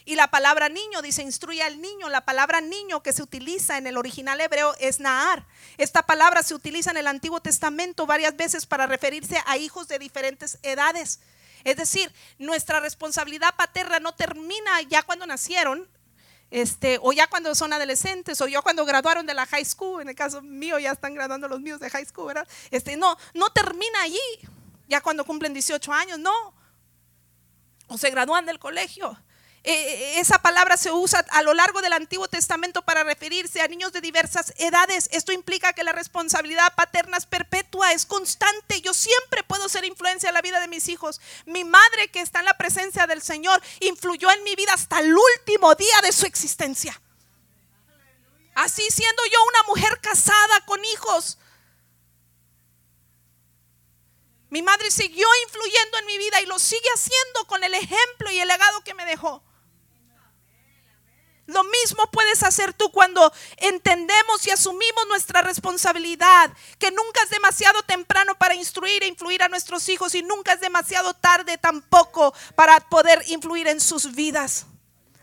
Y 0.09 0.15
la 0.15 0.25
palabra 0.31 0.69
niño 0.69 1.03
dice, 1.03 1.21
instruye 1.21 1.61
al 1.61 1.79
niño. 1.79 2.09
La 2.09 2.25
palabra 2.25 2.61
niño 2.61 3.03
que 3.03 3.13
se 3.13 3.21
utiliza 3.21 3.77
en 3.77 3.85
el 3.85 3.95
original 3.95 4.41
hebreo 4.41 4.73
es 4.79 4.99
Naar. 4.99 5.45
Esta 5.77 6.01
palabra 6.01 6.41
se 6.41 6.55
utiliza 6.55 6.89
en 6.89 6.97
el 6.97 7.05
Antiguo 7.05 7.41
Testamento 7.41 8.07
varias 8.07 8.35
veces 8.35 8.65
para 8.65 8.87
referirse 8.87 9.37
a 9.45 9.57
hijos 9.57 9.87
de 9.87 9.99
diferentes 9.99 10.57
edades. 10.63 11.19
Es 11.63 11.77
decir, 11.77 12.11
nuestra 12.39 12.79
responsabilidad 12.79 13.55
paterna 13.55 13.99
no 13.99 14.15
termina 14.15 14.81
ya 14.81 15.03
cuando 15.03 15.27
nacieron, 15.27 15.87
este, 16.49 16.97
o 17.03 17.13
ya 17.13 17.27
cuando 17.27 17.53
son 17.53 17.71
adolescentes, 17.71 18.41
o 18.41 18.47
ya 18.47 18.63
cuando 18.63 18.85
graduaron 18.85 19.27
de 19.27 19.35
la 19.35 19.45
high 19.45 19.63
school, 19.63 20.01
en 20.01 20.09
el 20.09 20.15
caso 20.15 20.41
mío 20.41 20.79
ya 20.79 20.93
están 20.93 21.13
graduando 21.13 21.47
los 21.47 21.61
míos 21.61 21.79
de 21.79 21.87
high 21.91 22.05
school, 22.05 22.29
¿verdad? 22.29 22.47
Este, 22.71 22.97
no, 22.97 23.15
no 23.35 23.51
termina 23.51 24.01
allí. 24.01 24.19
ya 24.87 25.01
cuando 25.01 25.23
cumplen 25.23 25.53
18 25.53 25.93
años, 25.93 26.17
no. 26.17 26.55
O 27.89 27.99
se 27.99 28.09
gradúan 28.09 28.47
del 28.47 28.57
colegio. 28.57 29.15
Eh, 29.63 29.73
eh, 29.73 30.19
esa 30.19 30.39
palabra 30.39 30.77
se 30.77 30.91
usa 30.91 31.25
a 31.31 31.41
lo 31.43 31.53
largo 31.53 31.81
del 31.81 31.91
Antiguo 31.91 32.29
Testamento 32.29 32.81
para 32.81 33.03
referirse 33.03 33.61
a 33.61 33.67
niños 33.67 33.91
de 33.91 33.99
diversas 33.99 34.53
edades. 34.57 35.09
Esto 35.11 35.33
implica 35.33 35.73
que 35.73 35.83
la 35.83 35.91
responsabilidad 35.91 36.73
paterna 36.75 37.17
es 37.17 37.25
perpetua, 37.25 37.91
es 37.91 38.05
constante. 38.05 38.79
Yo 38.81 38.93
siempre 38.93 39.43
puedo 39.43 39.67
ser 39.67 39.83
influencia 39.83 40.29
en 40.29 40.35
la 40.35 40.41
vida 40.41 40.61
de 40.61 40.69
mis 40.69 40.87
hijos. 40.87 41.19
Mi 41.45 41.65
madre, 41.65 42.07
que 42.07 42.21
está 42.21 42.39
en 42.39 42.45
la 42.45 42.57
presencia 42.57 43.05
del 43.05 43.21
Señor, 43.21 43.61
influyó 43.81 44.31
en 44.31 44.43
mi 44.43 44.55
vida 44.55 44.73
hasta 44.73 44.99
el 44.99 45.13
último 45.13 45.75
día 45.75 46.01
de 46.03 46.13
su 46.13 46.25
existencia. 46.25 46.99
Así 48.55 48.83
siendo 48.89 49.23
yo 49.31 49.39
una 49.43 49.63
mujer 49.63 49.99
casada 50.01 50.65
con 50.65 50.83
hijos. 50.85 51.37
Mi 54.49 54.61
madre 54.61 54.89
siguió 54.89 55.27
influyendo 55.45 55.97
en 55.99 56.05
mi 56.05 56.17
vida 56.17 56.41
y 56.41 56.45
lo 56.45 56.57
sigue 56.57 56.89
haciendo 56.95 57.45
con 57.45 57.63
el 57.63 57.73
ejemplo 57.73 58.31
y 58.31 58.39
el 58.39 58.47
legado 58.47 58.81
que 58.83 58.93
me 58.93 59.05
dejó. 59.05 59.43
Lo 61.49 61.63
mismo 61.63 62.05
puedes 62.11 62.43
hacer 62.43 62.73
tú 62.73 62.91
cuando 62.91 63.33
entendemos 63.57 64.45
y 64.45 64.51
asumimos 64.51 65.07
nuestra 65.07 65.41
responsabilidad, 65.41 66.51
que 66.77 66.91
nunca 66.91 67.23
es 67.23 67.31
demasiado 67.31 67.81
temprano 67.83 68.35
para 68.37 68.53
instruir 68.53 69.01
e 69.01 69.07
influir 69.07 69.41
a 69.41 69.47
nuestros 69.47 69.89
hijos 69.89 70.13
y 70.13 70.21
nunca 70.21 70.53
es 70.53 70.61
demasiado 70.61 71.15
tarde 71.15 71.57
tampoco 71.57 72.35
para 72.53 72.79
poder 72.79 73.23
influir 73.27 73.67
en 73.67 73.79
sus 73.79 74.13
vidas. 74.13 74.67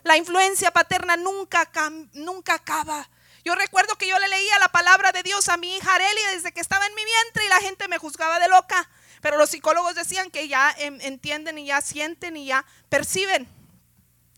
La 0.03 0.17
influencia 0.17 0.73
paterna 0.73 1.17
nunca, 1.17 1.71
nunca 2.13 2.55
acaba. 2.55 3.09
Yo 3.45 3.55
recuerdo 3.55 3.95
que 3.95 4.09
yo 4.09 4.19
le 4.19 4.27
leía 4.27 4.59
la 4.59 4.69
palabra 4.69 5.13
de 5.13 5.23
Dios 5.23 5.49
a 5.49 5.57
mi 5.57 5.77
hija 5.77 5.95
Arelia 5.95 6.31
desde 6.31 6.51
que 6.51 6.61
estaba 6.61 6.85
en 6.87 6.95
mi 6.97 7.05
vientre 7.05 7.45
y 7.45 7.49
la 7.49 7.61
gente 7.61 7.87
me 7.87 7.99
juzgaba 7.99 8.41
de 8.41 8.49
loca. 8.49 8.91
Pero 9.21 9.39
los 9.39 9.51
psicólogos 9.51 9.95
decían 9.95 10.31
que 10.33 10.49
ya 10.49 10.75
entienden 10.77 11.59
y 11.59 11.67
ya 11.67 11.81
sienten 11.81 12.37
y 12.37 12.47
ya 12.47 12.65
perciben. 12.89 13.56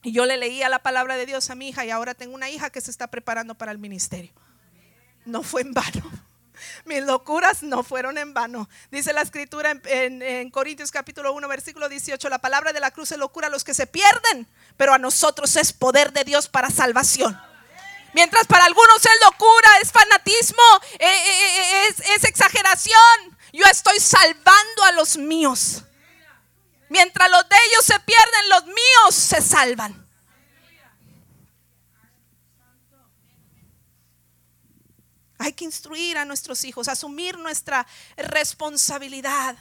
Y 0.03 0.13
yo 0.13 0.27
le 0.27 0.37
leía 0.37 0.69
la 0.69 0.79
palabra 0.79 1.17
de 1.17 1.27
Dios 1.27 1.51
a 1.51 1.55
mi 1.55 1.69
hija 1.69 1.85
y 1.85 1.91
ahora 1.91 2.15
tengo 2.15 2.35
una 2.35 2.51
hija 2.51 2.71
que 2.71 2.81
se 2.81 2.91
está 2.91 3.09
preparando 3.09 3.55
para 3.55 3.73
el 3.73 3.79
ministerio. 3.79 4.33
No 5.25 5.43
fue 5.43 5.63
en 5.63 5.73
vano. 5.73 6.11
Mis 6.85 7.03
locuras 7.05 7.63
no 7.63 7.83
fueron 7.83 8.19
en 8.19 8.35
vano. 8.35 8.69
Dice 8.91 9.13
la 9.13 9.23
escritura 9.23 9.79
en, 9.85 10.51
Corintios 10.51 10.91
capítulo 10.91 11.33
1, 11.33 11.49
versículo 11.49 11.89
18, 11.89 12.29
la 12.29 12.39
palabra 12.39 12.73
de 12.73 12.81
la 12.81 12.91
cruz 12.91 13.13
es 13.13 13.19
locura 13.19 13.49
a 13.49 13.51
los 13.51 13.65
que 13.65 13.75
se 13.75 13.87
pierden, 13.87 14.47
pero 14.77 14.95
a 14.95 14.99
nosotros 14.99 15.57
es 15.57 15.73
poder 15.73 16.13
de 16.13 16.25
Dios 16.25 16.49
para 16.49 16.71
salvación. 16.71 17.39
Mientras 18.15 18.47
para 18.47 18.65
algunos 18.65 19.05
es 19.05 19.21
locura, 19.25 19.69
es 19.83 19.93
fanatismo, 19.93 20.63
eh, 20.99 21.07
eh, 21.07 21.89
eh, 21.89 21.95
es 22.17 22.25
exageración, 22.25 23.39
yo 23.53 23.65
estoy 23.71 24.01
salvando 24.01 24.85
a 24.85 24.93
los 24.93 25.17
míos. 25.17 25.85
Mientras 26.89 27.31
los 27.31 27.49
de 27.49 27.57
ellos 27.69 27.85
se 27.85 28.01
pierden, 28.01 28.49
los 28.49 28.67
míos 28.67 29.15
se 29.15 29.43
salvan. 29.43 30.09
Hay 35.39 35.53
que 35.53 35.65
instruir 35.65 36.19
a 36.19 36.25
nuestros 36.25 36.65
hijos, 36.65 36.89
asumir 36.89 37.39
nuestra 37.39 37.87
responsabilidad. 38.17 39.57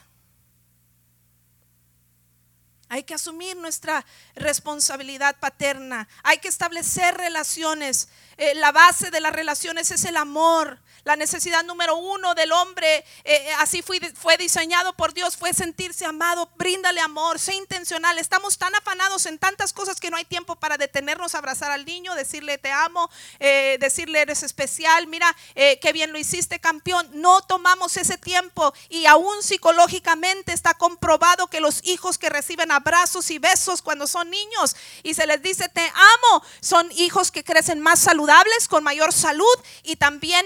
Hay 2.89 3.03
que 3.03 3.13
asumir 3.13 3.55
nuestra 3.57 4.05
responsabilidad 4.36 5.36
paterna. 5.39 6.07
Hay 6.23 6.39
que 6.39 6.47
establecer 6.47 7.15
relaciones. 7.15 8.07
Eh, 8.38 8.55
la 8.55 8.71
base 8.71 9.11
de 9.11 9.19
las 9.19 9.34
relaciones 9.34 9.91
es 9.91 10.05
el 10.05 10.17
amor. 10.17 10.80
La 11.08 11.16
necesidad 11.16 11.64
número 11.64 11.95
uno 11.95 12.36
del 12.36 12.51
hombre, 12.51 12.97
eh, 12.97 13.03
eh, 13.24 13.53
así 13.60 13.82
fue, 13.82 13.97
fue 14.14 14.36
diseñado 14.36 14.91
por 14.91 15.14
Dios, 15.14 15.38
fue 15.38 15.53
sentirse 15.53 16.03
amado. 16.03 16.49
Bríndale 16.58 16.99
amor, 16.99 17.39
sé 17.39 17.55
intencional. 17.55 18.18
Estamos 18.18 18.58
tan 18.58 18.76
afanados 18.76 19.26
en 19.26 19.39
tantas 19.39 19.72
cosas 19.72 20.01
que 20.01 20.10
no 20.12 20.18
hay 20.18 20.26
tiempo 20.26 20.58
para 20.58 20.76
detenernos, 20.78 21.34
abrazar 21.34 21.72
al 21.72 21.86
niño, 21.86 22.14
decirle 22.16 22.58
te 22.58 22.74
amo, 22.74 23.10
eh, 23.39 23.78
decirle 23.80 24.20
eres 24.20 24.43
especial, 24.43 25.08
mira 25.08 25.34
qué 25.55 25.91
bien 25.93 26.12
lo 26.12 26.20
hiciste 26.20 26.60
campeón. 26.60 27.08
No 27.14 27.41
tomamos 27.41 27.95
ese 27.95 28.18
tiempo 28.18 28.74
y 28.89 29.05
aún 29.05 29.41
psicológicamente 29.41 30.51
está 30.51 30.74
comprobado 30.74 31.47
que 31.47 31.62
los 31.62 31.88
hijos 31.88 32.18
que 32.18 32.28
reciben 32.28 32.70
abrazos 32.70 33.32
y 33.32 33.39
besos 33.39 33.82
cuando 33.82 34.08
son 34.08 34.30
niños 34.30 34.76
y 35.03 35.14
se 35.14 35.26
les 35.26 35.41
dice 35.41 35.70
te 35.70 35.86
amo, 35.86 36.43
son 36.60 36.91
hijos 36.91 37.32
que 37.32 37.45
crecen 37.45 37.80
más 37.80 38.01
saludables, 38.01 38.68
con 38.68 38.84
mayor 38.84 39.14
salud 39.14 39.55
y 39.84 39.95
también 39.95 40.45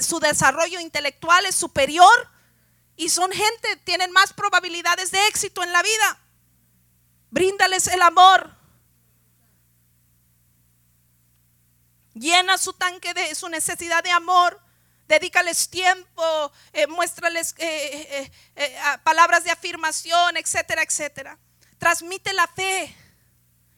su 0.00 0.20
desarrollo 0.20 0.80
intelectual 0.80 1.44
es 1.46 1.54
superior 1.54 2.28
y 2.96 3.08
son 3.08 3.30
gente, 3.32 3.76
tienen 3.84 4.12
más 4.12 4.32
probabilidades 4.32 5.10
de 5.10 5.26
éxito 5.26 5.62
en 5.62 5.72
la 5.72 5.82
vida. 5.82 6.18
Bríndales 7.30 7.86
el 7.88 8.02
amor. 8.02 8.54
Llena 12.14 12.58
su 12.58 12.74
tanque 12.74 13.14
de 13.14 13.34
su 13.34 13.48
necesidad 13.48 14.04
de 14.04 14.10
amor. 14.10 14.60
Dedícales 15.08 15.68
tiempo, 15.68 16.52
eh, 16.72 16.86
muéstrales 16.86 17.54
eh, 17.58 18.30
eh, 18.56 18.78
palabras 19.02 19.44
de 19.44 19.50
afirmación, 19.50 20.36
etcétera, 20.36 20.82
etcétera. 20.82 21.38
Transmite 21.78 22.32
la 22.32 22.46
fe 22.46 22.94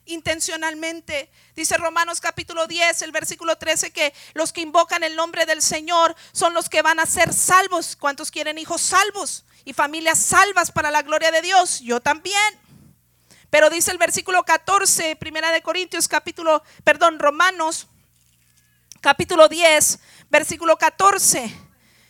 intencionalmente. 0.05 1.29
Dice 1.55 1.77
Romanos 1.77 2.21
capítulo 2.21 2.67
10, 2.67 3.01
el 3.01 3.11
versículo 3.11 3.57
13, 3.57 3.91
que 3.91 4.13
los 4.33 4.53
que 4.53 4.61
invocan 4.61 5.03
el 5.03 5.15
nombre 5.15 5.45
del 5.45 5.61
Señor 5.61 6.15
son 6.31 6.53
los 6.53 6.69
que 6.69 6.81
van 6.81 6.99
a 6.99 7.05
ser 7.05 7.33
salvos. 7.33 7.95
¿Cuántos 7.95 8.31
quieren 8.31 8.57
hijos 8.57 8.81
salvos 8.81 9.45
y 9.63 9.73
familias 9.73 10.19
salvas 10.19 10.71
para 10.71 10.91
la 10.91 11.01
gloria 11.01 11.31
de 11.31 11.41
Dios? 11.41 11.79
Yo 11.81 11.99
también. 11.99 12.59
Pero 13.49 13.69
dice 13.69 13.91
el 13.91 13.97
versículo 13.97 14.43
14, 14.43 15.15
primera 15.15 15.51
de 15.51 15.61
Corintios 15.61 16.07
capítulo, 16.07 16.63
perdón, 16.83 17.19
Romanos 17.19 17.87
capítulo 19.01 19.47
10, 19.47 19.99
versículo 20.29 20.77
14. 20.77 21.55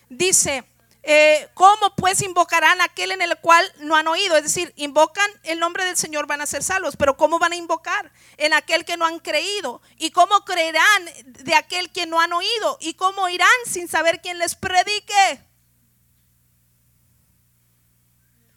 Dice, 0.08 0.64
eh, 1.08 1.48
¿cómo 1.54 1.94
pues 1.94 2.20
invocarán 2.20 2.80
aquel 2.80 3.12
en 3.12 3.22
el 3.22 3.38
cual 3.38 3.64
no 3.78 3.94
han 3.94 4.08
oído? 4.08 4.36
Es 4.36 4.42
decir, 4.42 4.72
invocan 4.74 5.30
el 5.44 5.60
nombre 5.60 5.84
del 5.84 5.96
Señor, 5.96 6.26
van 6.26 6.40
a 6.40 6.46
ser 6.46 6.64
salvos, 6.64 6.96
pero 6.96 7.16
¿cómo 7.16 7.38
van 7.38 7.52
a 7.52 7.56
invocar? 7.56 8.10
En 8.38 8.52
aquel 8.52 8.84
que 8.84 8.96
no 8.96 9.06
han 9.06 9.20
creído. 9.20 9.80
¿Y 9.98 10.10
cómo 10.10 10.44
creerán 10.44 11.04
de 11.24 11.54
aquel 11.54 11.92
que 11.92 12.06
no 12.06 12.20
han 12.20 12.32
oído? 12.32 12.76
¿Y 12.80 12.94
cómo 12.94 13.28
irán 13.28 13.48
sin 13.66 13.86
saber 13.86 14.20
quién 14.20 14.40
les 14.40 14.56
predique? 14.56 15.40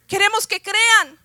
Queremos 0.08 0.47
que 0.47 0.60
crean. 0.60 1.20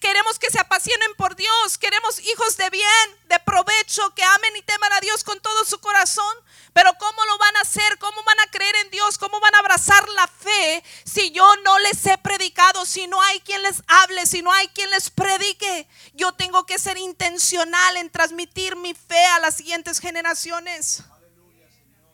Queremos 0.00 0.38
que 0.38 0.50
se 0.50 0.58
apasionen 0.58 1.14
por 1.16 1.36
Dios. 1.36 1.78
Queremos 1.78 2.18
hijos 2.20 2.56
de 2.56 2.68
bien, 2.70 2.84
de 3.28 3.38
provecho, 3.38 4.12
que 4.14 4.24
amen 4.24 4.56
y 4.56 4.62
teman 4.62 4.92
a 4.92 5.00
Dios 5.00 5.22
con 5.22 5.40
todo 5.40 5.64
su 5.64 5.78
corazón. 5.78 6.36
Pero 6.72 6.92
¿cómo 6.98 7.24
lo 7.26 7.38
van 7.38 7.56
a 7.56 7.60
hacer? 7.60 7.98
¿Cómo 7.98 8.22
van 8.24 8.40
a 8.40 8.50
creer 8.50 8.74
en 8.76 8.90
Dios? 8.90 9.16
¿Cómo 9.16 9.38
van 9.38 9.54
a 9.54 9.60
abrazar 9.60 10.08
la 10.10 10.26
fe 10.26 10.82
si 11.04 11.30
yo 11.30 11.56
no 11.64 11.78
les 11.78 12.04
he 12.06 12.18
predicado? 12.18 12.84
Si 12.84 13.06
no 13.06 13.22
hay 13.22 13.40
quien 13.40 13.62
les 13.62 13.82
hable, 13.86 14.26
si 14.26 14.42
no 14.42 14.52
hay 14.52 14.68
quien 14.68 14.90
les 14.90 15.10
predique. 15.10 15.88
Yo 16.14 16.32
tengo 16.32 16.66
que 16.66 16.78
ser 16.78 16.98
intencional 16.98 17.96
en 17.96 18.10
transmitir 18.10 18.74
mi 18.76 18.94
fe 18.94 19.24
a 19.26 19.38
las 19.38 19.54
siguientes 19.56 20.00
generaciones. 20.00 21.04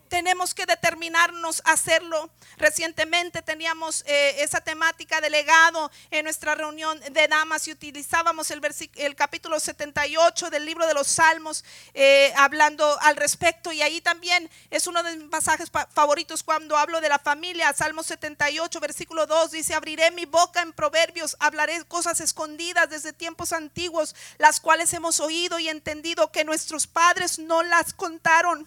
Tenemos 0.09 0.53
que 0.53 0.65
determinarnos 0.65 1.61
a 1.65 1.73
hacerlo. 1.73 2.29
Recientemente 2.57 3.41
teníamos 3.41 4.03
eh, 4.07 4.35
esa 4.39 4.61
temática 4.61 5.21
de 5.21 5.29
legado 5.29 5.91
en 6.11 6.23
nuestra 6.23 6.55
reunión 6.55 6.99
de 6.99 7.27
damas 7.27 7.67
y 7.67 7.71
utilizábamos 7.71 8.49
el, 8.51 8.61
el 8.95 9.15
capítulo 9.15 9.59
78 9.59 10.49
del 10.49 10.65
libro 10.65 10.87
de 10.87 10.93
los 10.93 11.07
Salmos 11.07 11.63
eh, 11.93 12.33
hablando 12.35 12.97
al 13.01 13.15
respecto. 13.15 13.71
Y 13.71 13.81
ahí 13.81 14.01
también 14.01 14.49
es 14.69 14.87
uno 14.87 15.03
de 15.03 15.17
mis 15.17 15.29
pasajes 15.29 15.69
favoritos 15.93 16.43
cuando 16.43 16.77
hablo 16.77 17.01
de 17.01 17.09
la 17.09 17.19
familia. 17.19 17.73
Salmo 17.73 18.03
78, 18.03 18.79
versículo 18.79 19.27
2 19.27 19.51
dice, 19.51 19.73
abriré 19.73 20.11
mi 20.11 20.25
boca 20.25 20.61
en 20.61 20.73
proverbios, 20.73 21.35
hablaré 21.39 21.83
cosas 21.85 22.21
escondidas 22.21 22.89
desde 22.89 23.13
tiempos 23.13 23.53
antiguos, 23.53 24.15
las 24.37 24.59
cuales 24.59 24.93
hemos 24.93 25.19
oído 25.19 25.59
y 25.59 25.69
entendido 25.69 26.31
que 26.31 26.43
nuestros 26.43 26.87
padres 26.87 27.39
no 27.39 27.63
las 27.63 27.93
contaron 27.93 28.65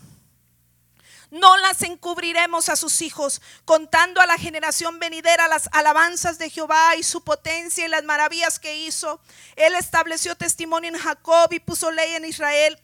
no 1.30 1.56
las 1.58 1.82
encubriremos 1.82 2.68
a 2.68 2.76
sus 2.76 3.02
hijos, 3.02 3.40
contando 3.64 4.20
a 4.20 4.26
la 4.26 4.38
generación 4.38 4.98
venidera 4.98 5.48
las 5.48 5.68
alabanzas 5.72 6.38
de 6.38 6.50
Jehová 6.50 6.96
y 6.96 7.02
su 7.02 7.22
potencia 7.22 7.84
y 7.84 7.88
las 7.88 8.04
maravillas 8.04 8.58
que 8.58 8.76
hizo. 8.76 9.20
Él 9.56 9.74
estableció 9.74 10.34
testimonio 10.34 10.90
en 10.90 10.98
Jacob 10.98 11.52
y 11.52 11.60
puso 11.60 11.90
ley 11.90 12.14
en 12.14 12.24
Israel 12.24 12.78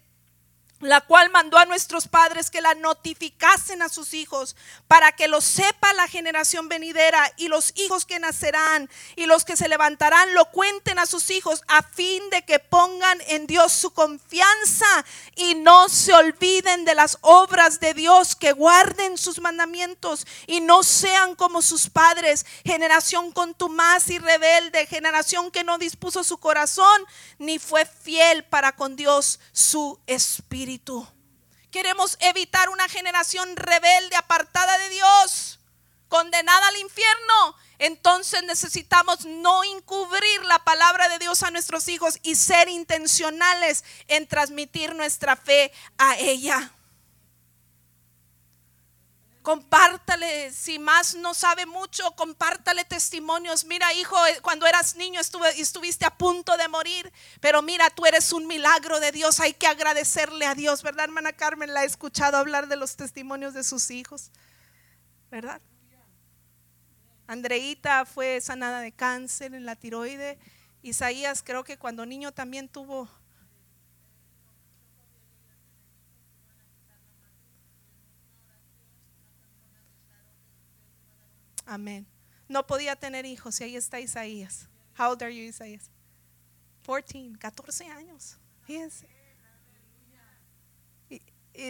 la 0.81 1.01
cual 1.01 1.31
mandó 1.31 1.57
a 1.57 1.65
nuestros 1.65 2.07
padres 2.07 2.51
que 2.51 2.61
la 2.61 2.75
notificasen 2.75 3.81
a 3.81 3.89
sus 3.89 4.13
hijos 4.13 4.57
para 4.89 5.13
que 5.13 5.27
lo 5.27 5.41
sepa 5.41 5.93
la 5.95 6.07
generación 6.07 6.69
venidera 6.69 7.33
y 7.39 7.49
los 7.49 7.73
hijos 7.77 8.05
que 8.05 8.19
nacerán 8.19 8.91
y 9.15 9.25
los 9.27 9.45
que 9.45 9.57
se 9.57 9.69
levantarán 9.69 10.35
lo 10.35 10.51
cuenten 10.51 10.99
a 10.99 11.07
sus 11.07 11.31
hijos 11.31 11.63
a 11.69 11.83
fin 11.83 12.29
de 12.31 12.45
que 12.45 12.59
pongan 12.59 13.19
en 13.29 13.47
Dios 13.47 13.73
su 13.73 13.93
confianza 13.93 14.87
y 15.35 15.55
no 15.55 15.89
se 15.89 16.13
olviden 16.13 16.85
de 16.85 16.95
las 16.95 17.19
obras 17.23 17.81
de 17.81 17.95
Dios, 17.95 18.37
que 18.37 18.53
guarden 18.53 19.17
sus 19.17 19.41
mandamientos 19.41 20.27
y 20.47 20.61
no 20.61 20.83
sean 20.83 21.35
como 21.37 21.63
sus 21.63 21.89
padres, 21.89 22.45
generación 22.65 23.33
contumaz 23.33 24.09
y 24.11 24.19
rebelde, 24.19 24.87
generación 24.87 25.51
que 25.51 25.65
no 25.65 25.79
dispuso 25.79 26.23
su 26.23 26.39
corazón 26.39 27.03
ni 27.39 27.59
fue 27.59 27.87
fiel 27.87 28.45
para 28.45 28.73
con 28.73 28.97
Dios 28.97 29.41
su 29.53 29.99
espíritu. 30.07 30.66
Queremos 31.71 32.17
evitar 32.21 32.69
una 32.69 32.89
generación 32.89 33.57
rebelde, 33.57 34.17
apartada 34.17 34.79
de 34.79 34.89
Dios, 34.91 35.61
condenada 36.09 36.69
al 36.69 36.77
infierno. 36.77 37.57
Entonces 37.79 38.43
necesitamos 38.45 39.27
no 39.27 39.63
encubrir 39.65 40.45
la 40.45 40.65
palabra 40.65 41.09
de 41.09 41.19
Dios 41.19 41.43
a 41.43 41.51
nuestros 41.51 41.89
hijos 41.89 42.19
y 42.23 42.35
ser 42.37 42.69
intencionales 42.69 43.85
en 44.09 44.27
transmitir 44.27 44.95
nuestra 44.95 45.37
fe 45.37 45.73
a 45.99 46.17
ella 46.17 46.73
compártale, 49.47 50.51
si 50.51 50.81
más 50.81 51.15
no 51.15 51.33
sabe 51.33 51.67
mucho, 51.67 52.11
compártale 52.17 52.85
testimonios. 52.85 53.65
Mira, 53.65 53.93
hijo, 53.93 54.17
eh, 54.27 54.41
cuando 54.43 54.67
eras 54.67 54.97
niño 54.97 55.21
estuviste 55.21 56.05
a 56.05 56.11
punto 56.11 56.57
de 56.57 56.67
morir, 56.67 57.13
pero 57.41 57.63
mira, 57.63 57.89
tú 57.91 58.07
eres 58.07 58.33
un 58.33 58.49
milagro 58.49 58.99
de 58.99 59.13
Dios, 59.13 59.39
hay 59.39 59.55
que 59.55 59.69
agradecerle 59.69 60.47
a 60.47 60.57
Dios, 60.57 60.83
¿verdad, 60.83 61.05
hermana 61.05 61.33
Carmen? 61.33 61.73
La 61.73 61.85
he 61.85 61.87
escuchado 61.87 62.39
hablar 62.39 62.67
de 62.67 62.75
los 62.75 62.97
testimonios 62.97 63.55
de 63.55 63.63
sus 63.63 63.93
hijos, 63.93 64.33
¿verdad? 65.31 65.61
Andreita 67.29 68.05
fue 68.05 68.41
sanada 68.41 68.81
de 68.81 68.91
cáncer 68.91 69.55
en 69.55 69.65
la 69.65 69.77
tiroide. 69.77 70.41
Isaías 70.83 71.45
creo 71.45 71.63
que 71.63 71.79
cuando 71.79 72.05
niño 72.05 72.33
también 72.33 72.69
tuvo 72.69 73.09
Amén. 81.67 82.07
No 82.49 82.67
podía 82.67 82.97
tener 82.97 83.27
hijos 83.27 83.61
y 83.61 83.65
ahí 83.65 83.77
está 83.77 84.01
Isaías. 84.01 84.69
How 84.99 85.11
old 85.11 85.23
are 85.23 85.35
you, 85.35 85.43
Isaías? 85.43 85.91
14, 86.87 87.33
14 87.39 87.87
años. 87.89 88.39
Fíjense. 88.65 89.07
Y, 91.11 91.21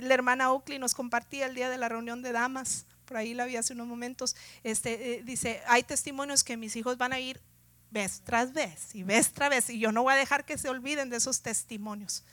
la 0.03 0.14
hermana 0.14 0.53
Oakley 0.53 0.78
nos 0.78 0.94
compartía 0.94 1.47
el 1.47 1.55
día 1.55 1.70
de 1.70 1.78
la 1.78 1.88
reunión 1.88 2.22
de 2.22 2.32
damas, 2.32 2.86
por 3.07 3.16
ahí 3.16 3.34
la 3.34 3.47
vi 3.47 3.57
hace 3.57 3.72
unos 3.72 3.86
momentos. 3.86 4.36
Este, 4.62 5.14
eh, 5.14 5.22
dice: 5.24 5.62
Hay 5.66 5.82
testimonios 5.82 6.44
que 6.44 6.57
mis 6.57 6.76
hijos 6.76 6.99
van 6.99 7.12
a 7.12 7.20
ir 7.20 7.40
vez 7.90 8.20
tras 8.24 8.53
vez 8.53 8.94
y 8.94 9.05
vez 9.05 9.32
tras 9.32 9.49
vez, 9.49 9.70
y 9.70 9.78
yo 9.78 9.92
no 9.92 10.03
voy 10.03 10.12
a 10.12 10.16
dejar 10.16 10.44
que 10.44 10.59
se 10.59 10.68
olviden 10.68 11.09
de 11.09 11.16
esos 11.16 11.40
testimonios, 11.40 12.24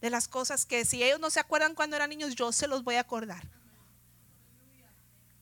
de 0.00 0.10
las 0.10 0.28
cosas 0.28 0.66
que 0.66 0.84
si 0.84 1.02
ellos 1.02 1.18
no 1.18 1.30
se 1.30 1.40
acuerdan 1.40 1.74
cuando 1.74 1.96
eran 1.96 2.10
niños, 2.10 2.36
yo 2.36 2.52
se 2.52 2.68
los 2.68 2.84
voy 2.84 2.96
a 2.96 3.00
acordar. 3.00 3.42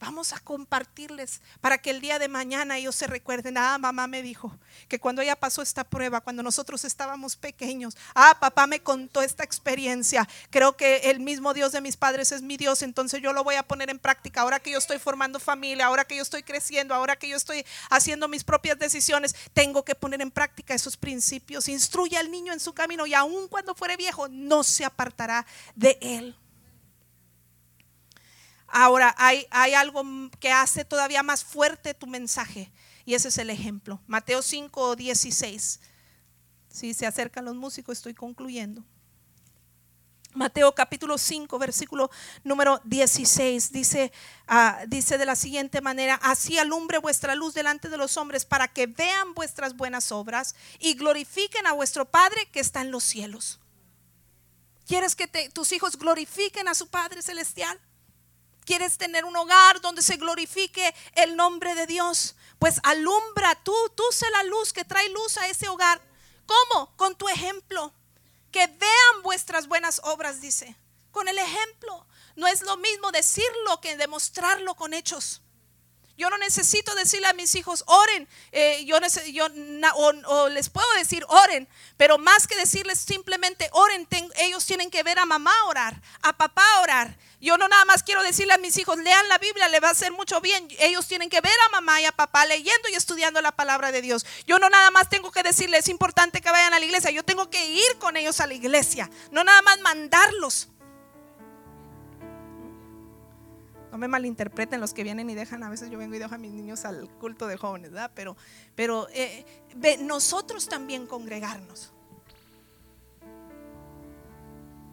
Vamos 0.00 0.32
a 0.32 0.40
compartirles 0.40 1.42
para 1.60 1.76
que 1.76 1.90
el 1.90 2.00
día 2.00 2.18
de 2.18 2.26
mañana 2.26 2.78
ellos 2.78 2.94
se 2.94 3.06
recuerden. 3.06 3.58
Ah, 3.58 3.76
mamá 3.76 4.06
me 4.06 4.22
dijo 4.22 4.56
que 4.88 4.98
cuando 4.98 5.20
ella 5.20 5.36
pasó 5.36 5.60
esta 5.60 5.84
prueba, 5.84 6.22
cuando 6.22 6.42
nosotros 6.42 6.86
estábamos 6.86 7.36
pequeños, 7.36 7.98
ah, 8.14 8.38
papá 8.40 8.66
me 8.66 8.80
contó 8.80 9.20
esta 9.20 9.44
experiencia. 9.44 10.26
Creo 10.48 10.74
que 10.74 11.10
el 11.10 11.20
mismo 11.20 11.52
Dios 11.52 11.72
de 11.72 11.82
mis 11.82 11.98
padres 11.98 12.32
es 12.32 12.40
mi 12.40 12.56
Dios, 12.56 12.80
entonces 12.80 13.20
yo 13.20 13.34
lo 13.34 13.44
voy 13.44 13.56
a 13.56 13.62
poner 13.62 13.90
en 13.90 13.98
práctica. 13.98 14.40
Ahora 14.40 14.58
que 14.58 14.70
yo 14.70 14.78
estoy 14.78 14.98
formando 14.98 15.38
familia, 15.38 15.84
ahora 15.84 16.06
que 16.06 16.16
yo 16.16 16.22
estoy 16.22 16.44
creciendo, 16.44 16.94
ahora 16.94 17.16
que 17.16 17.28
yo 17.28 17.36
estoy 17.36 17.66
haciendo 17.90 18.26
mis 18.26 18.42
propias 18.42 18.78
decisiones, 18.78 19.36
tengo 19.52 19.84
que 19.84 19.94
poner 19.94 20.22
en 20.22 20.30
práctica 20.30 20.72
esos 20.72 20.96
principios. 20.96 21.68
Instruye 21.68 22.16
al 22.16 22.30
niño 22.30 22.54
en 22.54 22.60
su 22.60 22.72
camino 22.72 23.06
y 23.06 23.12
aun 23.12 23.48
cuando 23.48 23.74
fuere 23.74 23.98
viejo, 23.98 24.28
no 24.28 24.64
se 24.64 24.86
apartará 24.86 25.44
de 25.76 25.98
él. 26.00 26.34
Ahora 28.70 29.14
hay, 29.18 29.46
algo 29.74 30.02
que 30.38 30.52
hace 30.52 30.84
todavía 30.84 31.22
más 31.22 31.44
fuerte 31.44 31.94
tu 31.94 32.06
mensaje 32.06 32.70
y 33.04 33.14
ese 33.14 33.28
es 33.28 33.38
el 33.38 33.50
ejemplo. 33.50 34.00
Mateo 34.06 34.42
5, 34.42 34.96
16. 34.96 35.80
Si 36.68 36.94
se 36.94 37.06
acercan 37.06 37.44
los 37.44 37.56
músicos, 37.56 37.98
estoy 37.98 38.14
concluyendo. 38.14 38.84
Mateo 40.32 40.72
capítulo 40.76 41.18
5, 41.18 41.58
versículo 41.58 42.08
número 42.44 42.80
16, 42.84 43.72
dice, 43.72 44.12
uh, 44.48 44.86
dice 44.86 45.18
de 45.18 45.26
la 45.26 45.34
siguiente 45.34 45.80
manera, 45.80 46.14
así 46.22 46.56
alumbre 46.56 46.98
vuestra 46.98 47.34
luz 47.34 47.52
delante 47.52 47.88
de 47.88 47.96
los 47.96 48.16
hombres 48.16 48.44
para 48.44 48.68
que 48.68 48.86
vean 48.86 49.34
vuestras 49.34 49.76
buenas 49.76 50.12
obras 50.12 50.54
y 50.78 50.94
glorifiquen 50.94 51.66
a 51.66 51.72
vuestro 51.72 52.04
Padre 52.04 52.46
que 52.52 52.60
está 52.60 52.80
en 52.80 52.92
los 52.92 53.02
cielos. 53.02 53.58
¿Quieres 54.86 55.16
que 55.16 55.26
tus 55.52 55.72
hijos 55.72 55.96
glorifiquen 55.96 56.68
a 56.68 56.74
su 56.76 56.86
Padre 56.88 57.22
Celestial? 57.22 57.80
Quieres 58.64 58.98
tener 58.98 59.24
un 59.24 59.36
hogar 59.36 59.80
donde 59.80 60.02
se 60.02 60.16
glorifique 60.16 60.94
el 61.14 61.36
nombre 61.36 61.74
de 61.74 61.86
Dios, 61.86 62.36
pues 62.58 62.80
alumbra 62.82 63.54
tú, 63.62 63.74
tú 63.96 64.04
sé 64.12 64.28
la 64.30 64.42
luz 64.44 64.72
que 64.72 64.84
trae 64.84 65.08
luz 65.10 65.38
a 65.38 65.48
ese 65.48 65.68
hogar. 65.68 66.00
¿Cómo? 66.46 66.94
Con 66.96 67.16
tu 67.16 67.28
ejemplo. 67.28 67.92
Que 68.52 68.66
vean 68.66 69.22
vuestras 69.22 69.68
buenas 69.68 70.00
obras, 70.04 70.40
dice. 70.40 70.76
Con 71.10 71.28
el 71.28 71.38
ejemplo. 71.38 72.06
No 72.36 72.46
es 72.46 72.62
lo 72.62 72.76
mismo 72.76 73.12
decirlo 73.12 73.80
que 73.80 73.96
demostrarlo 73.96 74.74
con 74.74 74.94
hechos. 74.94 75.42
Yo 76.20 76.28
no 76.28 76.36
necesito 76.36 76.94
decirle 76.96 77.28
a 77.28 77.32
mis 77.32 77.54
hijos, 77.54 77.82
oren. 77.86 78.28
Eh, 78.52 78.84
yo, 78.84 78.98
yo 79.32 79.46
o, 80.26 80.48
les 80.50 80.68
puedo 80.68 80.86
decir, 80.98 81.24
oren. 81.28 81.66
Pero 81.96 82.18
más 82.18 82.46
que 82.46 82.56
decirles 82.56 82.98
simplemente, 82.98 83.70
oren, 83.72 84.06
ellos 84.36 84.66
tienen 84.66 84.90
que 84.90 85.02
ver 85.02 85.18
a 85.18 85.24
mamá 85.24 85.50
orar, 85.68 86.02
a 86.20 86.36
papá 86.36 86.62
orar. 86.82 87.16
Yo 87.40 87.56
no 87.56 87.68
nada 87.68 87.86
más 87.86 88.02
quiero 88.02 88.22
decirle 88.22 88.52
a 88.52 88.58
mis 88.58 88.76
hijos, 88.76 88.98
lean 88.98 89.30
la 89.30 89.38
Biblia, 89.38 89.70
le 89.70 89.80
va 89.80 89.88
a 89.88 89.92
hacer 89.92 90.12
mucho 90.12 90.42
bien. 90.42 90.68
Ellos 90.80 91.06
tienen 91.06 91.30
que 91.30 91.40
ver 91.40 91.56
a 91.66 91.70
mamá 91.70 92.02
y 92.02 92.04
a 92.04 92.12
papá 92.12 92.44
leyendo 92.44 92.90
y 92.90 92.96
estudiando 92.96 93.40
la 93.40 93.52
palabra 93.52 93.90
de 93.90 94.02
Dios. 94.02 94.26
Yo 94.46 94.58
no 94.58 94.68
nada 94.68 94.90
más 94.90 95.08
tengo 95.08 95.32
que 95.32 95.42
decirles, 95.42 95.84
es 95.84 95.88
importante 95.88 96.42
que 96.42 96.50
vayan 96.50 96.74
a 96.74 96.78
la 96.78 96.84
iglesia. 96.84 97.10
Yo 97.10 97.22
tengo 97.22 97.48
que 97.48 97.64
ir 97.64 97.98
con 97.98 98.18
ellos 98.18 98.40
a 98.40 98.46
la 98.46 98.52
iglesia. 98.52 99.08
No 99.30 99.42
nada 99.42 99.62
más 99.62 99.80
mandarlos. 99.80 100.68
No 103.90 103.98
me 103.98 104.06
malinterpreten 104.06 104.80
los 104.80 104.94
que 104.94 105.02
vienen 105.02 105.28
y 105.30 105.34
dejan, 105.34 105.62
a 105.64 105.70
veces 105.70 105.90
yo 105.90 105.98
vengo 105.98 106.14
y 106.14 106.18
dejo 106.18 106.34
a 106.34 106.38
mis 106.38 106.52
niños 106.52 106.84
al 106.84 107.08
culto 107.18 107.46
de 107.48 107.56
jóvenes, 107.56 107.90
¿verdad? 107.90 108.12
Pero, 108.14 108.36
pero 108.76 109.08
eh, 109.12 109.44
nosotros 110.00 110.68
también 110.68 111.06
congregarnos. 111.06 111.92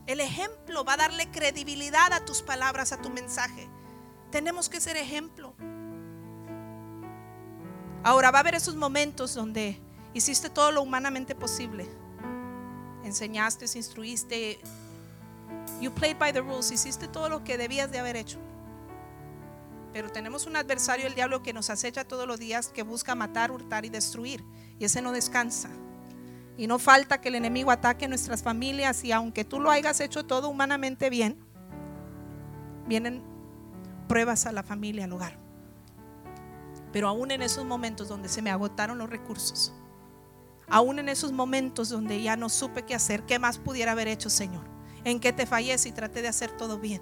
El 0.08 0.22
ejemplo 0.22 0.84
va 0.86 0.94
a 0.94 0.98
darle 0.98 1.30
credibilidad 1.30 2.12
a 2.14 2.24
tus 2.26 2.42
palabras, 2.42 2.94
a 2.94 3.02
tu 3.02 3.10
mensaje. 3.10 3.70
Tenemos 4.32 4.70
que 4.70 4.80
ser 4.80 4.98
ejemplo. 4.98 5.54
Ahora 8.04 8.32
va 8.32 8.40
a 8.40 8.42
haber 8.42 8.56
esos 8.56 8.76
momentos 8.76 9.34
donde 9.36 9.80
hiciste 10.14 10.50
todo 10.50 10.72
lo 10.72 10.82
humanamente 10.82 11.36
posible. 11.36 11.88
Enseñaste, 13.04 13.66
instruiste. 13.78 14.60
You 15.82 15.92
played 15.92 16.18
by 16.18 16.32
the 16.32 16.42
rules. 16.42 16.72
Hiciste 16.72 17.10
todo 17.10 17.28
lo 17.28 17.44
que 17.44 17.58
debías 17.58 17.92
de 17.92 18.00
haber 18.00 18.16
hecho. 18.16 18.40
Pero 19.94 20.10
tenemos 20.12 20.46
un 20.46 20.56
adversario, 20.56 21.08
el 21.08 21.16
diablo, 21.16 21.44
que 21.44 21.54
nos 21.54 21.70
acecha 21.70 22.04
todos 22.04 22.28
los 22.28 22.40
días, 22.40 22.70
que 22.70 22.84
busca 22.84 23.16
matar, 23.16 23.52
hurtar 23.52 23.86
y 23.86 23.90
destruir. 23.90 24.44
Y 24.80 24.86
ese 24.86 25.02
no 25.02 25.12
descansa. 25.12 25.70
Y 26.58 26.68
no 26.68 26.80
falta 26.80 27.22
que 27.22 27.30
el 27.30 27.36
enemigo 27.36 27.72
ataque 27.72 28.08
nuestras 28.08 28.42
familias 28.42 29.04
y 29.04 29.12
aunque 29.12 29.46
tú 29.46 29.60
lo 29.60 29.70
hayas 29.70 30.00
hecho 30.00 30.26
todo 30.26 30.50
humanamente 30.50 31.10
bien, 31.10 31.38
vienen 32.88 33.24
pruebas 34.08 34.46
a 34.46 34.52
la 34.52 34.64
familia, 34.64 35.06
al 35.06 35.14
hogar. 35.14 35.38
Pero 36.92 37.08
aún 37.08 37.32
en 37.32 37.42
esos 37.42 37.66
momentos 37.66 38.08
donde 38.08 38.30
se 38.30 38.42
me 38.42 38.50
agotaron 38.50 38.98
los 38.98 39.10
recursos, 39.10 39.74
aún 40.68 41.00
en 41.00 41.10
esos 41.10 41.32
momentos 41.32 41.90
donde 41.90 42.22
ya 42.22 42.36
no 42.36 42.50
supe 42.50 42.84
qué 42.84 42.96
hacer, 42.96 43.24
qué 43.24 43.40
más 43.40 43.58
pudiera 43.60 43.92
haber 43.92 44.08
hecho, 44.08 44.30
Señor, 44.30 44.66
en 45.04 45.20
qué 45.20 45.34
te 45.34 45.46
fallé 45.46 45.76
y 45.84 45.92
traté 45.92 46.22
de 46.22 46.28
hacer 46.30 46.52
todo 46.52 46.80
bien, 46.80 47.02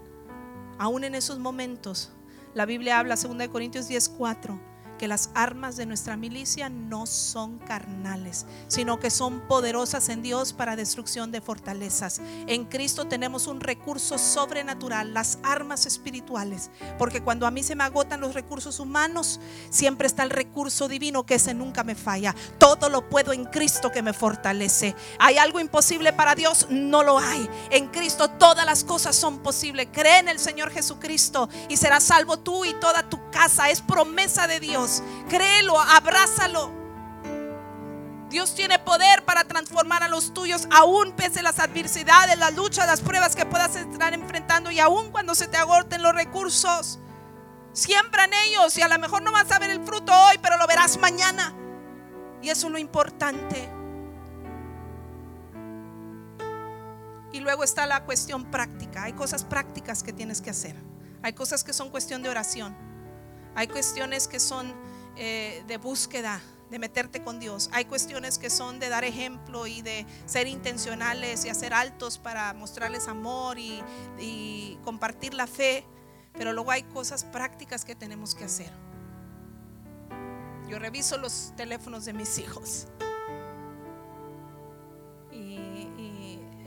aún 0.78 1.04
en 1.04 1.16
esos 1.16 1.40
momentos, 1.40 2.12
la 2.56 2.66
Biblia 2.66 2.98
habla, 2.98 3.16
2 3.18 3.50
Corintios 3.50 3.88
10:4, 3.88 4.60
que 4.98 5.08
las 5.08 5.30
armas 5.34 5.76
de 5.76 5.86
nuestra 5.86 6.18
milicia 6.18 6.70
no 6.70 7.06
son 7.06 7.60
carnales, 7.60 8.46
sino 8.68 9.00
que 9.00 9.10
son 9.10 9.42
poderosas 9.48 10.10
en 10.10 10.22
Dios 10.22 10.54
para 10.54 10.76
destrucción 10.76 11.32
de 11.32 11.42
fortalezas. 11.42 12.22
En 12.48 12.66
Cristo 12.66 13.06
tenemos 13.06 13.48
un 13.48 13.60
recurso 13.60 14.18
sobrenatural, 14.18 15.14
las 15.14 15.40
armas 15.44 15.86
espirituales, 15.86 16.70
porque 16.98 17.22
cuando 17.22 17.46
a 17.46 17.52
mí 17.52 17.64
se 17.64 17.76
me 17.76 17.84
agotan 17.84 18.22
los 18.22 18.34
recursos 18.34 18.80
humanos, 18.80 19.40
siempre 19.70 20.08
está 20.08 20.24
el 20.24 20.30
recurso 20.30 20.88
divino 20.88 21.26
que 21.26 21.36
ese 21.36 21.54
nunca 21.54 21.84
me 21.84 21.96
falla. 21.96 22.36
Todo 22.58 22.90
lo 22.90 23.10
puedo 23.10 23.34
en 23.34 23.46
Cristo 23.46 23.92
que 23.92 24.02
me 24.02 24.14
fortalece. 24.14 24.96
¿Hay 25.20 25.38
algo 25.38 25.60
imposible 25.60 26.14
para 26.14 26.36
Dios? 26.36 26.68
No 26.70 27.04
lo 27.04 27.20
hay. 27.20 27.50
En 27.72 27.88
Cristo 27.88 28.30
todas 28.30 28.66
las 28.66 28.84
cosas 28.84 29.16
son 29.16 29.40
posibles. 29.40 29.88
Cree 29.92 30.20
en 30.20 30.30
el 30.30 30.40
Señor 30.40 30.72
Jesucristo 30.72 31.50
y 31.70 31.78
serás 31.78 32.04
salvo 32.04 32.38
tú 32.38 32.66
y 32.66 32.74
toda 32.76 33.10
tu 33.10 33.30
casa. 33.32 33.70
Es 33.70 33.82
promesa 33.82 34.48
de 34.48 34.60
Dios. 34.60 34.85
Créelo, 35.30 35.80
abrázalo. 35.80 36.72
Dios 38.30 38.54
tiene 38.56 38.80
poder 38.80 39.24
para 39.24 39.44
transformar 39.46 40.04
a 40.04 40.08
los 40.08 40.34
tuyos, 40.34 40.68
aún 40.72 41.14
pese 41.14 41.42
las 41.42 41.60
adversidades, 41.60 42.38
las 42.38 42.54
luchas, 42.54 42.86
las 42.88 43.02
pruebas 43.02 43.36
que 43.36 43.46
puedas 43.46 43.76
estar 43.76 44.14
enfrentando 44.14 44.72
y 44.72 44.80
aún 44.80 45.12
cuando 45.12 45.36
se 45.36 45.48
te 45.48 45.58
agoten 45.58 46.02
los 46.02 46.14
recursos. 46.14 47.00
Siembra 47.72 48.26
en 48.26 48.34
ellos 48.48 48.78
y 48.78 48.82
a 48.82 48.88
lo 48.88 48.98
mejor 49.00 49.22
no 49.22 49.32
vas 49.32 49.52
a 49.52 49.60
ver 49.60 49.70
el 49.70 49.84
fruto 49.86 50.12
hoy, 50.14 50.38
pero 50.42 50.58
lo 50.58 50.66
verás 50.66 50.98
mañana. 50.98 51.54
Y 52.42 52.50
eso 52.50 52.68
es 52.68 52.74
lo 52.74 52.78
importante. 52.78 53.70
Y 57.32 57.40
luego 57.42 57.64
está 57.64 57.86
la 57.86 58.06
cuestión 58.06 58.46
práctica. 58.46 59.04
Hay 59.04 59.14
cosas 59.14 59.44
prácticas 59.44 60.04
que 60.04 60.14
tienes 60.14 60.42
que 60.42 60.50
hacer. 60.50 60.76
Hay 61.22 61.34
cosas 61.34 61.64
que 61.64 61.74
son 61.74 61.90
cuestión 61.90 62.24
de 62.24 62.30
oración. 62.30 62.76
Hay 63.56 63.68
cuestiones 63.68 64.28
que 64.28 64.40
son 64.40 64.74
eh, 65.16 65.64
de 65.68 65.78
búsqueda, 65.78 66.42
de 66.70 66.80
meterte 66.80 67.24
con 67.24 67.40
Dios. 67.40 67.70
Hay 67.72 67.86
cuestiones 67.86 68.38
que 68.38 68.50
son 68.50 68.80
de 68.80 68.90
dar 68.90 69.04
ejemplo 69.04 69.66
y 69.66 69.82
de 69.82 70.06
ser 70.26 70.48
intencionales 70.48 71.46
y 71.46 71.50
hacer 71.50 71.74
altos 71.74 72.18
para 72.18 72.54
mostrarles 72.54 73.08
amor 73.08 73.58
y, 73.58 73.82
y 74.20 74.78
compartir 74.84 75.34
la 75.34 75.48
fe. 75.48 75.86
Pero 76.34 76.52
luego 76.52 76.72
hay 76.72 76.84
cosas 76.84 77.24
prácticas 77.24 77.86
que 77.86 77.96
tenemos 77.96 78.36
que 78.36 78.44
hacer. 78.44 78.72
Yo 80.68 80.80
reviso 80.80 81.18
los 81.18 81.54
teléfonos 81.56 82.06
de 82.06 82.14
mis 82.14 82.38
hijos. 82.40 82.88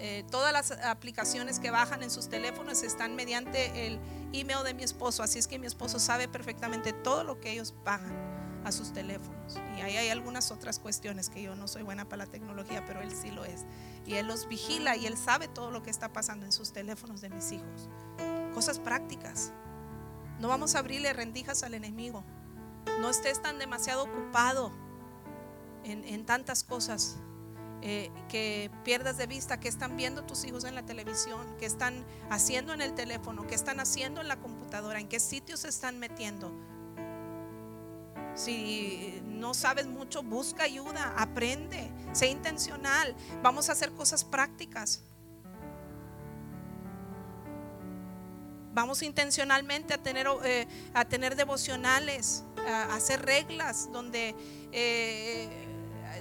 Eh, 0.01 0.25
todas 0.31 0.53
las 0.53 0.71
aplicaciones 0.71 1.59
que 1.59 1.71
bajan 1.71 2.05
en 2.05 2.11
sus 2.11 2.29
teléfonos 2.29 2.83
están 2.83 3.17
mediante 3.17 3.87
el 3.87 3.99
email 4.33 4.65
de 4.65 4.75
mi 4.75 4.83
esposo, 4.83 5.23
así 5.23 5.39
es 5.39 5.47
que 5.47 5.59
mi 5.59 5.67
esposo 5.67 5.99
sabe 5.99 6.29
perfectamente 6.29 6.93
todo 6.93 7.25
lo 7.25 7.41
que 7.41 7.53
ellos 7.53 7.75
bajan 7.85 8.39
a 8.65 8.73
sus 8.73 8.93
teléfonos. 8.93 9.59
Y 9.77 9.81
ahí 9.81 9.97
hay 9.97 10.09
algunas 10.11 10.51
otras 10.51 10.79
cuestiones 10.79 11.31
que 11.31 11.43
yo 11.43 11.57
no 11.57 11.69
soy 11.69 11.83
buena 11.83 12.09
para 12.09 12.25
la 12.25 12.31
tecnología, 12.31 12.85
pero 12.85 13.01
él 13.01 13.11
sí 13.13 13.31
lo 13.31 13.45
es. 13.45 13.65
Y 14.07 14.15
él 14.15 14.27
los 14.27 14.49
vigila 14.49 14.97
y 14.97 15.07
él 15.07 15.17
sabe 15.17 15.49
todo 15.49 15.71
lo 15.71 15.83
que 15.83 15.91
está 15.91 16.13
pasando 16.13 16.45
en 16.45 16.53
sus 16.53 16.73
teléfonos 16.73 17.21
de 17.21 17.31
mis 17.31 17.53
hijos. 17.53 17.89
Cosas 18.55 18.79
prácticas. 18.79 19.53
No 20.41 20.49
vamos 20.49 20.75
a 20.75 20.81
abrirle 20.81 21.13
rendijas 21.13 21.63
al 21.63 21.75
enemigo. 21.75 22.25
No 23.01 23.11
estés 23.11 23.43
tan 23.43 23.59
demasiado 23.59 24.05
ocupado 24.05 24.73
en, 25.85 26.05
en 26.05 26.25
tantas 26.25 26.65
cosas 26.65 27.17
eh, 27.81 28.11
que 28.29 28.71
pierdas 28.85 29.17
de 29.19 29.27
vista 29.27 29.61
que 29.61 29.69
están 29.69 29.97
viendo 29.97 30.25
tus 30.25 30.45
hijos 30.45 30.65
en 30.65 30.75
la 30.75 30.85
televisión, 30.85 31.47
que 31.59 31.67
están 31.67 32.05
haciendo 32.29 32.73
en 32.73 32.81
el 32.81 32.95
teléfono, 32.95 33.47
que 33.47 33.55
están 33.55 33.79
haciendo 33.79 34.21
en 34.21 34.27
la 34.27 34.37
computadora, 34.41 34.99
en 34.99 35.09
qué 35.09 35.21
sitios 35.21 35.61
se 35.61 35.69
están 35.69 35.99
metiendo. 35.99 36.53
Si 38.35 39.23
no 39.25 39.55
sabes 39.55 39.87
mucho, 39.87 40.23
busca 40.23 40.65
ayuda, 40.65 41.15
aprende, 41.17 41.91
sé 42.13 42.29
intencional. 42.29 43.15
Vamos 43.43 43.69
a 43.69 43.73
hacer 43.73 43.93
cosas 43.93 44.25
prácticas. 44.25 45.03
Vamos 48.75 49.03
intencionalmente 49.03 49.95
a 49.95 49.99
tener, 49.99 50.27
eh, 50.45 50.67
a 50.95 51.05
tener 51.05 51.37
devocionales, 51.37 52.45
a 52.67 52.95
hacer 52.95 53.25
reglas 53.25 53.91
donde 53.93 54.35
eh, 54.73 55.68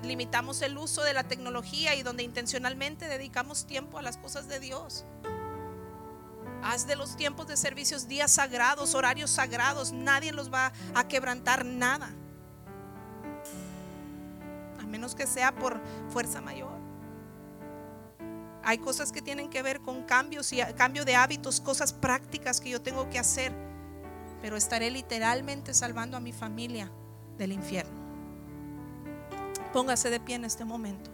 limitamos 0.03 0.61
el 0.61 0.77
uso 0.77 1.03
de 1.03 1.13
la 1.13 1.23
tecnología 1.23 1.95
y 1.95 2.03
donde 2.03 2.23
intencionalmente 2.23 3.07
dedicamos 3.07 3.65
tiempo 3.65 3.97
a 3.97 4.01
las 4.01 4.17
cosas 4.17 4.47
de 4.47 4.59
Dios. 4.59 5.05
Haz 6.63 6.87
de 6.87 6.95
los 6.95 7.15
tiempos 7.15 7.47
de 7.47 7.55
servicios 7.55 8.07
días 8.07 8.31
sagrados, 8.31 8.95
horarios 8.95 9.29
sagrados. 9.29 9.91
Nadie 9.93 10.31
los 10.31 10.51
va 10.51 10.73
a 10.95 11.07
quebrantar 11.07 11.65
nada. 11.65 12.09
A 14.79 14.85
menos 14.85 15.15
que 15.15 15.27
sea 15.27 15.55
por 15.55 15.79
fuerza 16.09 16.41
mayor. 16.41 16.77
Hay 18.63 18.79
cosas 18.79 19.11
que 19.13 19.21
tienen 19.21 19.49
que 19.49 19.61
ver 19.61 19.79
con 19.79 20.03
cambios 20.03 20.51
y 20.51 20.61
cambio 20.75 21.05
de 21.05 21.15
hábitos, 21.15 21.61
cosas 21.61 21.93
prácticas 21.93 22.59
que 22.59 22.69
yo 22.69 22.81
tengo 22.81 23.09
que 23.09 23.19
hacer. 23.19 23.53
Pero 24.41 24.57
estaré 24.57 24.91
literalmente 24.91 25.73
salvando 25.73 26.17
a 26.17 26.19
mi 26.19 26.33
familia 26.33 26.91
del 27.37 27.53
infierno. 27.53 28.06
Póngase 29.77 30.09
de 30.09 30.19
pie 30.19 30.33
en 30.33 30.43
este 30.43 30.65
momento. 30.65 31.11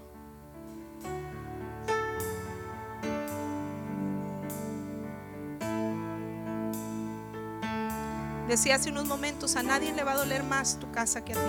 Decía 8.48 8.76
hace 8.76 8.90
unos 8.90 9.06
momentos, 9.06 9.58
a 9.58 9.64
nadie 9.64 9.92
le 9.92 10.06
va 10.06 10.14
a 10.14 10.16
doler 10.16 10.44
más 10.44 10.80
tu 10.80 10.90
casa 10.92 11.26
que 11.26 11.34
a 11.34 11.36
ti 11.36 11.42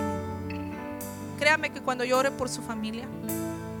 Créame 1.39 1.69
que 1.69 1.79
cuando 1.79 2.03
yo 2.03 2.21
por 2.35 2.49
su 2.49 2.61
familia, 2.61 3.07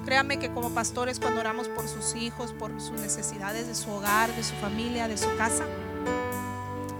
créame 0.05 0.39
que 0.39 0.53
como 0.53 0.69
pastores 0.69 1.19
cuando 1.19 1.41
oramos 1.41 1.67
por 1.67 1.89
sus 1.89 2.15
hijos, 2.15 2.53
por 2.53 2.79
sus 2.79 3.01
necesidades 3.01 3.67
de 3.67 3.75
su 3.75 3.91
hogar, 3.91 4.33
de 4.33 4.45
su 4.45 4.55
familia, 4.61 5.09
de 5.09 5.17
su 5.17 5.35
casa, 5.35 5.65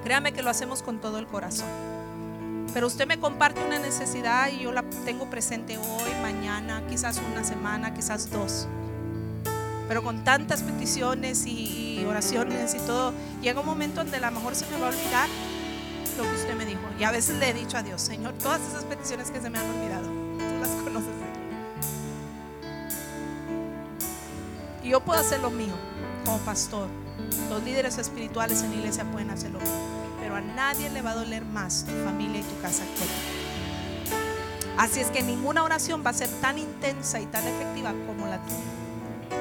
créame 0.04 0.34
que 0.34 0.44
lo 0.44 0.50
hacemos 0.50 0.84
con 0.84 1.00
todo 1.00 1.18
el 1.18 1.28
corazón. 1.28 1.95
Pero 2.76 2.88
usted 2.88 3.08
me 3.08 3.18
comparte 3.18 3.64
una 3.64 3.80
necesidad 3.80 4.50
y 4.50 4.64
yo 4.64 4.74
la 4.74 4.84
tengo 5.06 5.30
presente 5.30 5.78
hoy, 5.78 6.12
mañana, 6.22 6.84
quizás 6.90 7.22
una 7.32 7.42
semana, 7.42 7.94
quizás 7.94 8.30
dos. 8.30 8.68
Pero 9.88 10.04
con 10.04 10.26
tantas 10.26 10.62
peticiones 10.62 11.46
y, 11.48 12.04
oraciones 12.06 12.76
y 12.76 12.80
todo, 12.80 13.14
llega 13.42 13.62
un 13.62 13.66
momento 13.66 14.04
donde 14.04 14.18
a 14.18 14.30
lo 14.30 14.32
mejor 14.32 14.56
se 14.56 14.66
me 14.66 14.78
va 14.78 14.88
a 14.88 14.90
olvidar 14.90 15.30
lo 16.18 16.24
que 16.24 16.36
usted 16.36 16.54
me 16.56 16.66
dijo. 16.66 16.82
Y 17.00 17.06
a 17.06 17.12
veces 17.12 17.38
le 17.38 17.52
he 17.52 17.54
dicho 17.54 17.78
a 17.78 17.82
Dios, 17.82 18.02
Señor, 18.02 18.34
todas 18.34 18.60
esas 18.60 18.84
peticiones 18.84 19.32
que 19.32 19.40
se 19.40 19.50
me 19.50 19.58
han 19.58 19.70
olvidado, 19.70 20.10
tú 20.10 20.60
las 20.60 20.70
conoces. 20.84 21.14
Y 24.84 24.90
yo 24.90 25.00
puedo 25.00 25.22
hacer 25.22 25.40
lo 25.40 25.50
mío 25.50 25.76
como 26.26 26.40
pastor. 26.40 26.90
Los 27.50 27.64
líderes 27.64 27.98
espirituales 27.98 28.64
en 28.64 28.72
la 28.72 28.76
iglesia 28.76 29.06
pueden 29.06 29.30
hacer 29.30 29.52
lo 29.52 29.60
mío 29.60 30.05
a 30.38 30.42
nadie 30.42 30.90
le 30.90 31.02
va 31.02 31.12
a 31.12 31.16
doler 31.16 31.46
más 31.46 31.86
tu 31.86 31.92
familia 32.04 32.42
y 32.42 32.44
tu 32.44 32.62
casa 32.62 32.84
que 32.84 33.06
Así 34.78 35.00
es 35.00 35.08
que 35.08 35.24
ninguna 35.24 35.64
oración 35.64 36.04
va 36.06 36.10
a 36.10 36.14
ser 36.14 36.30
tan 36.42 36.58
intensa 36.58 37.22
y 37.22 37.26
tan 37.28 37.48
efectiva 37.48 37.94
como 38.06 38.28
la 38.28 38.42
tuya. 38.44 39.40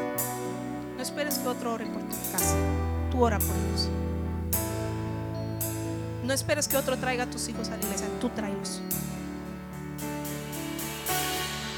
No 0.97 1.03
esperes 1.03 1.38
que 1.38 1.49
otro 1.49 1.72
ore 1.72 1.86
por 1.86 2.03
tu 2.03 2.16
casa. 2.30 2.55
Tú 3.11 3.24
ora 3.24 3.38
por 3.38 3.49
ellos. 3.49 3.88
No 6.22 6.32
esperes 6.32 6.68
que 6.68 6.76
otro 6.76 6.97
traiga 6.97 7.24
a 7.24 7.26
tus 7.26 7.49
hijos 7.49 7.68
a 7.68 7.76
la 7.76 7.82
iglesia. 7.82 8.07
Tú 8.20 8.28
tráelos. 8.28 8.80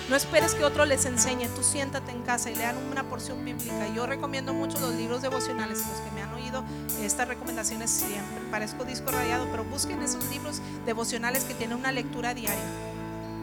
No 0.09 0.15
esperes 0.15 0.55
que 0.55 0.63
otro 0.63 0.85
les 0.85 1.05
enseñe, 1.05 1.49
tú 1.49 1.65
siéntate 1.65 2.13
en 2.13 2.23
casa 2.23 2.49
y 2.49 2.55
lean 2.55 2.77
una 2.93 3.03
porción 3.03 3.45
bíblica. 3.45 3.89
Yo 3.93 4.07
recomiendo 4.07 4.55
mucho 4.55 4.79
los 4.79 4.95
libros 4.95 5.21
devocionales, 5.21 5.79
los 5.79 5.99
que 5.99 6.11
me 6.13 6.23
han 6.23 6.33
oído 6.33 6.63
estas 7.03 7.27
recomendaciones 7.27 7.91
siempre. 7.91 8.39
Parezco 8.53 8.85
disco 8.85 9.11
rayado, 9.11 9.49
pero 9.51 9.65
busquen 9.65 10.01
esos 10.03 10.25
libros 10.31 10.61
devocionales 10.85 11.43
que 11.43 11.55
tienen 11.55 11.79
una 11.79 11.91
lectura 11.91 12.35
diaria. 12.35 12.63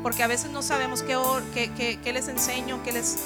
Porque 0.03 0.23
a 0.23 0.27
veces 0.27 0.51
no 0.51 0.61
sabemos 0.61 1.03
qué, 1.03 1.97
qué, 2.01 2.13
les 2.13 2.29
enseño, 2.29 2.81
qué 2.83 2.93
les, 2.93 3.17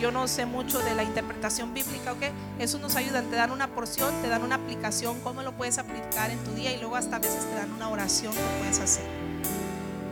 yo 0.00 0.10
no 0.10 0.28
sé 0.28 0.44
mucho 0.44 0.78
de 0.80 0.94
la 0.94 1.04
interpretación 1.04 1.72
bíblica, 1.72 2.12
¿ok? 2.12 2.22
Eso 2.58 2.78
nos 2.78 2.96
ayuda, 2.96 3.22
te 3.22 3.36
dan 3.36 3.50
una 3.50 3.68
porción, 3.68 4.12
te 4.20 4.28
dan 4.28 4.42
una 4.42 4.56
aplicación, 4.56 5.20
cómo 5.20 5.42
lo 5.42 5.52
puedes 5.52 5.78
aplicar 5.78 6.30
en 6.30 6.38
tu 6.44 6.52
día 6.52 6.72
y 6.74 6.80
luego 6.80 6.96
hasta 6.96 7.16
a 7.16 7.18
veces 7.18 7.46
te 7.46 7.54
dan 7.54 7.72
una 7.72 7.88
oración 7.88 8.34
que 8.34 8.58
puedes 8.58 8.78
hacer 8.78 9.04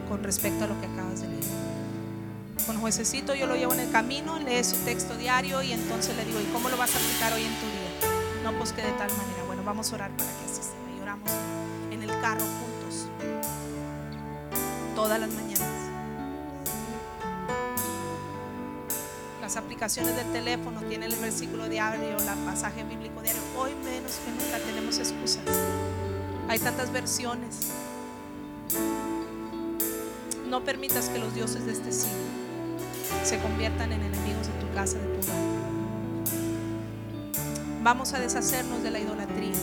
con 0.08 0.22
respecto 0.22 0.64
a 0.64 0.68
lo 0.68 0.80
que 0.80 0.86
acabas 0.86 1.20
de 1.20 1.28
leer 1.28 1.71
con 2.62 2.78
juececito 2.80 3.34
yo 3.34 3.46
lo 3.46 3.56
llevo 3.56 3.74
en 3.74 3.80
el 3.80 3.90
camino, 3.90 4.38
lee 4.38 4.62
su 4.64 4.76
texto 4.84 5.16
diario 5.16 5.62
y 5.62 5.72
entonces 5.72 6.16
le 6.16 6.24
digo, 6.24 6.40
¿y 6.40 6.44
cómo 6.52 6.68
lo 6.68 6.76
vas 6.76 6.94
a 6.94 6.98
aplicar 6.98 7.32
hoy 7.32 7.42
en 7.42 7.54
tu 7.54 7.66
día? 7.66 8.42
No, 8.44 8.56
pues 8.58 8.74
de 8.76 8.82
tal 8.82 9.10
manera. 9.16 9.44
Bueno, 9.46 9.62
vamos 9.64 9.92
a 9.92 9.94
orar 9.94 10.10
para 10.12 10.28
que 10.30 10.44
así 10.44 10.62
sea. 10.62 10.96
Y 10.96 11.00
oramos 11.00 11.30
en 11.90 12.02
el 12.02 12.10
carro 12.20 12.40
juntos, 12.40 13.06
todas 14.94 15.20
las 15.20 15.30
mañanas. 15.30 15.58
Las 19.40 19.56
aplicaciones 19.56 20.16
del 20.16 20.30
teléfono 20.32 20.80
tienen 20.82 21.12
el 21.12 21.18
versículo 21.18 21.68
diario, 21.68 22.16
el 22.16 22.44
pasaje 22.44 22.84
bíblico 22.84 23.20
diario. 23.22 23.42
Hoy 23.56 23.72
menos 23.84 24.12
que 24.24 24.30
nunca 24.30 24.58
tenemos 24.64 24.98
excusas. 24.98 25.42
Hay 26.48 26.58
tantas 26.58 26.92
versiones. 26.92 27.72
No 30.48 30.64
permitas 30.64 31.08
que 31.08 31.18
los 31.18 31.34
dioses 31.34 31.64
de 31.64 31.72
este 31.72 31.92
siglo 31.92 32.42
se 33.24 33.38
conviertan 33.38 33.92
en 33.92 34.02
enemigos 34.02 34.46
de 34.46 34.52
tu 34.54 34.74
casa, 34.74 34.98
de 34.98 35.06
tu 35.06 35.30
hogar. 35.30 35.42
Vamos 37.82 38.12
a 38.12 38.18
deshacernos 38.18 38.82
de 38.82 38.90
la 38.90 39.00
idolatría 39.00 39.54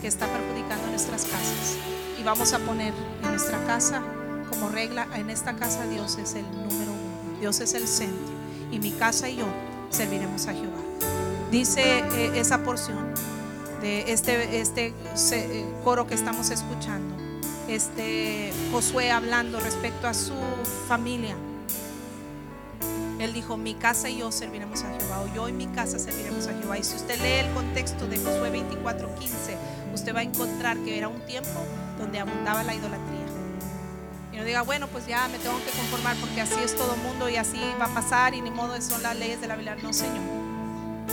que 0.00 0.08
está 0.08 0.26
perjudicando 0.26 0.88
nuestras 0.88 1.24
casas 1.24 1.76
y 2.18 2.22
vamos 2.22 2.52
a 2.52 2.58
poner 2.60 2.92
en 3.22 3.30
nuestra 3.30 3.64
casa 3.66 4.02
como 4.48 4.68
regla, 4.68 5.06
en 5.14 5.30
esta 5.30 5.56
casa 5.56 5.86
Dios 5.86 6.18
es 6.18 6.34
el 6.34 6.44
número 6.44 6.92
uno, 6.92 7.40
Dios 7.40 7.60
es 7.60 7.74
el 7.74 7.86
centro 7.88 8.32
y 8.70 8.78
mi 8.78 8.92
casa 8.92 9.28
y 9.28 9.36
yo 9.36 9.46
serviremos 9.90 10.46
a 10.46 10.52
Jehová. 10.52 10.82
Dice 11.50 11.82
eh, 11.98 12.32
esa 12.34 12.64
porción 12.64 13.12
de 13.80 14.12
este, 14.12 14.60
este 14.60 14.94
eh, 15.32 15.66
coro 15.84 16.06
que 16.06 16.14
estamos 16.14 16.50
escuchando, 16.50 17.14
este 17.68 18.52
Josué 18.70 19.10
hablando 19.10 19.60
respecto 19.60 20.06
a 20.08 20.14
su 20.14 20.34
familia. 20.88 21.36
Él 23.22 23.32
dijo, 23.32 23.56
mi 23.56 23.74
casa 23.74 24.10
y 24.10 24.18
yo 24.18 24.32
serviremos 24.32 24.82
a 24.82 24.98
Jehová, 24.98 25.20
o 25.20 25.34
yo 25.34 25.48
y 25.48 25.52
mi 25.52 25.66
casa 25.68 25.98
serviremos 25.98 26.48
a 26.48 26.54
Jehová. 26.54 26.78
Y 26.78 26.82
si 26.82 26.96
usted 26.96 27.20
lee 27.20 27.46
el 27.46 27.54
contexto 27.54 28.06
de 28.08 28.16
Josué 28.16 28.50
24:15, 28.50 29.56
usted 29.94 30.14
va 30.14 30.20
a 30.20 30.22
encontrar 30.24 30.76
que 30.78 30.98
era 30.98 31.06
un 31.08 31.20
tiempo 31.20 31.64
donde 31.98 32.18
abundaba 32.18 32.64
la 32.64 32.74
idolatría. 32.74 33.26
Y 34.32 34.36
no 34.38 34.44
diga, 34.44 34.62
bueno, 34.62 34.88
pues 34.88 35.06
ya 35.06 35.28
me 35.28 35.38
tengo 35.38 35.56
que 35.64 35.70
conformar 35.70 36.16
porque 36.16 36.40
así 36.40 36.56
es 36.64 36.74
todo 36.74 36.96
mundo 36.96 37.28
y 37.28 37.36
así 37.36 37.60
va 37.80 37.84
a 37.84 37.94
pasar 37.94 38.34
y 38.34 38.40
ni 38.40 38.50
modo 38.50 38.80
son 38.80 39.02
las 39.02 39.16
leyes 39.16 39.40
de 39.40 39.46
la 39.46 39.54
Biblia. 39.54 39.76
No, 39.80 39.92
Señor. 39.92 40.24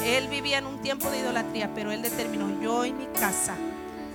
Él 0.03 0.30
vivía 0.30 0.57
en 0.57 0.66
un 0.66 0.82
tiempo 0.82 1.12
de 1.12 1.20
idolatría, 1.20 1.70
pero 1.76 1.91
él 1.91 2.01
determinó, 2.01 2.62
yo 2.62 2.86
y 2.86 2.93
mi 2.93 3.05
casa 3.07 3.55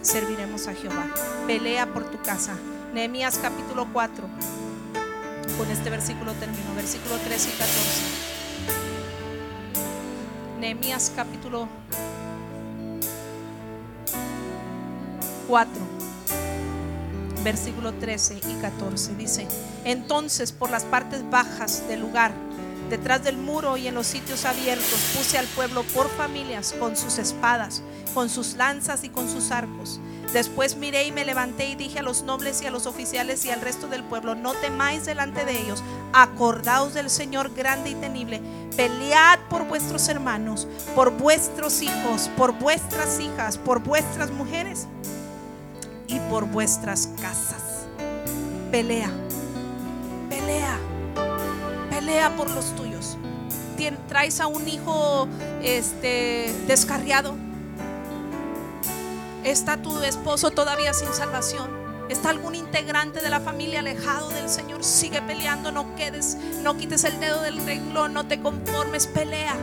serviremos 0.01 0.67
a 0.67 0.75
Jehová. 0.75 1.07
Pelea 1.47 1.87
por 1.87 2.11
tu 2.11 2.21
casa. 2.23 2.57
Nehemías 2.93 3.39
capítulo 3.39 3.87
4. 3.93 4.27
Con 5.59 5.71
este 5.71 5.89
versículo 5.89 6.33
termino, 6.33 6.75
versículo 6.75 7.17
13 7.17 7.49
y 7.49 7.53
14. 7.53 7.75
Nehemías 10.59 11.13
capítulo 11.15 11.69
4, 15.47 15.73
versículo 17.45 17.93
13 17.93 18.41
y 18.49 18.55
14. 18.61 19.15
Dice, 19.15 19.47
entonces 19.85 20.51
por 20.51 20.71
las 20.71 20.83
partes 20.85 21.29
bajas 21.31 21.87
del 21.87 22.01
lugar, 22.01 22.33
detrás 22.91 23.23
del 23.23 23.37
muro 23.37 23.77
y 23.77 23.87
en 23.87 23.95
los 23.95 24.09
sitios 24.09 24.47
abiertos, 24.47 25.13
puse 25.17 25.39
al 25.39 25.47
pueblo 25.47 25.85
por 25.95 26.09
familias 26.09 26.75
con 26.81 26.97
sus 26.97 27.19
espadas, 27.19 27.81
con 28.13 28.29
sus 28.29 28.55
lanzas 28.55 29.05
y 29.05 29.09
con 29.09 29.31
sus 29.31 29.53
arcos 29.53 30.01
Después 30.33 30.77
miré 30.77 31.05
y 31.05 31.13
me 31.13 31.25
levanté 31.25 31.67
y 31.67 31.75
dije 31.77 32.01
a 32.01 32.03
los 32.03 32.23
nobles 32.23 32.61
y 32.63 32.67
a 32.67 32.71
los 32.71 32.87
oficiales 32.87 33.45
y 33.45 33.51
al 33.51 33.61
resto 33.61 33.87
del 33.87 34.03
pueblo, 34.03 34.35
no 34.35 34.53
temáis 34.55 35.05
delante 35.05 35.45
de 35.45 35.61
ellos, 35.61 35.83
acordaos 36.13 36.95
del 36.95 37.09
Señor 37.11 37.55
grande 37.55 37.91
y 37.91 37.95
temible, 37.95 38.41
pelead 38.77 39.39
por 39.49 39.65
vuestros 39.67 40.09
hermanos, 40.09 40.67
por 40.95 41.13
vuestros 41.13 41.83
hijos, 41.83 42.31
por 42.37 42.53
vuestras 42.59 43.21
hijas, 43.21 43.59
por 43.59 43.81
vuestras 43.81 44.31
mujeres 44.31 44.89
y 46.09 46.19
por 46.31 46.47
vuestras 46.47 47.09
casas. 47.21 47.87
Pelea, 48.71 49.11
pelea, 50.29 50.79
pelea 51.91 52.35
por 52.37 52.51
los 52.51 52.75
tuyos. 52.75 53.17
Traes 54.09 54.41
a 54.41 54.47
un 54.47 54.67
hijo 54.67 55.29
este, 55.63 56.55
descarriado 56.67 57.35
¿Está 59.45 59.77
tu 59.77 60.03
esposo 60.03 60.51
todavía 60.51 60.95
sin 60.95 61.13
salvación? 61.13 61.69
¿Está 62.09 62.31
algún 62.31 62.55
integrante 62.55 63.21
de 63.21 63.29
la 63.29 63.41
familia 63.41 63.81
alejado 63.81 64.31
del 64.31 64.49
Señor? 64.49 64.83
Sigue 64.83 65.21
peleando, 65.21 65.71
no 65.71 65.95
quedes, 65.97 66.39
no 66.63 66.79
quites 66.79 67.05
el 67.05 67.21
dedo 67.21 67.43
del 67.43 67.59
renglón, 67.59 68.15
no 68.15 68.27
te 68.27 68.41
conformes, 68.41 69.07
pelea. 69.07 69.55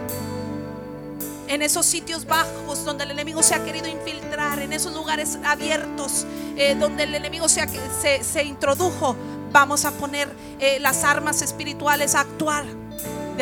En 1.47 1.63
esos 1.63 1.87
sitios 1.87 2.27
bajos 2.27 2.85
donde 2.85 3.05
el 3.05 3.11
enemigo 3.11 3.41
se 3.41 3.55
ha 3.55 3.63
querido 3.63 3.87
infiltrar, 3.87 4.59
en 4.59 4.71
esos 4.71 4.93
lugares 4.93 5.39
abiertos 5.43 6.27
eh, 6.57 6.75
donde 6.79 7.03
el 7.03 7.15
enemigo 7.15 7.49
se, 7.49 7.67
se, 8.23 8.43
introdujo, 8.43 9.15
vamos 9.51 9.85
a 9.85 9.91
poner 9.91 10.31
eh, 10.59 10.79
las 10.79 11.03
armas 11.03 11.41
espirituales 11.41 12.13
a 12.13 12.21
actuar 12.21 12.65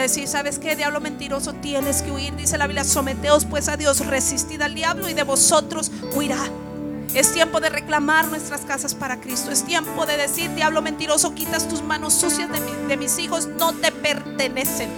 decir, 0.01 0.27
¿sabes 0.27 0.59
qué? 0.59 0.75
Diablo 0.75 0.99
mentiroso, 0.99 1.53
tienes 1.53 2.01
que 2.01 2.11
huir. 2.11 2.35
Dice 2.35 2.57
la 2.57 2.67
Biblia, 2.67 2.83
someteos 2.83 3.45
pues 3.45 3.67
a 3.67 3.77
Dios, 3.77 4.05
resistid 4.05 4.61
al 4.61 4.75
diablo 4.75 5.09
y 5.09 5.13
de 5.13 5.23
vosotros 5.23 5.91
huirá. 6.15 6.39
Es 7.13 7.33
tiempo 7.33 7.59
de 7.59 7.69
reclamar 7.69 8.27
nuestras 8.27 8.61
casas 8.61 8.93
para 8.93 9.19
Cristo. 9.19 9.51
Es 9.51 9.63
tiempo 9.63 10.05
de 10.05 10.17
decir, 10.17 10.53
diablo 10.53 10.81
mentiroso, 10.81 11.33
quitas 11.33 11.67
tus 11.67 11.81
manos 11.81 12.13
sucias 12.13 12.49
de, 12.51 12.87
de 12.87 12.97
mis 12.97 13.17
hijos, 13.17 13.47
no 13.47 13.73
te 13.73 13.91
pertenecen. 13.91 14.89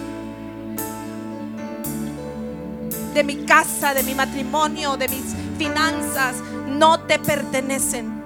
De 3.14 3.24
mi 3.24 3.44
casa, 3.44 3.94
de 3.94 4.02
mi 4.02 4.14
matrimonio, 4.14 4.96
de 4.96 5.08
mis 5.08 5.24
finanzas, 5.58 6.36
no 6.66 7.00
te 7.00 7.18
pertenecen. 7.18 8.22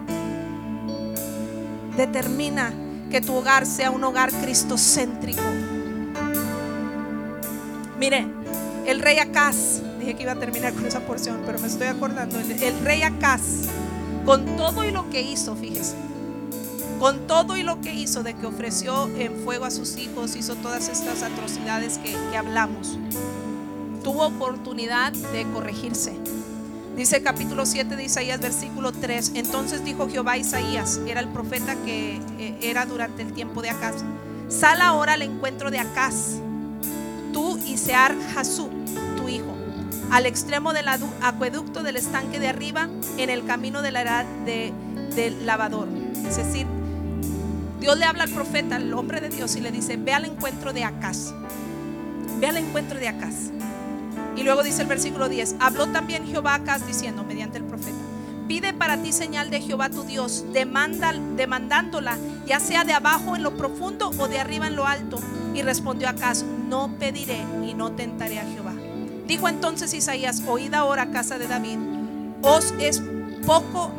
Determina 1.97 2.73
que 3.11 3.21
tu 3.21 3.35
hogar 3.35 3.67
sea 3.67 3.91
un 3.91 4.03
hogar 4.05 4.33
cristocéntrico 4.33 5.43
Mire, 7.99 8.27
el 8.85 9.01
rey 9.01 9.19
Acaz, 9.19 9.81
dije 9.99 10.15
que 10.15 10.23
iba 10.25 10.33
a 10.33 10.39
terminar 10.39 10.75
con 10.75 10.85
esa 10.85 11.01
porción, 11.01 11.43
pero 11.47 11.59
me 11.59 11.67
estoy 11.67 11.87
acordando, 11.87 12.39
el, 12.39 12.79
rey 12.81 13.03
Acaz, 13.03 13.41
con 14.27 14.45
todo 14.57 14.85
y 14.85 14.91
lo 14.91 15.09
que 15.09 15.23
hizo, 15.23 15.57
fíjese, 15.57 15.95
con 17.01 17.27
todo 17.27 17.57
y 17.57 17.63
lo 17.63 17.81
que 17.81 17.95
hizo, 17.95 18.23
de 18.23 18.35
que 18.35 18.47
ofreció 18.47 19.09
en 19.17 19.35
fuego 19.45 19.65
a 19.65 19.71
sus 19.71 19.97
hijos, 19.97 20.37
hizo 20.37 20.57
todas 20.57 20.91
estas 20.91 21.23
atrocidades 21.23 21.99
que, 21.99 22.15
hablamos, 22.37 22.99
tuvo 24.05 24.27
oportunidad 24.27 25.13
de 25.13 25.45
corregirse. 25.55 26.15
Dice 26.97 27.23
capítulo 27.23 27.65
7 27.65 27.97
de 27.97 28.05
Isaías, 28.05 28.41
versículo 28.41 28.93
3. 28.93 29.33
Entonces 29.35 29.85
dijo 29.85 30.09
Jehová 30.09 30.33
a 30.33 30.39
Isaías, 30.39 31.01
era 31.07 31.21
el 31.21 31.29
profeta 31.29 31.77
que 31.85 32.21
eh, 32.39 32.59
era 32.63 32.87
durante 32.87 33.23
el 33.23 33.33
tiempo 33.33 33.61
de 33.61 33.71
Acaz. 33.71 33.97
Sal 34.49 34.81
ahora 34.81 35.15
al 35.15 35.23
encuentro 35.23 35.71
de 35.71 35.79
Acaz 35.79 36.41
tú 37.37 37.59
y 37.67 37.77
Sear 37.77 38.17
Hasú, 38.35 38.71
tu 39.19 39.29
hijo, 39.29 39.55
al 40.11 40.25
extremo 40.25 40.73
del 40.73 40.89
acueducto 40.89 41.83
del 41.83 41.97
estanque 41.97 42.41
de 42.41 42.49
arriba, 42.49 42.89
en 43.19 43.29
el 43.29 43.45
camino 43.45 43.83
de 43.83 43.93
la 43.93 44.01
edad 44.01 44.25
de, 44.47 44.73
del 45.15 45.45
lavador. 45.45 45.87
Es 46.27 46.39
decir, 46.39 46.67
Dios 47.79 47.99
le 47.99 48.07
habla 48.07 48.23
al 48.23 48.31
profeta, 48.31 48.77
al 48.77 48.91
hombre 48.95 49.21
de 49.21 49.29
Dios, 49.29 49.55
y 49.55 49.61
le 49.61 49.71
dice: 49.71 49.99
Ve 49.99 50.15
al 50.15 50.25
encuentro 50.25 50.73
de 50.73 50.85
Acaz. 50.85 51.35
Ve 52.41 52.47
al 52.47 52.57
encuentro 52.57 52.99
de 52.99 53.09
Acaz. 53.09 53.51
Y 54.35 54.43
luego 54.43 54.63
dice 54.63 54.81
el 54.81 54.89
versículo 54.89 55.29
10: 55.29 55.57
Habló 55.61 55.89
también 55.89 56.27
Jehová 56.27 56.53
a 56.53 56.55
Acaz 56.55 56.87
diciendo, 56.87 57.23
mediante 57.23 57.59
el 57.59 57.65
profeta: 57.65 57.99
Pide 58.49 58.73
para 58.73 58.97
ti 58.97 59.13
señal 59.13 59.51
de 59.51 59.61
Jehová 59.61 59.91
tu 59.91 60.05
Dios, 60.05 60.47
demanda, 60.55 61.13
demandándola, 61.37 62.17
ya 62.47 62.61
sea 62.61 62.85
de 62.85 62.95
abajo 62.95 63.37
en 63.37 63.43
lo 63.43 63.59
profundo 63.59 64.11
o 64.19 64.27
de 64.27 64.39
arriba 64.39 64.69
en 64.69 64.77
lo 64.77 64.87
alto. 64.87 65.19
Y 65.53 65.61
respondió 65.61 66.09
Acaz, 66.09 66.45
no 66.69 66.91
pediré 66.99 67.43
y 67.67 67.75
no 67.75 67.93
tentaré 67.93 68.39
a 68.39 68.45
Jehová. 68.45 68.75
Dijo 69.27 69.49
entonces 69.49 69.93
Isaías, 69.95 70.43
oíd 70.47 70.75
ahora 70.75 71.11
casa 71.11 71.39
de 71.39 71.49
David, 71.49 71.79
os 72.43 72.75
es 72.79 73.03
poco 73.47 73.91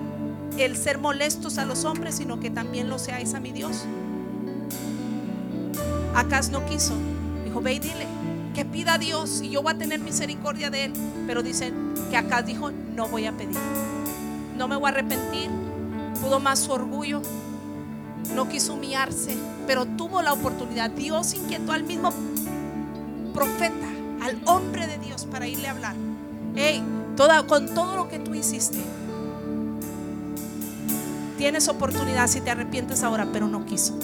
el 0.58 0.78
ser 0.78 0.98
molestos 0.98 1.58
a 1.58 1.66
los 1.66 1.86
hombres, 1.86 2.16
sino 2.16 2.40
que 2.40 2.50
también 2.50 2.90
lo 2.90 3.00
seáis 3.00 3.34
a 3.34 3.40
mi 3.40 3.52
Dios. 3.52 3.86
Acaz 6.16 6.50
no 6.50 6.66
quiso, 6.66 6.96
dijo, 7.44 7.62
ve 7.62 7.74
y 7.74 7.80
dile 7.80 8.08
que 8.56 8.66
pida 8.66 8.96
a 8.96 8.98
Dios 8.98 9.42
y 9.44 9.50
yo 9.50 9.62
voy 9.62 9.76
a 9.76 9.78
tener 9.78 10.00
misericordia 10.00 10.72
de 10.72 10.86
él. 10.86 10.94
Pero 11.28 11.44
dicen 11.44 11.94
que 12.10 12.18
Acaz 12.18 12.46
dijo, 12.46 12.72
no 12.72 13.08
voy 13.08 13.26
a 13.28 13.32
pedir 13.32 13.58
no 14.58 14.68
me 14.68 14.76
voy 14.76 14.88
a 14.88 14.90
arrepentir. 14.90 15.50
Pudo 16.22 16.40
más 16.40 16.60
su 16.60 16.72
orgullo, 16.72 17.22
no 18.36 18.50
quiso 18.50 18.74
humillarse, 18.74 19.38
pero 19.68 19.86
tuvo 19.86 20.22
la 20.22 20.34
oportunidad. 20.34 20.90
Dios 20.90 21.34
inquietó 21.36 21.72
al 21.72 21.84
mismo 21.84 22.12
profeta, 23.38 23.86
al 24.24 24.42
hombre 24.46 24.88
de 24.88 24.98
Dios, 24.98 25.26
para 25.26 25.48
irle 25.48 25.68
a 25.68 25.72
hablar. 25.72 25.96
Hey, 26.56 26.84
con 27.48 27.68
todo 27.68 27.96
lo 27.96 28.10
que 28.10 28.18
tú 28.18 28.34
hiciste, 28.34 28.80
tienes 31.38 31.68
oportunidad 31.68 32.28
si 32.28 32.42
te 32.42 32.50
arrepientes 32.50 33.04
ahora, 33.04 33.28
pero 33.32 33.48
no 33.48 33.64
quiso. 33.66 33.98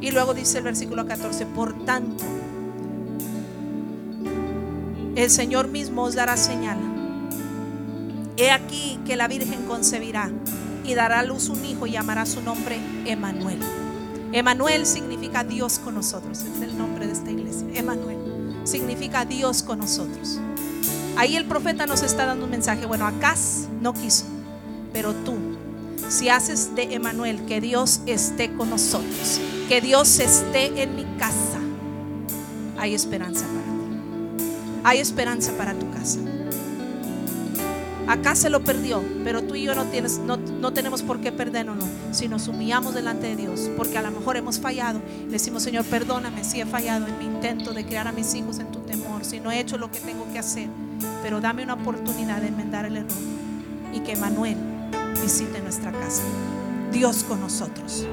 Y 0.00 0.10
luego 0.10 0.34
dice 0.34 0.58
el 0.58 0.64
versículo 0.64 1.06
14, 1.06 1.46
por 1.46 1.84
tanto, 1.84 2.24
el 5.14 5.30
Señor 5.30 5.68
mismo 5.68 6.02
os 6.02 6.14
dará 6.14 6.36
señal 6.36 6.78
He 8.36 8.50
aquí 8.50 8.98
que 9.06 9.14
la 9.14 9.28
Virgen 9.28 9.66
concebirá 9.66 10.30
y 10.84 10.94
dará 10.94 11.20
a 11.20 11.22
luz 11.22 11.48
un 11.48 11.64
hijo 11.64 11.86
y 11.86 11.92
llamará 11.92 12.26
su 12.26 12.40
nombre 12.40 12.80
Emanuel. 13.04 13.60
Emanuel 14.32 14.86
significa 14.86 15.44
Dios 15.44 15.78
con 15.78 15.94
nosotros. 15.94 16.42
Es 16.42 16.62
el 16.62 16.76
nombre 16.76 17.06
de 17.06 17.12
esta 17.12 17.30
iglesia. 17.30 17.68
Emanuel 17.74 18.21
significa 18.64 19.24
Dios 19.24 19.62
con 19.62 19.78
nosotros. 19.78 20.38
Ahí 21.16 21.36
el 21.36 21.44
profeta 21.44 21.86
nos 21.86 22.02
está 22.02 22.26
dando 22.26 22.44
un 22.44 22.50
mensaje. 22.50 22.86
Bueno, 22.86 23.06
Acaz 23.06 23.68
no 23.80 23.92
quiso, 23.92 24.24
pero 24.92 25.14
tú, 25.14 25.34
si 26.08 26.28
haces 26.28 26.74
de 26.74 26.94
Emanuel 26.94 27.44
que 27.46 27.60
Dios 27.60 28.00
esté 28.06 28.54
con 28.54 28.70
nosotros, 28.70 29.40
que 29.68 29.80
Dios 29.80 30.18
esté 30.18 30.82
en 30.82 30.96
mi 30.96 31.04
casa, 31.18 31.58
hay 32.78 32.94
esperanza 32.94 33.44
para 33.46 33.62
ti. 33.62 34.44
Hay 34.84 34.98
esperanza 34.98 35.52
para 35.56 35.74
tu 35.74 35.90
casa. 35.90 36.18
Acá 38.08 38.34
se 38.34 38.50
lo 38.50 38.62
perdió, 38.62 39.02
pero 39.24 39.42
tú 39.42 39.54
y 39.54 39.62
yo 39.62 39.74
no, 39.74 39.84
no, 40.26 40.36
no 40.36 40.72
tenemos 40.72 41.02
por 41.02 41.20
qué 41.20 41.32
perderlo, 41.32 41.74
si 42.10 42.28
nos 42.28 42.48
humillamos 42.48 42.94
delante 42.94 43.28
de 43.28 43.36
Dios, 43.36 43.70
porque 43.76 43.96
a 43.96 44.02
lo 44.02 44.10
mejor 44.10 44.36
hemos 44.36 44.58
fallado. 44.58 45.00
Le 45.26 45.32
decimos, 45.32 45.62
Señor, 45.62 45.84
perdóname 45.84 46.44
si 46.44 46.60
he 46.60 46.66
fallado 46.66 47.06
en 47.06 47.18
mi 47.18 47.24
intento 47.24 47.72
de 47.72 47.84
criar 47.84 48.08
a 48.08 48.12
mis 48.12 48.34
hijos 48.34 48.58
en 48.58 48.70
tu 48.72 48.80
temor, 48.80 49.24
si 49.24 49.40
no 49.40 49.50
he 49.50 49.60
hecho 49.60 49.78
lo 49.78 49.90
que 49.90 50.00
tengo 50.00 50.26
que 50.32 50.38
hacer, 50.38 50.68
pero 51.22 51.40
dame 51.40 51.62
una 51.62 51.74
oportunidad 51.74 52.40
de 52.40 52.48
enmendar 52.48 52.84
el 52.84 52.96
error 52.96 53.12
y 53.92 54.00
que 54.00 54.16
Manuel 54.16 54.56
visite 55.22 55.60
nuestra 55.60 55.92
casa. 55.92 56.22
Dios 56.92 57.24
con 57.24 57.40
nosotros. 57.40 58.06